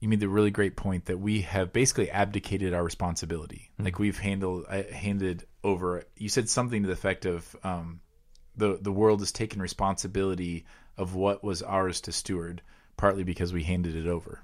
you 0.00 0.08
made 0.08 0.20
the 0.20 0.28
really 0.28 0.50
great 0.50 0.76
point 0.76 1.06
that 1.06 1.18
we 1.18 1.42
have 1.42 1.72
basically 1.72 2.10
abdicated 2.10 2.74
our 2.74 2.84
responsibility. 2.84 3.70
Mm-hmm. 3.74 3.84
Like 3.84 3.98
we've 3.98 4.18
handled 4.18 4.66
uh, 4.68 4.82
handed 4.92 5.44
over. 5.64 6.04
You 6.16 6.28
said 6.28 6.48
something 6.48 6.82
to 6.82 6.86
the 6.86 6.92
effect 6.92 7.26
of 7.26 7.56
um, 7.64 8.00
the 8.56 8.78
the 8.80 8.92
world 8.92 9.20
has 9.20 9.32
taken 9.32 9.60
responsibility 9.60 10.66
of 10.96 11.14
what 11.14 11.42
was 11.42 11.62
ours 11.62 12.02
to 12.02 12.12
steward, 12.12 12.62
partly 12.96 13.24
because 13.24 13.52
we 13.52 13.62
handed 13.62 13.96
it 13.96 14.06
over. 14.06 14.42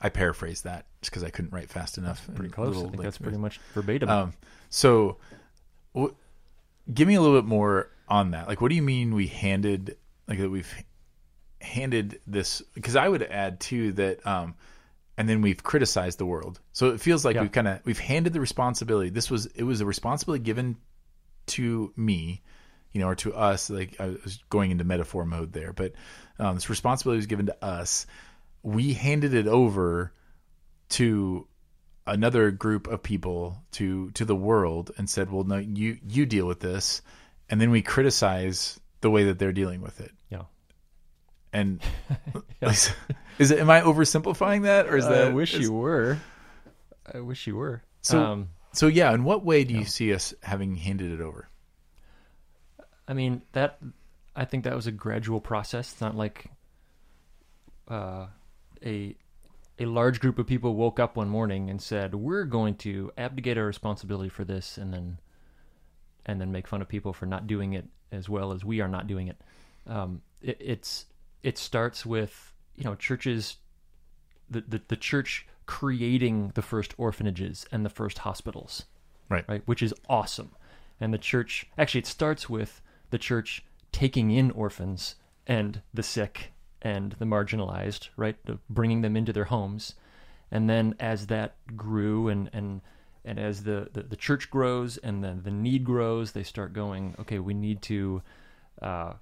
I 0.00 0.08
paraphrased 0.10 0.64
that 0.64 0.86
just 1.00 1.10
because 1.10 1.24
I 1.24 1.30
couldn't 1.30 1.52
write 1.52 1.70
fast 1.70 1.98
enough. 1.98 2.26
Pretty 2.34 2.50
close. 2.52 2.76
I 2.76 2.80
think 2.82 2.96
like, 2.96 3.04
that's 3.04 3.18
pretty 3.18 3.38
much 3.38 3.58
verbatim. 3.74 4.08
um, 4.08 4.32
so, 4.70 5.16
w- 5.94 6.14
give 6.92 7.08
me 7.08 7.14
a 7.14 7.20
little 7.20 7.36
bit 7.36 7.46
more 7.48 7.90
on 8.08 8.30
that. 8.32 8.48
Like, 8.48 8.60
what 8.60 8.68
do 8.68 8.74
you 8.74 8.82
mean 8.82 9.14
we 9.14 9.26
handed 9.26 9.96
like 10.28 10.38
that 10.38 10.50
we've 10.50 10.72
handed 11.60 12.20
this? 12.26 12.62
Because 12.74 12.96
I 12.96 13.08
would 13.08 13.22
add 13.22 13.60
too 13.60 13.92
that, 13.92 14.24
um, 14.26 14.54
and 15.16 15.28
then 15.28 15.42
we've 15.42 15.62
criticized 15.62 16.18
the 16.18 16.26
world. 16.26 16.60
So 16.72 16.90
it 16.90 17.00
feels 17.00 17.24
like 17.24 17.34
Yeah. 17.34 17.42
we've 17.42 17.52
kind 17.52 17.68
of 17.68 17.80
we've 17.84 17.98
handed 17.98 18.32
the 18.32 18.40
responsibility. 18.40 19.10
This 19.10 19.30
was 19.30 19.46
it 19.46 19.64
was 19.64 19.80
a 19.80 19.86
responsibility 19.86 20.44
given 20.44 20.76
to 21.46 21.92
me, 21.96 22.42
you 22.92 23.00
know, 23.00 23.08
or 23.08 23.14
to 23.16 23.34
us. 23.34 23.68
Like 23.68 23.96
I 24.00 24.08
was 24.22 24.38
going 24.48 24.70
into 24.70 24.84
metaphor 24.84 25.24
mode 25.24 25.52
there, 25.52 25.72
but 25.72 25.92
um, 26.38 26.54
this 26.54 26.70
responsibility 26.70 27.18
was 27.18 27.26
given 27.26 27.46
to 27.46 27.64
us. 27.64 28.06
We 28.62 28.92
handed 28.94 29.34
it 29.34 29.46
over 29.46 30.12
to 30.90 31.46
another 32.06 32.50
group 32.50 32.86
of 32.86 33.02
people 33.02 33.62
to 33.72 34.10
to 34.12 34.24
the 34.24 34.34
world 34.36 34.90
and 34.96 35.08
said, 35.08 35.30
"Well, 35.30 35.44
no, 35.44 35.56
you 35.58 35.98
you 36.08 36.26
deal 36.26 36.46
with 36.46 36.60
this," 36.60 37.02
and 37.50 37.60
then 37.60 37.70
we 37.70 37.82
criticize 37.82 38.80
the 39.00 39.10
way 39.10 39.24
that 39.24 39.38
they're 39.38 39.52
dealing 39.52 39.80
with 39.80 40.00
it. 40.00 40.12
yeah. 40.30 40.42
And 41.52 41.80
is 42.60 42.90
it? 43.50 43.58
Am 43.58 43.70
I 43.70 43.80
oversimplifying 43.80 44.62
that, 44.64 44.86
or 44.86 44.96
is 44.96 45.06
that? 45.06 45.28
I 45.28 45.30
wish 45.30 45.54
is- 45.54 45.60
you 45.60 45.72
were. 45.72 46.18
I 47.12 47.20
wish 47.20 47.46
you 47.46 47.56
were. 47.56 47.82
So- 48.02 48.22
um, 48.22 48.48
So 48.72 48.86
yeah, 48.86 49.12
in 49.14 49.24
what 49.24 49.44
way 49.44 49.64
do 49.64 49.72
you 49.74 49.84
see 49.84 50.12
us 50.12 50.34
having 50.42 50.74
handed 50.76 51.10
it 51.12 51.20
over? 51.20 51.48
I 53.06 53.14
mean 53.14 53.42
that. 53.52 53.78
I 54.36 54.44
think 54.44 54.64
that 54.64 54.74
was 54.76 54.86
a 54.86 54.92
gradual 54.92 55.40
process. 55.40 55.92
It's 55.92 56.00
not 56.00 56.14
like 56.16 56.46
uh, 57.88 58.26
a 58.84 59.16
a 59.80 59.86
large 59.86 60.18
group 60.18 60.38
of 60.38 60.46
people 60.46 60.74
woke 60.74 60.98
up 60.98 61.16
one 61.16 61.28
morning 61.28 61.70
and 61.70 61.80
said, 61.80 62.14
"We're 62.14 62.44
going 62.44 62.74
to 62.76 63.12
abdicate 63.16 63.58
our 63.58 63.66
responsibility 63.66 64.28
for 64.28 64.44
this," 64.44 64.76
and 64.78 64.92
then 64.92 65.18
and 66.26 66.40
then 66.40 66.52
make 66.52 66.66
fun 66.66 66.82
of 66.82 66.88
people 66.88 67.12
for 67.12 67.26
not 67.26 67.46
doing 67.46 67.72
it 67.72 67.86
as 68.12 68.28
well 68.28 68.52
as 68.52 68.64
we 68.64 68.80
are 68.80 68.88
not 68.88 69.06
doing 69.06 69.28
it. 69.28 69.40
Um, 69.86 70.22
it 70.42 70.56
it's 70.60 71.06
it 71.42 71.58
starts 71.58 72.04
with 72.04 72.52
you 72.76 72.84
know 72.84 72.94
churches, 72.94 73.56
the, 74.50 74.60
the 74.60 74.82
the 74.88 74.96
church 74.96 75.46
creating 75.66 76.52
the 76.54 76.62
first 76.62 76.94
orphanages 76.96 77.66
and 77.70 77.84
the 77.84 77.90
first 77.90 78.18
hospitals 78.18 78.86
Right. 79.28 79.44
right, 79.46 79.62
which 79.66 79.82
is 79.82 79.92
awesome. 80.08 80.50
And 81.00 81.12
the 81.12 81.18
church 81.18 81.66
actually 81.76 82.00
it 82.00 82.06
starts 82.06 82.48
with 82.48 82.80
the 83.10 83.18
church 83.18 83.64
taking 83.92 84.30
in 84.30 84.50
orphans 84.50 85.16
and 85.46 85.82
the 85.92 86.02
sick 86.02 86.52
and 86.82 87.12
the 87.18 87.24
marginalized, 87.24 88.08
right, 88.16 88.36
bringing 88.70 89.02
them 89.02 89.16
into 89.16 89.32
their 89.32 89.44
homes, 89.44 89.94
and 90.50 90.68
then 90.68 90.94
as 91.00 91.26
that 91.26 91.54
grew 91.76 92.28
and 92.28 92.50
and 92.52 92.80
and 93.24 93.38
as 93.38 93.64
the, 93.64 93.90
the, 93.92 94.02
the 94.02 94.16
church 94.16 94.50
grows 94.50 94.96
and 94.96 95.22
then 95.22 95.42
the 95.44 95.50
need 95.50 95.84
grows, 95.84 96.32
they 96.32 96.42
start 96.42 96.72
going, 96.72 97.14
okay, 97.20 97.38
we 97.38 97.52
need 97.52 97.82
to, 97.82 98.22
uh, 98.80 99.12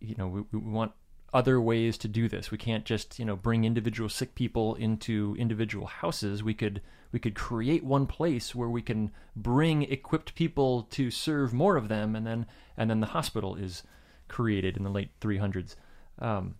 you 0.00 0.14
know, 0.16 0.26
we, 0.26 0.40
we 0.52 0.58
want 0.58 0.92
other 1.34 1.60
ways 1.60 1.98
to 1.98 2.08
do 2.08 2.28
this. 2.28 2.50
We 2.50 2.58
can't 2.58 2.84
just, 2.84 3.18
you 3.18 3.24
know, 3.24 3.36
bring 3.36 3.64
individual 3.64 4.08
sick 4.08 4.34
people 4.34 4.74
into 4.76 5.36
individual 5.38 5.86
houses. 5.86 6.42
We 6.42 6.54
could 6.54 6.80
we 7.12 7.18
could 7.18 7.34
create 7.34 7.84
one 7.84 8.06
place 8.06 8.54
where 8.54 8.68
we 8.68 8.82
can 8.82 9.10
bring 9.34 9.82
equipped 9.82 10.34
people 10.34 10.84
to 10.92 11.10
serve 11.10 11.52
more 11.52 11.76
of 11.76 11.88
them, 11.88 12.16
and 12.16 12.26
then 12.26 12.46
and 12.76 12.88
then 12.88 13.00
the 13.00 13.08
hospital 13.08 13.54
is 13.54 13.82
created 14.28 14.76
in 14.76 14.84
the 14.84 14.90
late 14.90 15.10
300s, 15.20 15.74
um, 16.20 16.54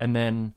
and 0.00 0.16
then 0.16 0.54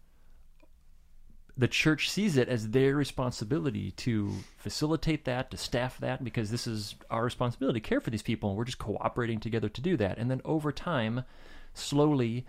the 1.56 1.68
church 1.68 2.10
sees 2.10 2.36
it 2.36 2.50
as 2.50 2.70
their 2.70 2.96
responsibility 2.96 3.92
to 3.92 4.32
facilitate 4.58 5.26
that, 5.26 5.52
to 5.52 5.58
staff 5.58 6.00
that, 6.00 6.24
because 6.24 6.50
this 6.50 6.66
is 6.66 6.96
our 7.12 7.24
responsibility 7.24 7.80
to 7.80 7.88
care 7.88 8.02
for 8.02 8.10
these 8.10 8.24
people, 8.24 8.50
and 8.50 8.58
we're 8.58 8.64
just 8.64 8.80
cooperating 8.80 9.40
together 9.40 9.70
to 9.70 9.82
do 9.82 9.96
that. 9.98 10.18
And 10.18 10.32
then 10.32 10.42
over 10.46 10.72
time, 10.72 11.24
slowly, 11.76 12.46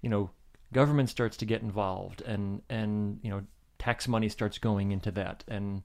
you 0.00 0.08
know, 0.08 0.30
government 0.72 1.10
starts 1.10 1.36
to 1.38 1.44
get 1.44 1.60
involved, 1.60 2.22
and 2.22 2.62
and 2.70 3.20
you 3.22 3.30
know, 3.30 3.42
tax 3.78 4.08
money 4.08 4.28
starts 4.30 4.56
going 4.56 4.92
into 4.92 5.10
that, 5.10 5.44
and 5.46 5.82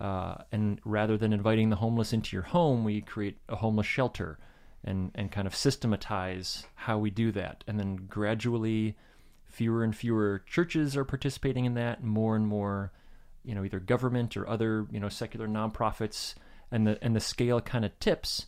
uh, 0.00 0.36
and 0.52 0.80
rather 0.86 1.18
than 1.18 1.34
inviting 1.34 1.68
the 1.68 1.76
homeless 1.76 2.14
into 2.14 2.34
your 2.34 2.44
home, 2.44 2.82
we 2.82 3.02
create 3.02 3.36
a 3.50 3.56
homeless 3.56 3.86
shelter, 3.86 4.38
and 4.84 5.10
and 5.14 5.30
kind 5.30 5.46
of 5.46 5.54
systematize 5.54 6.64
how 6.76 6.96
we 6.96 7.10
do 7.10 7.30
that, 7.32 7.62
and 7.66 7.78
then 7.78 7.96
gradually 8.08 8.96
fewer 9.50 9.84
and 9.84 9.94
fewer 9.96 10.42
churches 10.46 10.96
are 10.96 11.04
participating 11.04 11.64
in 11.64 11.74
that 11.74 12.02
more 12.02 12.36
and 12.36 12.46
more 12.46 12.92
you 13.44 13.54
know 13.54 13.64
either 13.64 13.80
government 13.80 14.36
or 14.36 14.48
other 14.48 14.86
you 14.90 15.00
know 15.00 15.08
secular 15.08 15.48
nonprofits 15.48 16.34
and 16.70 16.86
the 16.86 16.98
and 17.02 17.16
the 17.16 17.20
scale 17.20 17.60
kind 17.60 17.84
of 17.84 17.98
tips 17.98 18.46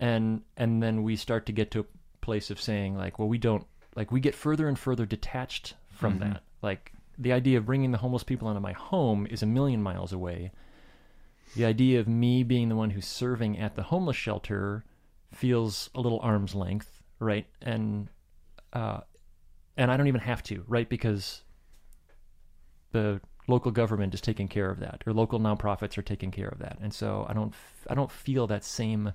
and 0.00 0.42
and 0.56 0.82
then 0.82 1.02
we 1.02 1.16
start 1.16 1.46
to 1.46 1.52
get 1.52 1.70
to 1.70 1.80
a 1.80 1.84
place 2.20 2.50
of 2.50 2.60
saying 2.60 2.96
like 2.96 3.18
well 3.18 3.28
we 3.28 3.38
don't 3.38 3.66
like 3.96 4.10
we 4.10 4.20
get 4.20 4.34
further 4.34 4.68
and 4.68 4.78
further 4.78 5.06
detached 5.06 5.74
from 5.90 6.18
that. 6.18 6.42
Like 6.62 6.92
the 7.18 7.32
idea 7.32 7.58
of 7.58 7.66
bringing 7.66 7.92
the 7.92 7.98
homeless 7.98 8.24
people 8.24 8.48
into 8.48 8.60
my 8.60 8.72
home 8.72 9.26
is 9.30 9.42
a 9.42 9.46
million 9.46 9.82
miles 9.82 10.12
away. 10.12 10.52
The 11.56 11.64
idea 11.64 12.00
of 12.00 12.08
me 12.08 12.42
being 12.42 12.68
the 12.68 12.76
one 12.76 12.90
who's 12.90 13.06
serving 13.06 13.58
at 13.58 13.76
the 13.76 13.84
homeless 13.84 14.16
shelter 14.16 14.84
feels 15.32 15.90
a 15.94 16.00
little 16.00 16.20
arm's 16.20 16.54
length 16.54 17.02
right? 17.20 17.46
And 17.62 18.08
uh 18.72 19.00
and 19.76 19.90
I 19.90 19.96
don't 19.96 20.08
even 20.08 20.20
have 20.20 20.42
to, 20.44 20.64
right? 20.66 20.88
Because 20.88 21.42
the 22.92 23.20
local 23.46 23.70
government 23.70 24.14
is 24.14 24.20
taking 24.20 24.48
care 24.48 24.70
of 24.70 24.80
that, 24.80 25.02
or 25.06 25.12
local 25.12 25.40
nonprofits 25.40 25.98
are 25.98 26.02
taking 26.02 26.30
care 26.30 26.48
of 26.48 26.58
that, 26.60 26.78
and 26.80 26.94
so 26.94 27.26
I 27.28 27.32
don't, 27.32 27.52
I 27.88 27.94
don't 27.94 28.10
feel 28.10 28.46
that 28.46 28.64
same 28.64 29.12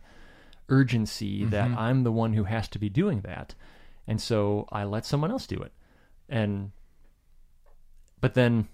urgency 0.68 1.46
that 1.46 1.70
mm-hmm. 1.70 1.80
I'm 1.80 2.04
the 2.04 2.12
one 2.12 2.34
who 2.34 2.44
has 2.44 2.68
to 2.70 2.80
be 2.80 2.90
doing 2.90 3.22
that, 3.22 3.56
and 4.08 4.22
so 4.22 4.68
I 4.72 4.84
let 4.84 5.06
someone 5.06 5.32
else 5.32 5.48
do 5.48 5.60
it, 5.60 5.72
and 6.28 6.72
but 8.22 8.34
then 8.34 8.68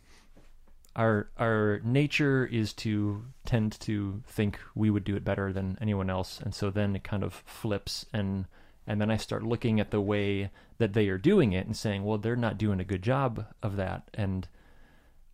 our 0.95 1.29
our 1.37 1.81
nature 1.83 2.45
is 2.45 2.73
to 2.73 3.23
tend 3.45 3.79
to 3.81 4.23
think 4.25 4.59
we 4.73 4.89
would 4.89 5.03
do 5.03 5.15
it 5.15 5.23
better 5.23 5.53
than 5.53 5.77
anyone 5.81 6.09
else, 6.09 6.39
and 6.41 6.53
so 6.53 6.69
then 6.69 6.95
it 6.95 7.03
kind 7.03 7.23
of 7.23 7.33
flips 7.45 8.05
and 8.13 8.45
and 8.87 9.01
then 9.01 9.09
I 9.09 9.17
start 9.17 9.43
looking 9.43 9.79
at 9.79 9.91
the 9.91 10.01
way 10.01 10.51
that 10.77 10.93
they 10.93 11.07
are 11.09 11.17
doing 11.17 11.53
it 11.53 11.65
and 11.65 11.75
saying, 11.75 12.03
well, 12.03 12.17
they're 12.17 12.35
not 12.35 12.57
doing 12.57 12.79
a 12.79 12.83
good 12.85 13.01
job 13.01 13.45
of 13.63 13.75
that. 13.77 14.09
And 14.13 14.47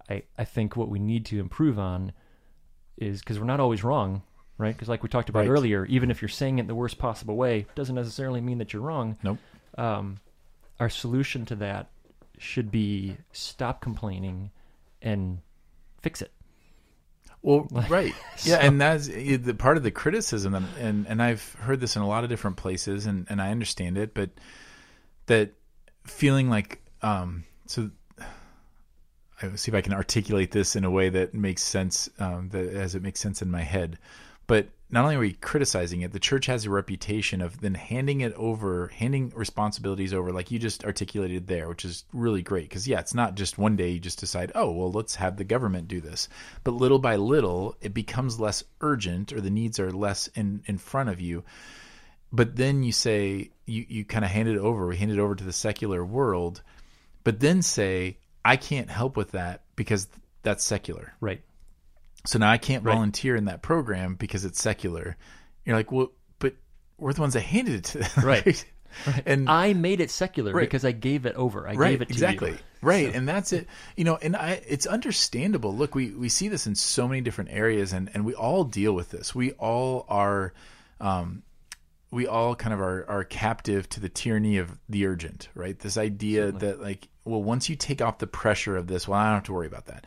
I, 0.09 0.23
I 0.37 0.43
think 0.45 0.75
what 0.75 0.89
we 0.89 0.99
need 0.99 1.25
to 1.27 1.39
improve 1.39 1.77
on 1.79 2.13
is 2.97 3.19
because 3.19 3.39
we're 3.39 3.45
not 3.45 3.59
always 3.59 3.83
wrong, 3.83 4.21
right? 4.57 4.73
Because 4.75 4.87
like 4.89 5.03
we 5.03 5.09
talked 5.09 5.29
about 5.29 5.41
Right. 5.41 5.49
earlier, 5.49 5.85
even 5.85 6.11
if 6.11 6.21
you're 6.21 6.29
saying 6.29 6.59
it 6.59 6.67
the 6.67 6.75
worst 6.75 6.97
possible 6.97 7.35
way, 7.35 7.65
doesn't 7.75 7.95
necessarily 7.95 8.41
mean 8.41 8.59
that 8.59 8.73
you're 8.73 8.81
wrong. 8.81 9.17
Nope. 9.23 9.37
Um, 9.77 10.17
our 10.79 10.89
solution 10.89 11.45
to 11.45 11.55
that 11.55 11.89
should 12.37 12.71
be 12.71 13.17
stop 13.31 13.81
complaining 13.81 14.51
and 15.01 15.39
fix 16.01 16.21
it. 16.21 16.31
Well, 17.41 17.67
right, 17.89 18.13
yeah, 18.43 18.55
So- 18.55 18.59
and 18.59 18.81
that's 18.81 19.09
eh, 19.09 19.37
the 19.41 19.53
part 19.53 19.77
of 19.77 19.83
the 19.83 19.91
criticism, 19.91 20.53
and, 20.55 20.67
and 20.79 21.07
and 21.07 21.21
I've 21.23 21.53
heard 21.55 21.79
this 21.79 21.95
in 21.95 22.01
a 22.01 22.07
lot 22.07 22.23
of 22.23 22.29
different 22.29 22.57
places, 22.57 23.05
and 23.05 23.25
and 23.29 23.41
I 23.41 23.51
understand 23.51 23.97
it, 23.97 24.13
but 24.13 24.29
that 25.27 25.51
feeling 26.05 26.49
like 26.49 26.81
um, 27.01 27.43
so. 27.67 27.89
I 29.43 29.55
see 29.55 29.71
if 29.71 29.75
I 29.75 29.81
can 29.81 29.93
articulate 29.93 30.51
this 30.51 30.75
in 30.75 30.83
a 30.83 30.91
way 30.91 31.09
that 31.09 31.33
makes 31.33 31.63
sense, 31.63 32.07
um, 32.19 32.49
that 32.49 32.73
as 32.75 32.93
it 32.93 33.01
makes 33.01 33.19
sense 33.19 33.41
in 33.41 33.49
my 33.49 33.63
head. 33.63 33.97
But 34.45 34.67
not 34.91 35.03
only 35.03 35.15
are 35.15 35.19
we 35.19 35.33
criticizing 35.33 36.01
it, 36.01 36.11
the 36.11 36.19
church 36.19 36.47
has 36.47 36.65
a 36.65 36.69
reputation 36.69 37.41
of 37.41 37.61
then 37.61 37.73
handing 37.73 38.21
it 38.21 38.33
over, 38.33 38.87
handing 38.87 39.29
responsibilities 39.29 40.13
over, 40.13 40.33
like 40.33 40.51
you 40.51 40.59
just 40.59 40.83
articulated 40.83 41.47
there, 41.47 41.69
which 41.69 41.85
is 41.85 42.03
really 42.13 42.41
great. 42.41 42.67
Because 42.67 42.87
yeah, 42.87 42.99
it's 42.99 43.13
not 43.13 43.35
just 43.35 43.57
one 43.57 43.77
day 43.77 43.89
you 43.89 43.99
just 43.99 44.19
decide, 44.19 44.51
oh 44.53 44.69
well, 44.71 44.91
let's 44.91 45.15
have 45.15 45.37
the 45.37 45.45
government 45.45 45.87
do 45.87 46.01
this. 46.01 46.27
But 46.65 46.71
little 46.71 46.99
by 46.99 47.15
little, 47.15 47.75
it 47.81 47.93
becomes 47.93 48.39
less 48.39 48.63
urgent, 48.81 49.31
or 49.31 49.39
the 49.39 49.49
needs 49.49 49.79
are 49.79 49.91
less 49.91 50.27
in 50.27 50.61
in 50.65 50.77
front 50.77 51.09
of 51.09 51.21
you. 51.21 51.43
But 52.33 52.57
then 52.57 52.83
you 52.83 52.91
say 52.91 53.51
you 53.65 53.85
you 53.87 54.03
kind 54.03 54.25
of 54.25 54.31
hand 54.31 54.49
it 54.49 54.57
over. 54.57 54.87
We 54.87 54.97
hand 54.97 55.11
it 55.11 55.19
over 55.19 55.35
to 55.35 55.43
the 55.43 55.53
secular 55.53 56.03
world, 56.03 56.61
but 57.23 57.39
then 57.39 57.61
say 57.61 58.17
I 58.43 58.57
can't 58.57 58.89
help 58.89 59.15
with 59.15 59.31
that 59.31 59.61
because 59.77 60.07
that's 60.43 60.63
secular. 60.63 61.13
Right. 61.21 61.41
So 62.25 62.37
now 62.39 62.51
I 62.51 62.57
can't 62.57 62.83
Right. 62.83 62.93
volunteer 62.93 63.35
in 63.35 63.45
that 63.45 63.61
program 63.61 64.15
because 64.15 64.45
it's 64.45 64.61
secular. 64.61 65.17
You're 65.65 65.75
like, 65.75 65.91
well, 65.91 66.11
but 66.39 66.53
we're 66.97 67.13
the 67.13 67.21
ones 67.21 67.33
that 67.33 67.41
handed 67.41 67.75
it 67.75 67.83
to 67.85 67.97
them, 67.99 68.09
Right. 68.25 68.65
And 69.25 69.49
I 69.49 69.71
made 69.73 70.01
it 70.01 70.11
secular 70.11 70.51
Right. 70.53 70.61
because 70.61 70.83
I 70.83 70.91
gave 70.91 71.25
it 71.25 71.35
over. 71.35 71.67
I 71.67 71.73
right, 71.75 71.91
gave 71.91 72.01
it 72.01 72.09
to 72.09 72.13
exactly, 72.13 72.51
you. 72.51 72.57
right, 72.81 73.15
and 73.15 73.27
that's 73.27 73.53
it. 73.53 73.67
You 73.95 74.03
know, 74.03 74.17
and 74.21 74.35
I, 74.35 74.61
it's 74.67 74.85
understandable. 74.85 75.73
Look, 75.73 75.95
we 75.95 76.09
we 76.11 76.27
see 76.27 76.49
this 76.49 76.67
in 76.67 76.75
so 76.75 77.07
many 77.07 77.21
different 77.21 77.51
areas, 77.53 77.93
and 77.93 78.11
and 78.13 78.25
we 78.25 78.33
all 78.35 78.65
deal 78.65 78.91
with 78.93 79.09
this. 79.09 79.33
We 79.33 79.51
all 79.53 80.05
are. 80.09 80.53
Um, 80.99 81.43
we 82.11 82.27
all 82.27 82.53
kind 82.53 82.73
of 82.73 82.81
are 82.81 83.05
are 83.09 83.23
captive 83.23 83.87
to 83.89 84.01
the 84.01 84.09
tyranny 84.09 84.57
of 84.57 84.77
the 84.89 85.05
urgent, 85.05 85.47
right? 85.55 85.79
This 85.79 85.95
idea 85.97 86.51
that 86.51 86.81
like, 86.81 87.07
well, 87.23 87.41
once 87.41 87.69
you 87.69 87.77
take 87.77 88.01
off 88.01 88.17
the 88.19 88.27
pressure 88.27 88.75
of 88.75 88.87
this, 88.87 89.07
well, 89.07 89.17
I 89.17 89.27
don't 89.27 89.35
have 89.35 89.43
to 89.43 89.53
worry 89.53 89.67
about 89.67 89.85
that. 89.85 90.05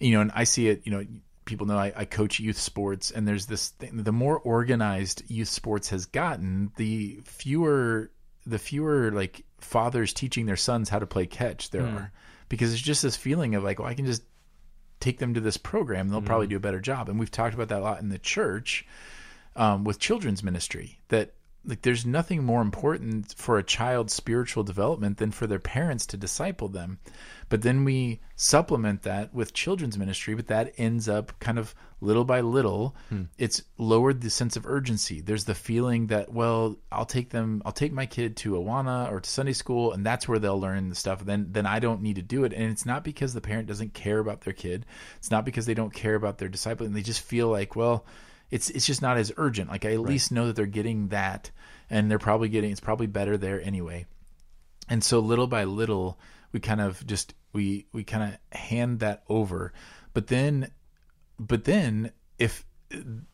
You 0.00 0.12
know, 0.12 0.22
and 0.22 0.32
I 0.34 0.44
see 0.44 0.68
it. 0.68 0.80
You 0.84 0.92
know, 0.92 1.04
people 1.44 1.66
know 1.66 1.76
I, 1.76 1.92
I 1.94 2.04
coach 2.04 2.40
youth 2.40 2.58
sports, 2.58 3.10
and 3.10 3.26
there's 3.26 3.46
this 3.46 3.70
thing. 3.70 4.02
The 4.02 4.12
more 4.12 4.38
organized 4.38 5.22
youth 5.28 5.48
sports 5.48 5.90
has 5.90 6.06
gotten, 6.06 6.72
the 6.76 7.20
fewer 7.24 8.10
the 8.46 8.58
fewer 8.58 9.10
like 9.10 9.44
fathers 9.58 10.12
teaching 10.12 10.46
their 10.46 10.56
sons 10.56 10.88
how 10.88 10.98
to 10.98 11.06
play 11.06 11.26
catch 11.26 11.70
there 11.70 11.86
are, 11.86 12.12
because 12.48 12.72
it's 12.72 12.82
just 12.82 13.02
this 13.02 13.16
feeling 13.16 13.54
of 13.54 13.64
like, 13.64 13.78
well, 13.78 13.88
I 13.88 13.94
can 13.94 14.06
just 14.06 14.22
take 15.00 15.18
them 15.18 15.34
to 15.34 15.40
this 15.40 15.56
program, 15.56 16.08
they'll 16.08 16.22
probably 16.22 16.46
do 16.46 16.56
a 16.56 16.60
better 16.60 16.80
job. 16.80 17.08
And 17.08 17.18
we've 17.18 17.30
talked 17.30 17.54
about 17.54 17.68
that 17.68 17.80
a 17.80 17.82
lot 17.82 18.00
in 18.00 18.08
the 18.08 18.18
church 18.18 18.86
um, 19.56 19.84
with 19.84 19.98
children's 19.98 20.42
ministry. 20.42 20.98
That 21.08 21.34
like 21.66 21.82
there's 21.82 22.04
nothing 22.04 22.44
more 22.44 22.62
important 22.62 23.34
for 23.36 23.58
a 23.58 23.62
child's 23.62 24.12
spiritual 24.12 24.62
development 24.62 25.18
than 25.18 25.30
for 25.30 25.46
their 25.46 25.58
parents 25.58 26.06
to 26.06 26.16
disciple 26.16 26.68
them. 26.68 26.98
But 27.48 27.62
then 27.62 27.84
we 27.84 28.20
supplement 28.36 29.02
that 29.02 29.34
with 29.34 29.52
children's 29.52 29.98
ministry, 29.98 30.34
but 30.34 30.48
that 30.48 30.74
ends 30.76 31.08
up 31.08 31.38
kind 31.40 31.58
of 31.58 31.74
little 32.00 32.24
by 32.24 32.40
little, 32.40 32.94
hmm. 33.08 33.22
it's 33.38 33.62
lowered 33.78 34.20
the 34.20 34.30
sense 34.30 34.56
of 34.56 34.66
urgency. 34.66 35.20
There's 35.20 35.44
the 35.44 35.54
feeling 35.54 36.08
that, 36.08 36.32
well, 36.32 36.76
I'll 36.92 37.06
take 37.06 37.30
them, 37.30 37.62
I'll 37.64 37.72
take 37.72 37.92
my 37.92 38.06
kid 38.06 38.36
to 38.38 38.52
Awana 38.52 39.10
or 39.10 39.20
to 39.20 39.28
Sunday 39.28 39.52
school, 39.52 39.92
and 39.92 40.04
that's 40.04 40.28
where 40.28 40.38
they'll 40.38 40.60
learn 40.60 40.88
the 40.88 40.94
stuff. 40.94 41.24
Then, 41.24 41.48
then 41.50 41.66
I 41.66 41.78
don't 41.78 42.02
need 42.02 42.16
to 42.16 42.22
do 42.22 42.44
it. 42.44 42.52
And 42.52 42.70
it's 42.70 42.86
not 42.86 43.04
because 43.04 43.32
the 43.32 43.40
parent 43.40 43.68
doesn't 43.68 43.94
care 43.94 44.18
about 44.18 44.42
their 44.42 44.52
kid. 44.52 44.84
It's 45.16 45.30
not 45.30 45.44
because 45.44 45.66
they 45.66 45.74
don't 45.74 45.94
care 45.94 46.14
about 46.14 46.38
their 46.38 46.48
discipling. 46.50 46.92
They 46.92 47.02
just 47.02 47.22
feel 47.22 47.48
like, 47.48 47.74
well, 47.74 48.04
it's 48.54 48.70
it's 48.70 48.86
just 48.86 49.02
not 49.02 49.16
as 49.16 49.32
urgent. 49.36 49.68
Like 49.68 49.84
I 49.84 49.92
at 49.94 50.00
least 50.00 50.30
know 50.30 50.46
that 50.46 50.54
they're 50.54 50.66
getting 50.66 51.08
that, 51.08 51.50
and 51.90 52.08
they're 52.08 52.20
probably 52.20 52.48
getting 52.48 52.70
it's 52.70 52.78
probably 52.78 53.08
better 53.08 53.36
there 53.36 53.60
anyway. 53.60 54.06
And 54.88 55.02
so 55.02 55.18
little 55.18 55.48
by 55.48 55.64
little, 55.64 56.20
we 56.52 56.60
kind 56.60 56.80
of 56.80 57.04
just 57.04 57.34
we 57.52 57.86
we 57.92 58.04
kind 58.04 58.22
of 58.34 58.58
hand 58.58 59.00
that 59.00 59.24
over. 59.28 59.72
But 60.12 60.28
then, 60.28 60.70
but 61.36 61.64
then 61.64 62.12
if 62.38 62.64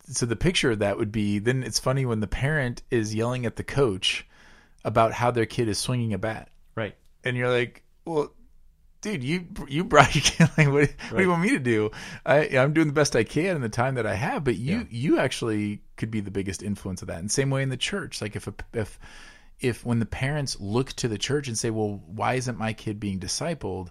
so, 0.09 0.25
the 0.25 0.37
picture 0.37 0.71
of 0.71 0.79
that 0.79 0.97
would 0.97 1.12
be 1.12 1.39
then 1.39 1.62
it's 1.64 1.79
funny 1.79 2.07
when 2.07 2.21
the 2.21 2.27
parent 2.27 2.83
is 2.91 3.14
yelling 3.14 3.45
at 3.45 3.57
the 3.57 3.64
coach 3.64 4.27
about 4.87 5.12
how 5.12 5.31
their 5.31 5.45
kid 5.45 5.68
is 5.68 5.77
swinging 5.79 6.14
a 6.14 6.18
bat, 6.18 6.49
Right. 6.75 6.97
and 7.25 7.37
you're 7.37 7.51
like, 7.51 7.83
well. 8.07 8.33
Dude, 9.03 9.25
you 9.25 9.47
you 9.67 9.85
brought 9.85 10.15
your 10.15 10.23
kid. 10.23 10.51
Like, 10.59 10.69
what, 10.69 10.91
what 11.11 11.17
do 11.17 11.23
you 11.23 11.31
want 11.31 11.43
me 11.43 11.51
to 11.51 11.59
do? 11.59 11.91
I, 12.27 12.49
I'm 12.59 12.75
doing 12.75 12.87
the 12.89 12.93
best 12.93 13.17
I 13.17 13.25
can 13.25 13.57
in 13.57 13.63
the 13.63 13.69
time 13.71 13.95
that 13.95 14.07
I 14.07 14.15
have, 14.15 14.45
but 14.45 14.57
you 14.57 14.79
Yeah. 14.79 14.85
you 14.91 15.19
actually 15.19 15.81
could 15.97 16.11
be 16.11 16.21
the 16.21 16.31
biggest 16.31 16.63
influence 16.63 17.01
of 17.01 17.09
that. 17.09 17.19
And 17.19 17.31
same 17.31 17.49
way 17.51 17.63
in 17.63 17.71
the 17.71 17.77
church. 17.79 18.21
Like 18.21 18.37
if 18.37 18.47
a, 18.47 18.55
if 18.75 18.99
if 19.59 19.85
when 19.87 20.01
the 20.01 20.07
parents 20.07 20.59
look 20.61 20.93
to 20.95 21.09
the 21.09 21.17
church 21.19 21.49
and 21.49 21.57
say, 21.57 21.71
"Well, 21.71 22.03
why 22.07 22.35
isn't 22.35 22.59
my 22.59 22.73
kid 22.75 23.01
being 23.01 23.21
discipled?" 23.21 23.89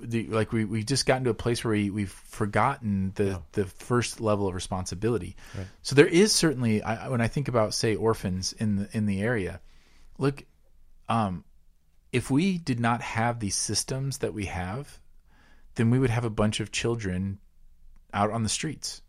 The, 0.00 0.28
like 0.28 0.52
we 0.52 0.64
we 0.64 0.84
just 0.84 1.06
gotten 1.06 1.24
to 1.24 1.30
a 1.30 1.34
place 1.34 1.64
where 1.64 1.72
we 1.72 1.90
we've 1.90 2.12
forgotten 2.12 3.12
the 3.16 3.42
the 3.52 3.64
first 3.64 4.20
level 4.20 4.46
of 4.46 4.54
responsibility. 4.54 5.36
Right. 5.56 5.66
So 5.82 5.96
there 5.96 6.06
is 6.06 6.32
certainly 6.32 6.82
I, 6.84 7.08
when 7.08 7.20
I 7.20 7.26
think 7.26 7.48
about 7.48 7.74
say 7.74 7.96
orphans 7.96 8.52
in 8.52 8.76
the 8.76 8.88
in 8.92 9.06
the 9.06 9.20
area, 9.22 9.60
look, 10.16 10.44
um, 11.08 11.42
if 12.12 12.30
we 12.30 12.58
did 12.58 12.80
not 12.80 13.02
have 13.02 13.40
these 13.40 13.56
systems 13.56 14.18
that 14.18 14.34
we 14.34 14.46
have, 14.46 15.00
then 15.74 15.90
we 15.90 15.98
would 15.98 16.10
have 16.10 16.24
a 16.24 16.30
bunch 16.30 16.60
of 16.60 16.72
children 16.72 17.38
out 18.12 18.30
on 18.30 18.42
the 18.42 18.48
streets. 18.48 19.02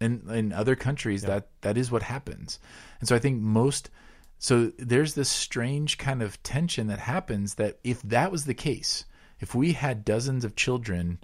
And 0.00 0.28
in 0.30 0.52
other 0.52 0.74
countries, 0.74 1.22
that 1.22 1.48
that 1.60 1.76
is 1.76 1.90
what 1.90 2.02
happens, 2.02 2.58
and 2.98 3.08
so 3.08 3.14
I 3.14 3.20
think 3.20 3.40
most. 3.40 3.90
So 4.38 4.72
there's 4.76 5.14
this 5.14 5.28
strange 5.28 5.98
kind 5.98 6.20
of 6.20 6.42
tension 6.42 6.88
that 6.88 6.98
happens 6.98 7.54
that 7.54 7.78
if 7.84 8.02
that 8.02 8.32
was 8.32 8.44
the 8.44 8.54
case, 8.54 9.04
if 9.38 9.54
we 9.54 9.74
had 9.74 10.04
dozens 10.04 10.44
of 10.44 10.56
children 10.56 11.20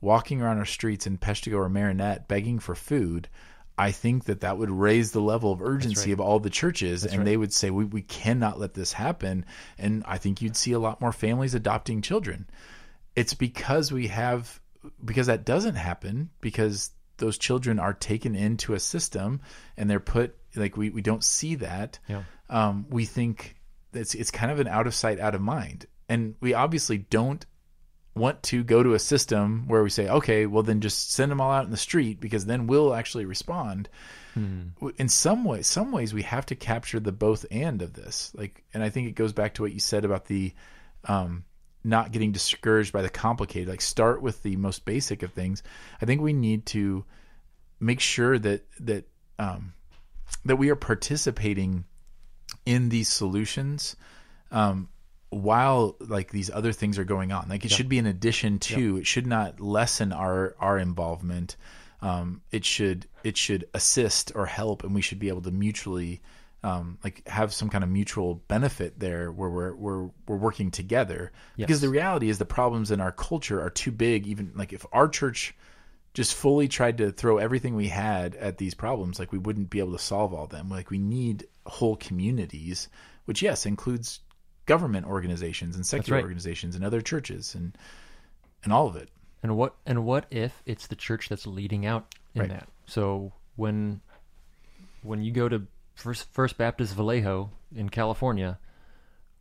walking 0.00 0.40
around 0.40 0.58
our 0.58 0.64
streets 0.64 1.04
in 1.04 1.18
Peshtigo 1.18 1.56
or 1.56 1.68
Marinette 1.68 2.28
begging 2.28 2.60
for 2.60 2.76
food, 2.76 3.28
I 3.78 3.90
think 3.90 4.24
that 4.24 4.40
that 4.40 4.58
would 4.58 4.70
raise 4.70 5.12
the 5.12 5.20
level 5.20 5.52
of 5.52 5.62
urgency 5.62 6.10
right. 6.10 6.14
of 6.14 6.20
all 6.20 6.40
the 6.40 6.50
churches, 6.50 7.04
and 7.04 7.18
right. 7.18 7.24
they 7.24 7.36
would 7.36 7.52
say 7.52 7.70
we 7.70 7.84
we 7.84 8.02
cannot 8.02 8.58
let 8.60 8.74
this 8.74 8.92
happen. 8.92 9.46
And 9.78 10.04
I 10.06 10.18
think 10.18 10.42
you'd 10.42 10.56
see 10.56 10.72
a 10.72 10.78
lot 10.78 11.00
more 11.00 11.12
families 11.12 11.54
adopting 11.54 12.02
children. 12.02 12.48
It's 13.16 13.34
because 13.34 13.90
we 13.90 14.08
have 14.08 14.60
because 15.04 15.28
that 15.28 15.44
doesn't 15.44 15.76
happen 15.76 16.30
because 16.40 16.90
those 17.18 17.38
children 17.38 17.78
are 17.78 17.92
taken 17.94 18.34
into 18.34 18.74
a 18.74 18.80
system 18.80 19.40
and 19.76 19.88
they're 19.88 20.00
put 20.00 20.36
like 20.56 20.76
we, 20.76 20.90
we 20.90 21.02
don't 21.02 21.24
see 21.24 21.54
that 21.56 21.98
Yeah. 22.08 22.24
um, 22.50 22.86
we 22.90 23.04
think 23.04 23.56
it's 23.92 24.14
it's 24.14 24.30
kind 24.30 24.50
of 24.50 24.60
an 24.60 24.68
out 24.68 24.86
of 24.86 24.94
sight, 24.94 25.20
out 25.20 25.34
of 25.34 25.40
mind, 25.40 25.86
and 26.08 26.34
we 26.40 26.54
obviously 26.54 26.98
don't 26.98 27.44
want 28.14 28.42
to 28.44 28.62
go 28.62 28.82
to 28.82 28.94
a 28.94 28.98
system 28.98 29.66
where 29.68 29.82
we 29.82 29.90
say, 29.90 30.08
okay, 30.08 30.46
well 30.46 30.62
then 30.62 30.80
just 30.80 31.12
send 31.12 31.30
them 31.30 31.40
all 31.40 31.50
out 31.50 31.64
in 31.64 31.70
the 31.70 31.76
street 31.76 32.20
because 32.20 32.44
then 32.44 32.66
we'll 32.66 32.94
actually 32.94 33.24
respond. 33.24 33.88
W- 34.34 34.94
In 34.98 35.08
some 35.08 35.44
ways, 35.44 35.66
some 35.66 35.92
ways 35.92 36.12
we 36.14 36.22
have 36.22 36.46
to 36.46 36.54
capture 36.54 37.00
the 37.00 37.12
both 37.12 37.44
and 37.50 37.80
of 37.82 37.92
this. 37.94 38.32
Like, 38.34 38.62
and 38.74 38.82
I 38.82 38.90
think 38.90 39.08
it 39.08 39.14
goes 39.14 39.32
back 39.32 39.54
to 39.54 39.62
what 39.62 39.72
you 39.72 39.80
said 39.80 40.04
about 40.04 40.26
the 40.26 40.52
um, 41.04 41.44
not 41.84 42.12
getting 42.12 42.32
discouraged 42.32 42.92
by 42.92 43.02
the 43.02 43.10
complicated. 43.10 43.68
Like, 43.68 43.80
start 43.80 44.22
with 44.22 44.42
the 44.42 44.56
most 44.56 44.84
basic 44.84 45.22
of 45.22 45.32
things. 45.32 45.62
I 46.00 46.06
think 46.06 46.20
we 46.20 46.32
need 46.32 46.66
to 46.66 47.04
make 47.80 48.00
sure 48.00 48.38
that 48.38 48.64
that 48.80 49.04
um, 49.38 49.74
that 50.44 50.56
we 50.56 50.70
are 50.70 50.76
participating 50.76 51.84
in 52.64 52.88
these 52.88 53.08
solutions 53.08 53.96
um, 54.50 54.88
while 55.32 55.96
like 55.98 56.30
these 56.30 56.50
other 56.50 56.72
things 56.72 56.98
are 56.98 57.04
going 57.04 57.32
on. 57.32 57.48
Like 57.48 57.64
it 57.64 57.70
should 57.70 57.88
be 57.88 57.98
an 57.98 58.06
addition 58.06 58.58
to. 58.60 58.98
It 58.98 59.06
should 59.06 59.26
not 59.26 59.60
lessen 59.60 60.12
our 60.12 60.54
our 60.60 60.78
involvement. 60.78 61.56
Um, 62.02 62.42
it 62.50 62.64
should 62.64 63.06
it 63.24 63.36
should 63.36 63.66
assist 63.72 64.32
or 64.34 64.46
help, 64.46 64.84
and 64.84 64.94
we 64.94 65.00
should 65.00 65.18
be 65.18 65.28
able 65.28 65.42
to 65.42 65.50
mutually 65.50 66.20
um, 66.62 66.98
like 67.02 67.26
have 67.26 67.52
some 67.52 67.70
kind 67.70 67.82
of 67.82 67.88
mutual 67.90 68.36
benefit 68.48 69.00
there 69.00 69.32
where 69.32 69.48
we're 69.48 69.74
we're 69.74 70.10
we're 70.26 70.36
working 70.36 70.70
together. 70.70 71.32
Because 71.56 71.80
the 71.80 71.88
reality 71.88 72.28
is 72.28 72.38
the 72.38 72.44
problems 72.44 72.90
in 72.90 73.00
our 73.00 73.12
culture 73.12 73.60
are 73.62 73.70
too 73.70 73.90
big. 73.90 74.26
Even 74.26 74.52
like 74.54 74.72
if 74.74 74.84
our 74.92 75.08
church 75.08 75.54
just 76.12 76.34
fully 76.34 76.68
tried 76.68 76.98
to 76.98 77.10
throw 77.10 77.38
everything 77.38 77.74
we 77.74 77.88
had 77.88 78.34
at 78.34 78.58
these 78.58 78.74
problems, 78.74 79.18
like 79.18 79.32
we 79.32 79.38
wouldn't 79.38 79.70
be 79.70 79.78
able 79.78 79.92
to 79.92 79.98
solve 79.98 80.34
all 80.34 80.46
them. 80.46 80.68
Like 80.68 80.90
we 80.90 80.98
need 80.98 81.46
whole 81.64 81.96
communities, 81.96 82.88
which 83.24 83.40
yes 83.40 83.64
includes 83.64 84.20
government 84.66 85.06
organizations 85.06 85.76
and 85.76 85.84
secular 85.86 86.18
right. 86.18 86.22
organizations 86.22 86.74
and 86.74 86.84
other 86.84 87.00
churches 87.00 87.54
and 87.54 87.76
and 88.64 88.72
all 88.72 88.86
of 88.86 88.96
it. 88.96 89.08
And 89.42 89.56
what 89.56 89.74
and 89.86 90.04
what 90.04 90.26
if 90.30 90.62
it's 90.66 90.86
the 90.86 90.96
church 90.96 91.28
that's 91.28 91.46
leading 91.46 91.84
out 91.84 92.14
in 92.34 92.42
Right. 92.42 92.50
that? 92.50 92.68
So 92.86 93.32
when 93.56 94.00
when 95.02 95.22
you 95.22 95.32
go 95.32 95.48
to 95.48 95.66
First 95.94 96.32
First 96.32 96.56
Baptist 96.58 96.94
Vallejo 96.94 97.50
in 97.74 97.88
California, 97.88 98.58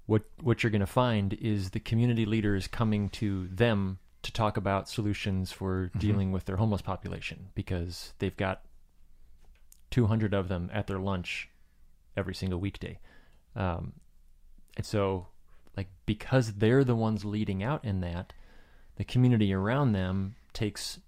what 0.06 0.24
what 0.42 0.64
you're 0.64 0.72
going 0.72 0.82
to 0.82 0.88
find 0.88 1.34
is 1.34 1.70
the 1.70 1.80
community 1.80 2.26
leaders 2.26 2.68
coming 2.68 3.10
to 3.10 3.48
them 3.48 4.00
to 4.24 4.32
talk 4.32 4.58
about 4.58 4.88
solutions 4.90 5.52
for 5.52 5.90
dealing 5.98 6.32
with 6.32 6.46
their 6.46 6.58
homeless 6.58 6.82
population 6.82 7.50
because 7.56 8.14
they've 8.20 8.38
got 8.38 8.62
200 9.90 10.34
of 10.34 10.48
them 10.48 10.70
at 10.74 10.88
their 10.88 11.00
lunch 11.00 11.50
every 12.16 12.36
single 12.36 12.60
weekday. 12.60 13.00
Um, 13.56 13.94
and 14.78 14.86
so, 14.86 15.28
like, 15.76 15.88
because 16.06 16.54
they're 16.54 16.84
the 16.84 16.96
ones 16.96 17.26
leading 17.26 17.64
out 17.64 17.84
in 17.84 18.02
that, 18.02 18.34
the 18.96 19.04
community 19.04 19.54
around 19.54 19.94
them 19.94 20.36
takes 20.54 21.00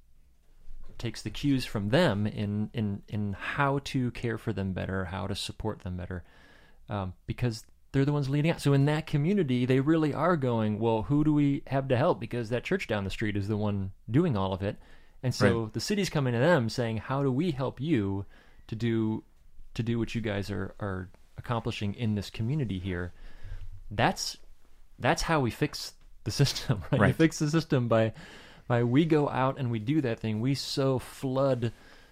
takes 0.98 1.22
the 1.22 1.30
cues 1.30 1.66
from 1.66 1.90
them 1.90 2.26
in 2.26 2.70
in 2.74 3.02
in 3.08 3.34
how 3.34 3.80
to 3.80 4.12
care 4.12 4.38
for 4.38 4.54
them 4.54 4.74
better, 4.74 5.06
how 5.06 5.28
to 5.28 5.36
support 5.36 5.82
them 5.82 5.98
better, 5.98 6.24
um, 6.90 7.14
because 7.28 7.66
they're 7.92 8.06
the 8.06 8.14
ones 8.14 8.30
leading 8.30 8.52
out. 8.52 8.62
So 8.62 8.74
in 8.74 8.86
that 8.86 9.06
community, 9.06 9.66
they 9.66 9.80
really 9.80 10.14
are 10.14 10.36
going, 10.36 10.80
well, 10.80 11.04
who 11.04 11.24
do 11.24 11.34
we 11.34 11.62
have 11.68 11.88
to 11.90 11.98
help? 11.98 12.20
Because 12.20 12.50
that 12.50 12.64
church 12.64 12.88
down 12.88 13.04
the 13.04 13.10
street 13.10 13.38
is 13.38 13.48
the 13.48 13.58
one 13.58 13.92
doing 14.10 14.36
all 14.36 14.54
of 14.54 14.62
it, 14.62 14.78
and 15.22 15.34
so 15.34 15.70
the 15.74 15.80
city's 15.80 16.10
coming 16.10 16.34
to 16.34 16.40
them 16.40 16.70
saying, 16.70 16.98
how 16.98 17.22
do 17.22 17.32
we 17.32 17.52
help 17.52 17.80
you 17.80 18.26
to 18.68 18.76
do 18.76 19.24
to 19.74 19.84
do 19.84 20.00
what 20.00 20.16
you 20.16 20.22
guys 20.22 20.50
are 20.50 20.74
are 20.80 21.10
accomplishing 21.38 21.94
in 21.94 22.16
this 22.16 22.30
community 22.30 22.80
here? 22.80 23.14
That's 23.92 24.38
that's 25.00 25.22
how 25.24 25.40
we 25.40 25.52
fix 25.52 25.94
the 26.24 26.32
system, 26.32 26.84
right? 26.92 27.02
We 27.02 27.12
fix 27.14 27.40
the 27.40 27.50
system 27.50 27.88
by 27.88 28.14
by 28.68 28.84
we 28.84 29.06
go 29.06 29.30
out 29.30 29.58
and 29.60 29.70
we 29.72 29.80
do 29.80 30.02
that 30.02 30.20
thing. 30.20 30.42
We 30.42 30.56
so 30.56 31.00
flood 31.00 31.72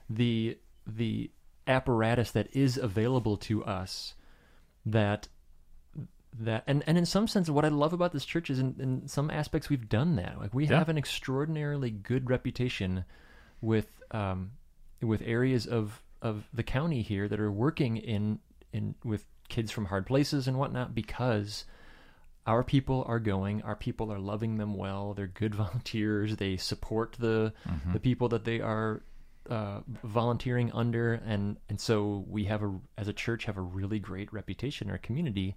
the 0.09 0.57
the 0.85 1.31
apparatus 1.67 2.31
that 2.31 2.55
is 2.55 2.77
available 2.77 3.37
to 3.37 3.63
us 3.63 4.15
that 4.85 5.27
that 6.39 6.63
and, 6.65 6.83
and 6.87 6.97
in 6.97 7.05
some 7.05 7.27
sense 7.27 7.49
what 7.49 7.65
I 7.65 7.67
love 7.67 7.93
about 7.93 8.13
this 8.13 8.25
church 8.25 8.49
is 8.49 8.59
in, 8.59 8.75
in 8.79 9.07
some 9.07 9.29
aspects 9.29 9.69
we've 9.69 9.87
done 9.89 10.15
that. 10.15 10.39
Like 10.39 10.53
we 10.53 10.65
Yeah. 10.65 10.79
have 10.79 10.89
an 10.89 10.97
extraordinarily 10.97 11.91
good 11.91 12.29
reputation 12.29 13.05
with 13.61 13.87
um 14.11 14.51
with 15.01 15.21
areas 15.25 15.67
of 15.67 16.01
of 16.21 16.47
the 16.53 16.63
county 16.63 17.01
here 17.01 17.27
that 17.27 17.39
are 17.39 17.51
working 17.51 17.97
in 17.97 18.39
in 18.73 18.95
with 19.03 19.25
kids 19.51 19.69
from 19.71 19.85
hard 19.85 20.05
places 20.07 20.47
and 20.47 20.57
whatnot 20.57 20.95
because 20.95 21.65
our 22.47 22.63
people 22.63 23.03
are 23.07 23.19
going 23.19 23.61
our 23.61 23.75
people 23.75 24.11
are 24.11 24.17
loving 24.19 24.57
them 24.57 24.73
well 24.73 25.13
they're 25.13 25.27
good 25.27 25.53
volunteers 25.63 26.35
they 26.37 26.57
support 26.57 27.15
the 27.19 27.53
Mm-hmm. 27.69 27.93
the 27.93 27.99
people 27.99 28.29
that 28.29 28.45
they 28.45 28.59
are 28.61 29.03
uh, 29.49 29.81
volunteering 30.03 30.71
under 30.71 31.13
and 31.13 31.57
and 31.69 31.79
so 31.79 32.23
we 32.27 32.45
have 32.45 32.63
a 32.63 32.71
as 32.97 33.07
a 33.07 33.13
church 33.13 33.45
have 33.45 33.57
a 33.57 33.61
really 33.79 33.99
great 33.99 34.31
reputation 34.33 34.87
in 34.87 34.91
our 34.91 34.97
community 34.99 35.55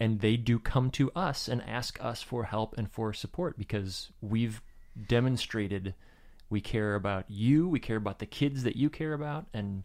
and 0.00 0.20
they 0.20 0.36
do 0.36 0.58
come 0.58 0.90
to 0.90 1.10
us 1.14 1.48
and 1.48 1.62
ask 1.62 2.02
us 2.04 2.20
for 2.22 2.44
help 2.44 2.74
and 2.76 2.90
for 2.90 3.12
support 3.12 3.56
because 3.56 4.10
we've 4.20 4.60
demonstrated 5.08 5.94
we 6.50 6.60
care 6.60 6.94
about 6.94 7.24
you 7.30 7.68
we 7.68 7.80
care 7.80 7.96
about 7.96 8.18
the 8.18 8.26
kids 8.26 8.62
that 8.64 8.76
you 8.76 8.90
care 8.90 9.14
about 9.14 9.46
and 9.54 9.84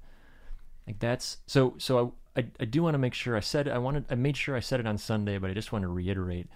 like 0.88 1.00
that's 1.00 1.38
so 1.46 1.76
so 1.78 2.14
i 2.36 2.40
i, 2.42 2.46
I 2.62 2.66
do 2.66 2.82
want 2.84 2.94
to 2.96 3.00
make 3.00 3.14
sure 3.14 3.36
i 3.38 3.42
said 3.42 3.68
i 3.68 3.78
wanted 3.78 4.06
i 4.10 4.16
made 4.16 4.36
sure 4.38 4.56
i 4.56 4.60
said 4.62 4.80
it 4.80 4.88
on 4.88 4.98
sunday 4.98 5.38
but 5.38 5.50
i 5.52 5.54
just 5.54 5.72
want 5.72 5.84
to 5.84 5.88
reiterate 5.90 6.48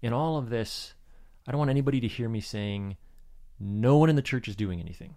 in 0.00 0.12
all 0.12 0.38
of 0.38 0.48
this 0.50 0.94
i 1.46 1.50
don't 1.50 1.58
want 1.58 1.70
anybody 1.70 2.00
to 2.00 2.08
hear 2.08 2.28
me 2.28 2.40
saying 2.40 2.96
no 3.60 3.96
one 3.98 4.08
in 4.08 4.16
the 4.16 4.22
church 4.22 4.48
is 4.48 4.56
doing 4.56 4.80
anything 4.80 5.14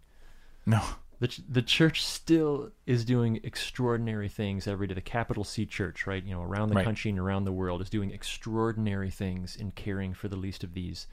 No. 0.66 0.82
the, 1.20 1.28
ch- 1.28 1.42
the 1.50 1.62
church 1.62 2.04
still 2.06 2.72
is 2.86 3.06
doing 3.06 3.40
extraordinary 3.44 4.28
things 4.30 4.68
every 4.68 4.86
day. 4.88 4.94
The 4.94 5.02
capital 5.02 5.44
C 5.44 5.66
church, 5.66 6.06
right, 6.06 6.24
you 6.24 6.34
know, 6.36 6.42
around 6.44 6.68
the 6.70 6.76
Right. 6.76 6.84
country 6.86 7.10
and 7.10 7.20
around 7.20 7.46
the 7.46 7.54
world 7.54 7.82
is 7.82 7.90
doing 7.90 8.12
extraordinary 8.12 9.10
things 9.10 9.56
in 9.56 9.72
caring 9.72 10.14
for 10.14 10.28
the 10.28 10.36
least 10.36 10.64
of 10.64 10.74
these. 10.74 11.08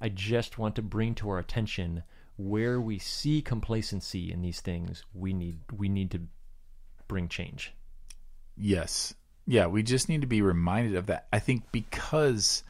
I 0.00 0.08
just 0.08 0.56
want 0.58 0.74
to 0.76 0.82
bring 0.82 1.14
to 1.16 1.28
our 1.30 1.38
attention 1.38 2.04
where 2.38 2.80
we 2.80 2.98
see 2.98 3.42
complacency 3.42 4.30
in 4.32 4.40
these 4.40 4.60
things, 4.60 5.04
we 5.12 5.32
need 5.34 5.58
we 5.76 5.88
need 5.88 6.10
to 6.12 6.20
bring 7.10 7.28
change. 7.28 7.74
Yes. 8.56 9.12
Yeah, 9.46 9.66
we 9.66 9.82
just 9.82 10.08
need 10.08 10.20
to 10.20 10.28
be 10.28 10.42
reminded 10.42 10.94
of 10.94 11.06
that. 11.06 11.26
I 11.32 11.40
think 11.40 11.64
because 11.72 12.62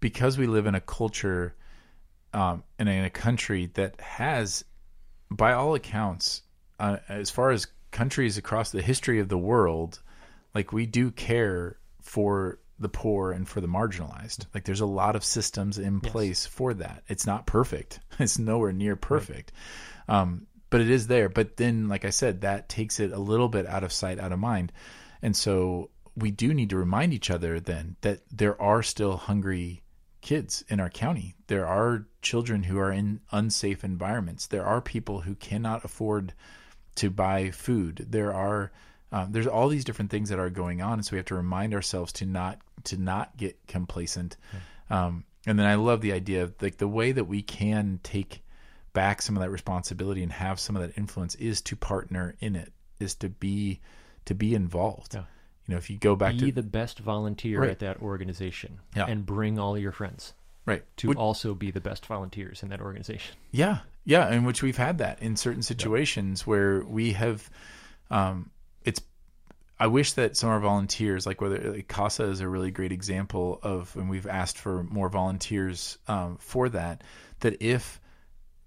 because 0.00 0.36
we 0.36 0.48
live 0.48 0.66
in 0.66 0.74
a 0.74 0.80
culture 0.80 1.54
um, 2.34 2.64
and 2.78 2.88
in 2.88 3.04
a 3.04 3.10
country 3.10 3.70
that 3.74 4.00
has, 4.00 4.64
by 5.30 5.52
all 5.52 5.74
accounts, 5.76 6.42
uh, 6.80 6.96
as 7.08 7.30
far 7.30 7.52
as 7.52 7.68
countries 7.92 8.36
across 8.36 8.70
the 8.70 8.82
history 8.82 9.20
of 9.20 9.28
the 9.28 9.38
world, 9.38 10.02
like 10.52 10.72
we 10.72 10.84
do 10.84 11.12
care 11.12 11.78
for 12.02 12.58
the 12.80 12.88
poor 12.88 13.30
and 13.30 13.48
for 13.48 13.60
the 13.60 13.68
marginalized. 13.68 14.46
Like 14.52 14.64
there's 14.64 14.80
a 14.80 14.86
lot 14.86 15.14
of 15.14 15.24
systems 15.24 15.78
in 15.78 16.00
place 16.00 16.44
for 16.44 16.74
that. 16.74 17.04
It's 17.08 17.26
not 17.26 17.46
perfect. 17.46 18.00
It's 18.18 18.38
nowhere 18.38 18.72
near 18.72 18.96
perfect. 18.96 19.52
Um, 20.08 20.46
but 20.74 20.80
it 20.80 20.90
is 20.90 21.06
there. 21.06 21.28
But 21.28 21.56
then, 21.56 21.86
like 21.86 22.04
I 22.04 22.10
said, 22.10 22.40
that 22.40 22.68
takes 22.68 22.98
it 22.98 23.12
a 23.12 23.18
little 23.20 23.48
bit 23.48 23.64
out 23.64 23.84
of 23.84 23.92
sight, 23.92 24.18
out 24.18 24.32
of 24.32 24.40
mind. 24.40 24.72
And 25.22 25.36
so 25.36 25.90
we 26.16 26.32
do 26.32 26.52
need 26.52 26.70
to 26.70 26.76
remind 26.76 27.14
each 27.14 27.30
other 27.30 27.60
then 27.60 27.94
that 28.00 28.22
there 28.28 28.60
are 28.60 28.82
still 28.82 29.16
hungry 29.16 29.84
kids 30.20 30.64
in 30.66 30.80
our 30.80 30.90
county. 30.90 31.36
There 31.46 31.64
are 31.64 32.08
children 32.22 32.64
who 32.64 32.80
are 32.80 32.90
in 32.90 33.20
unsafe 33.30 33.84
environments. 33.84 34.48
There 34.48 34.66
are 34.66 34.80
people 34.80 35.20
who 35.20 35.36
cannot 35.36 35.84
afford 35.84 36.34
to 36.96 37.08
buy 37.08 37.52
food. 37.52 38.06
There 38.10 38.34
are 38.34 38.72
um, 39.12 39.30
there's 39.30 39.46
all 39.46 39.68
these 39.68 39.84
different 39.84 40.10
things 40.10 40.28
that 40.30 40.40
are 40.40 40.50
going 40.50 40.82
on, 40.82 40.94
and 40.94 41.06
so 41.06 41.12
we 41.12 41.18
have 41.18 41.26
to 41.26 41.36
remind 41.36 41.72
ourselves 41.72 42.12
to 42.14 42.26
not 42.26 42.58
to 42.82 42.96
not 42.96 43.36
get 43.36 43.64
complacent. 43.68 44.36
Um, 44.90 45.22
and 45.46 45.56
then 45.56 45.66
I 45.66 45.76
love 45.76 46.00
the 46.00 46.12
idea 46.12 46.42
of 46.42 46.54
like 46.60 46.78
the 46.78 46.88
way 46.88 47.12
that 47.12 47.26
we 47.26 47.42
can 47.42 48.00
take 48.02 48.42
back 48.94 49.20
some 49.20 49.36
of 49.36 49.42
that 49.42 49.50
responsibility 49.50 50.22
and 50.22 50.32
have 50.32 50.58
some 50.58 50.74
of 50.76 50.82
that 50.82 50.96
influence 50.96 51.34
is 51.34 51.60
to 51.62 51.76
partner 51.76 52.34
in 52.40 52.56
it, 52.56 52.72
is 52.98 53.14
to 53.16 53.28
be 53.28 53.80
to 54.24 54.34
be 54.34 54.54
involved. 54.54 55.12
Yeah. 55.14 55.24
You 55.66 55.72
know, 55.74 55.76
if 55.78 55.90
you 55.90 55.98
go 55.98 56.16
back 56.16 56.32
Be 56.32 56.38
to 56.40 56.52
the 56.52 56.62
best 56.62 56.98
volunteer 57.00 57.60
Right. 57.60 57.70
at 57.70 57.80
that 57.80 58.00
organization 58.00 58.80
Yeah. 58.96 59.06
and 59.06 59.24
bring 59.26 59.58
all 59.58 59.76
your 59.78 59.92
friends 59.92 60.32
right 60.66 60.82
to 60.98 61.08
Would- 61.08 61.16
also 61.18 61.54
be 61.54 61.70
the 61.70 61.80
best 61.80 62.06
volunteers 62.06 62.62
in 62.62 62.70
that 62.70 62.80
organization. 62.80 63.36
Yeah, 63.50 63.78
yeah, 64.04 64.30
in 64.32 64.44
which 64.44 64.62
we've 64.62 64.76
had 64.76 64.98
that 64.98 65.20
in 65.22 65.36
certain 65.36 65.62
situations 65.62 66.46
where 66.46 66.82
we 66.84 67.12
have. 67.12 67.48
Um, 68.10 68.50
it's. 68.84 69.00
I 69.80 69.88
wish 69.88 70.12
that 70.12 70.36
some 70.36 70.50
of 70.50 70.54
our 70.54 70.60
volunteers, 70.60 71.26
like 71.26 71.40
whether 71.40 71.58
like 71.72 71.88
Casa 71.88 72.24
is 72.24 72.40
a 72.40 72.48
really 72.48 72.70
great 72.70 72.92
example 72.92 73.58
of, 73.62 73.94
and 73.96 74.08
we've 74.08 74.26
asked 74.26 74.56
for 74.58 74.84
more 74.84 75.08
volunteers 75.08 75.98
um, 76.06 76.36
for 76.38 76.68
that. 76.68 77.02
That 77.40 77.60
if 77.62 78.00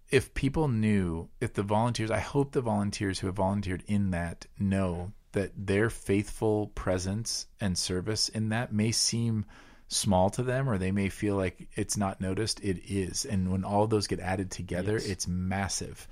if 0.09 0.33
people 0.33 0.67
knew, 0.67 1.29
if 1.41 1.53
the 1.53 1.63
volunteers, 1.63 2.11
I 2.11 2.19
hope 2.19 2.51
the 2.51 2.61
volunteers 2.61 3.19
who 3.19 3.27
have 3.27 3.35
volunteered 3.35 3.83
in 3.87 4.11
that 4.11 4.45
know 4.57 5.11
that 5.33 5.51
their 5.55 5.89
faithful 5.89 6.67
presence 6.67 7.45
and 7.59 7.77
service 7.77 8.29
in 8.29 8.49
that 8.49 8.73
may 8.73 8.91
seem 8.91 9.45
small 9.89 10.29
to 10.31 10.43
them 10.43 10.69
or 10.69 10.77
they 10.77 10.91
may 10.91 11.09
feel 11.09 11.35
like 11.35 11.67
it's 11.75 11.97
not 11.97 12.21
noticed 12.21 12.59
it 12.61 12.79
is. 12.89 13.25
And 13.25 13.51
when 13.51 13.63
all 13.63 13.87
those 13.87 14.07
get 14.07 14.19
added 14.19 14.51
together 14.51 14.93
Yes. 14.93 15.05
it's 15.07 15.27
massive. 15.27 16.07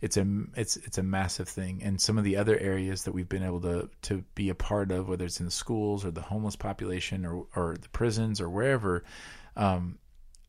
It's 0.00 0.16
a 0.16 0.26
it's 0.54 0.76
it's 0.76 0.98
a 0.98 1.02
massive 1.02 1.48
thing. 1.48 1.82
And 1.82 2.00
some 2.00 2.18
of 2.18 2.24
the 2.24 2.36
other 2.36 2.56
areas 2.56 3.04
that 3.04 3.12
we've 3.12 3.28
been 3.28 3.42
able 3.42 3.60
to 3.62 3.90
to 4.02 4.24
be 4.34 4.50
a 4.50 4.54
part 4.54 4.92
of 4.92 5.08
whether 5.08 5.24
it's 5.24 5.40
in 5.40 5.46
the 5.46 5.52
schools 5.52 6.04
or 6.04 6.10
the 6.10 6.20
homeless 6.20 6.56
population 6.56 7.26
or 7.26 7.46
or 7.56 7.76
the 7.80 7.88
prisons 7.88 8.40
or 8.40 8.48
wherever 8.48 9.04
um 9.56 9.98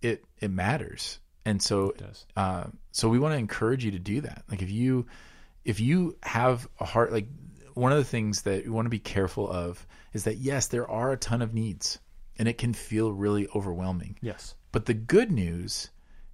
it 0.02 0.24
it 0.40 0.52
matters 0.52 1.20
and 1.50 1.62
so 1.62 1.94
uh, 2.36 2.64
so 2.92 3.10
we 3.10 3.20
want 3.20 3.34
to 3.34 3.38
encourage 3.38 3.84
you 3.86 3.92
to 3.92 4.00
do 4.00 4.22
that 4.22 4.44
like 4.50 4.62
if 4.62 4.70
you 4.72 5.06
if 5.66 5.80
you 5.80 6.16
have 6.24 6.68
a 6.80 6.86
heart 6.86 7.12
like 7.12 7.28
one 7.74 7.92
of 7.92 7.98
the 7.98 8.04
things 8.16 8.42
that 8.44 8.64
we 8.66 8.70
want 8.70 8.86
to 8.86 8.90
be 8.90 9.00
careful 9.00 9.50
of 9.50 9.86
is 10.14 10.24
that 10.26 10.38
yes 10.38 10.68
there 10.68 10.88
are 10.90 11.12
a 11.12 11.18
ton 11.18 11.42
of 11.42 11.54
needs 11.54 12.00
and 12.38 12.48
it 12.48 12.58
can 12.58 12.74
feel 12.74 13.12
really 13.12 13.48
overwhelming 13.56 14.16
Yes. 14.22 14.56
but 14.72 14.86
the 14.86 14.94
good 14.94 15.32
news 15.32 15.90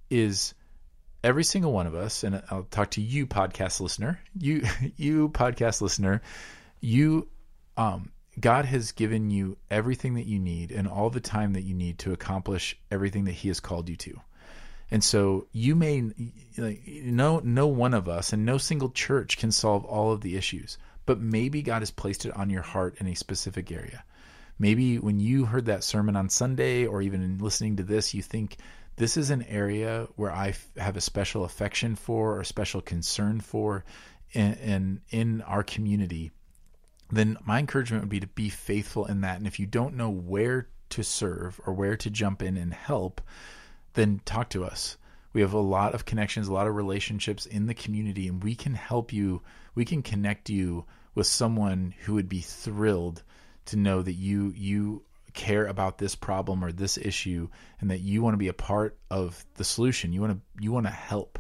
is 0.10 0.54
every 1.24 1.44
single 1.44 1.72
one 1.74 1.88
of 1.88 1.96
us, 1.96 2.24
and 2.24 2.44
I'll 2.52 2.68
talk 2.70 2.92
to 2.92 3.02
you, 3.02 3.26
podcast 3.26 3.80
listener, 3.82 4.20
you, 4.38 4.62
you 4.96 5.30
podcast 5.30 5.82
listener, 5.82 6.22
you, 6.82 7.28
um, 7.78 8.12
God 8.40 8.66
has 8.66 8.92
given 8.92 9.32
you 9.32 9.58
everything 9.72 10.14
that 10.16 10.28
you 10.28 10.38
need 10.38 10.72
and 10.72 10.88
all 10.88 11.10
the 11.10 11.20
time 11.20 11.54
that 11.54 11.64
you 11.64 11.74
need 11.74 11.98
to 12.00 12.14
accomplish 12.14 12.78
everything 12.92 13.26
that 13.26 13.32
He 13.32 13.48
has 13.48 13.60
called 13.60 13.90
you 13.90 13.96
to. 13.96 14.20
And 14.92 15.04
so 15.04 15.48
you 15.52 15.76
may, 15.76 16.12
like, 16.58 16.84
no, 16.86 17.40
no 17.44 17.68
one 17.68 17.94
of 17.94 18.08
us 18.08 18.34
and 18.34 18.46
no 18.46 18.58
single 18.58 18.90
church 18.92 19.38
can 19.38 19.52
solve 19.52 19.84
all 19.86 20.12
of 20.12 20.22
the 20.22 20.36
issues, 20.36 20.78
but 21.06 21.20
maybe 21.20 21.62
God 21.62 21.82
has 21.82 21.92
placed 21.92 22.26
it 22.26 22.36
on 22.36 22.50
your 22.50 22.62
heart 22.62 22.96
in 23.00 23.08
a 23.08 23.16
specific 23.16 23.72
area 23.72 24.04
maybe 24.60 25.00
when 25.00 25.20
you 25.20 25.46
heard 25.46 25.66
that 25.66 25.84
sermon 25.84 26.16
on 26.16 26.30
Sunday 26.30 26.86
or 26.86 27.02
even 27.02 27.22
in 27.22 27.38
listening 27.40 27.78
to 27.78 27.84
this, 27.84 28.14
you 28.14 28.22
think 28.22 28.58
this 28.96 29.18
is 29.18 29.30
an 29.30 29.44
area 29.44 30.08
where 30.16 30.32
I 30.32 30.50
f- 30.50 30.68
have 30.78 30.96
a 30.96 31.02
special 31.02 31.44
affection 31.44 31.96
for 31.96 32.40
or 32.40 32.44
special 32.44 32.82
concern 32.82 33.42
for 33.42 33.84
in, 34.32 34.54
in, 34.54 35.02
in 35.10 35.42
our 35.42 35.64
community, 35.64 36.32
then 37.12 37.38
my 37.46 37.60
encouragement 37.60 38.04
would 38.04 38.10
be 38.10 38.22
to 38.22 38.28
be 38.28 38.50
faithful 38.50 39.06
in 39.06 39.22
that. 39.22 39.38
And 39.38 39.48
if 39.48 39.60
you 39.60 39.66
don't 39.66 39.96
know 39.96 40.10
where 40.10 40.70
to 40.90 41.04
serve 41.04 41.60
or 41.66 41.74
where 41.74 41.98
to 41.98 42.10
jump 42.10 42.42
in 42.42 42.58
and 42.58 42.74
help, 42.74 43.22
then 43.96 44.22
talk 44.26 44.50
to 44.52 44.64
us. 44.64 44.98
We 45.34 45.42
have 45.42 45.54
a 45.54 45.60
lot 45.60 45.94
of 45.94 46.06
connections, 46.06 46.48
a 46.48 46.54
lot 46.54 46.68
of 46.68 46.76
relationships 46.76 47.46
in 47.46 47.66
the 47.66 47.74
community, 47.74 48.28
and 48.28 48.42
we 48.42 48.56
can 48.56 48.74
help 48.74 49.12
you. 49.12 49.42
We 49.74 49.84
can 49.84 50.02
connect 50.02 50.50
you 50.50 50.86
with 51.14 51.28
someone 51.28 51.94
who 52.04 52.14
would 52.14 52.30
be 52.30 52.42
thrilled 52.42 53.24
to 53.66 53.76
know 53.76 54.02
that 54.02 54.14
you 54.14 54.54
you 54.56 55.04
care 55.34 55.66
about 55.66 55.98
this 55.98 56.16
problem 56.16 56.64
or 56.64 56.72
this 56.72 56.98
issue 56.98 57.50
and 57.82 57.92
that 57.92 58.00
you 58.00 58.22
want 58.22 58.34
to 58.34 58.38
be 58.38 58.48
a 58.48 58.54
part 58.54 58.98
of 59.12 59.46
the 59.56 59.64
solution. 59.64 60.14
You 60.14 60.22
want 60.22 60.34
to 60.34 60.64
you 60.64 60.72
want 60.72 60.86
to 60.86 60.92
help. 60.92 61.40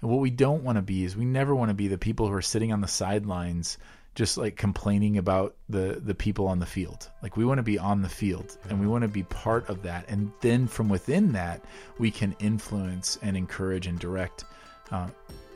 And 0.00 0.10
what 0.10 0.20
we 0.20 0.30
don't 0.30 0.64
want 0.64 0.76
to 0.76 0.82
be 0.82 1.04
is 1.04 1.16
we 1.16 1.24
never 1.24 1.54
want 1.54 1.70
to 1.70 1.74
be 1.74 1.88
the 1.88 1.98
people 1.98 2.26
who 2.26 2.34
are 2.34 2.42
sitting 2.42 2.72
on 2.72 2.80
the 2.80 2.88
sidelines 2.88 3.78
just 4.16 4.36
like 4.38 4.56
complaining 4.56 5.18
about 5.18 5.54
the 5.68 6.00
the 6.04 6.14
people 6.14 6.48
on 6.48 6.58
the 6.58 6.66
field. 6.66 7.08
Like 7.22 7.36
we 7.36 7.44
want 7.44 7.58
to 7.58 7.62
be 7.62 7.78
on 7.78 8.02
the 8.02 8.08
field 8.08 8.56
and 8.68 8.80
we 8.80 8.88
want 8.88 9.02
to 9.02 9.08
be 9.08 9.22
part 9.24 9.68
of 9.68 9.82
that. 9.84 10.06
And 10.08 10.32
then 10.40 10.66
from 10.66 10.88
within 10.88 11.30
that, 11.32 11.62
we 11.98 12.10
can 12.10 12.34
influence 12.40 13.18
and 13.22 13.36
encourage 13.36 13.86
and 13.86 13.98
direct 13.98 14.44
uh, 14.90 15.06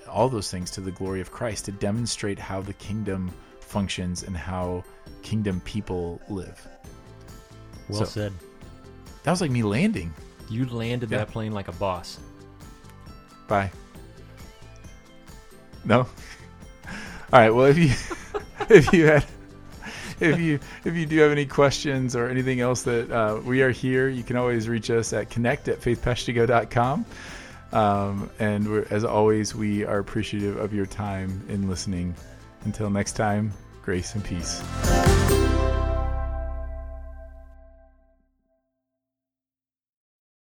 all 0.08 0.28
those 0.28 0.50
things 0.50 0.70
to 0.72 0.80
the 0.80 0.90
glory 0.92 1.20
of 1.20 1.32
Christ 1.32 1.64
to 1.64 1.72
demonstrate 1.72 2.38
how 2.38 2.61
the 2.61 2.74
kingdom 2.74 3.32
functions 3.61 4.22
and 4.24 4.36
how 4.36 4.84
kingdom 5.22 5.61
people 5.62 6.20
live. 6.28 6.64
Well 7.88 8.00
So- 8.00 8.04
said. 8.04 8.32
That 9.22 9.32
was 9.32 9.40
like 9.42 9.50
me 9.50 9.62
landing. 9.62 10.14
You 10.48 10.64
landed 10.66 11.11
Yeah. 11.11 11.18
that 11.18 11.28
plane 11.28 11.52
like 11.52 11.68
a 11.68 11.72
boss. 11.72 12.18
Bye. 13.48 13.70
No. 15.84 16.00
All 17.32 17.38
right. 17.40 17.50
Well, 17.54 17.66
if 17.66 17.78
you 17.78 17.88
if 18.74 18.92
you 18.92 19.06
had 19.06 19.24
if 20.20 20.38
you 20.38 20.60
if 20.84 20.94
you 20.94 21.06
do 21.06 21.18
have 21.20 21.32
any 21.32 21.46
questions 21.46 22.14
or 22.14 22.28
anything 22.28 22.60
else 22.60 22.82
that 22.82 23.10
uh, 23.10 23.40
we 23.44 23.62
are 23.62 23.70
here, 23.70 24.08
you 24.08 24.22
can 24.22 24.36
always 24.36 24.68
reach 24.68 24.90
us 24.90 25.12
at 25.12 25.30
connect 25.30 25.68
at 25.68 25.80
faithpeshtigo.com. 25.80 27.04
Um, 27.72 28.30
and 28.38 28.86
as 28.90 29.04
always, 29.04 29.54
we 29.54 29.84
are 29.84 29.98
appreciative 29.98 30.56
of 30.56 30.74
your 30.74 30.86
time 30.86 31.42
in 31.48 31.68
listening. 31.68 32.14
Until 32.64 32.90
next 32.90 33.12
time, 33.12 33.52
grace 33.82 34.14
and 34.14 34.24
peace. 34.24 34.62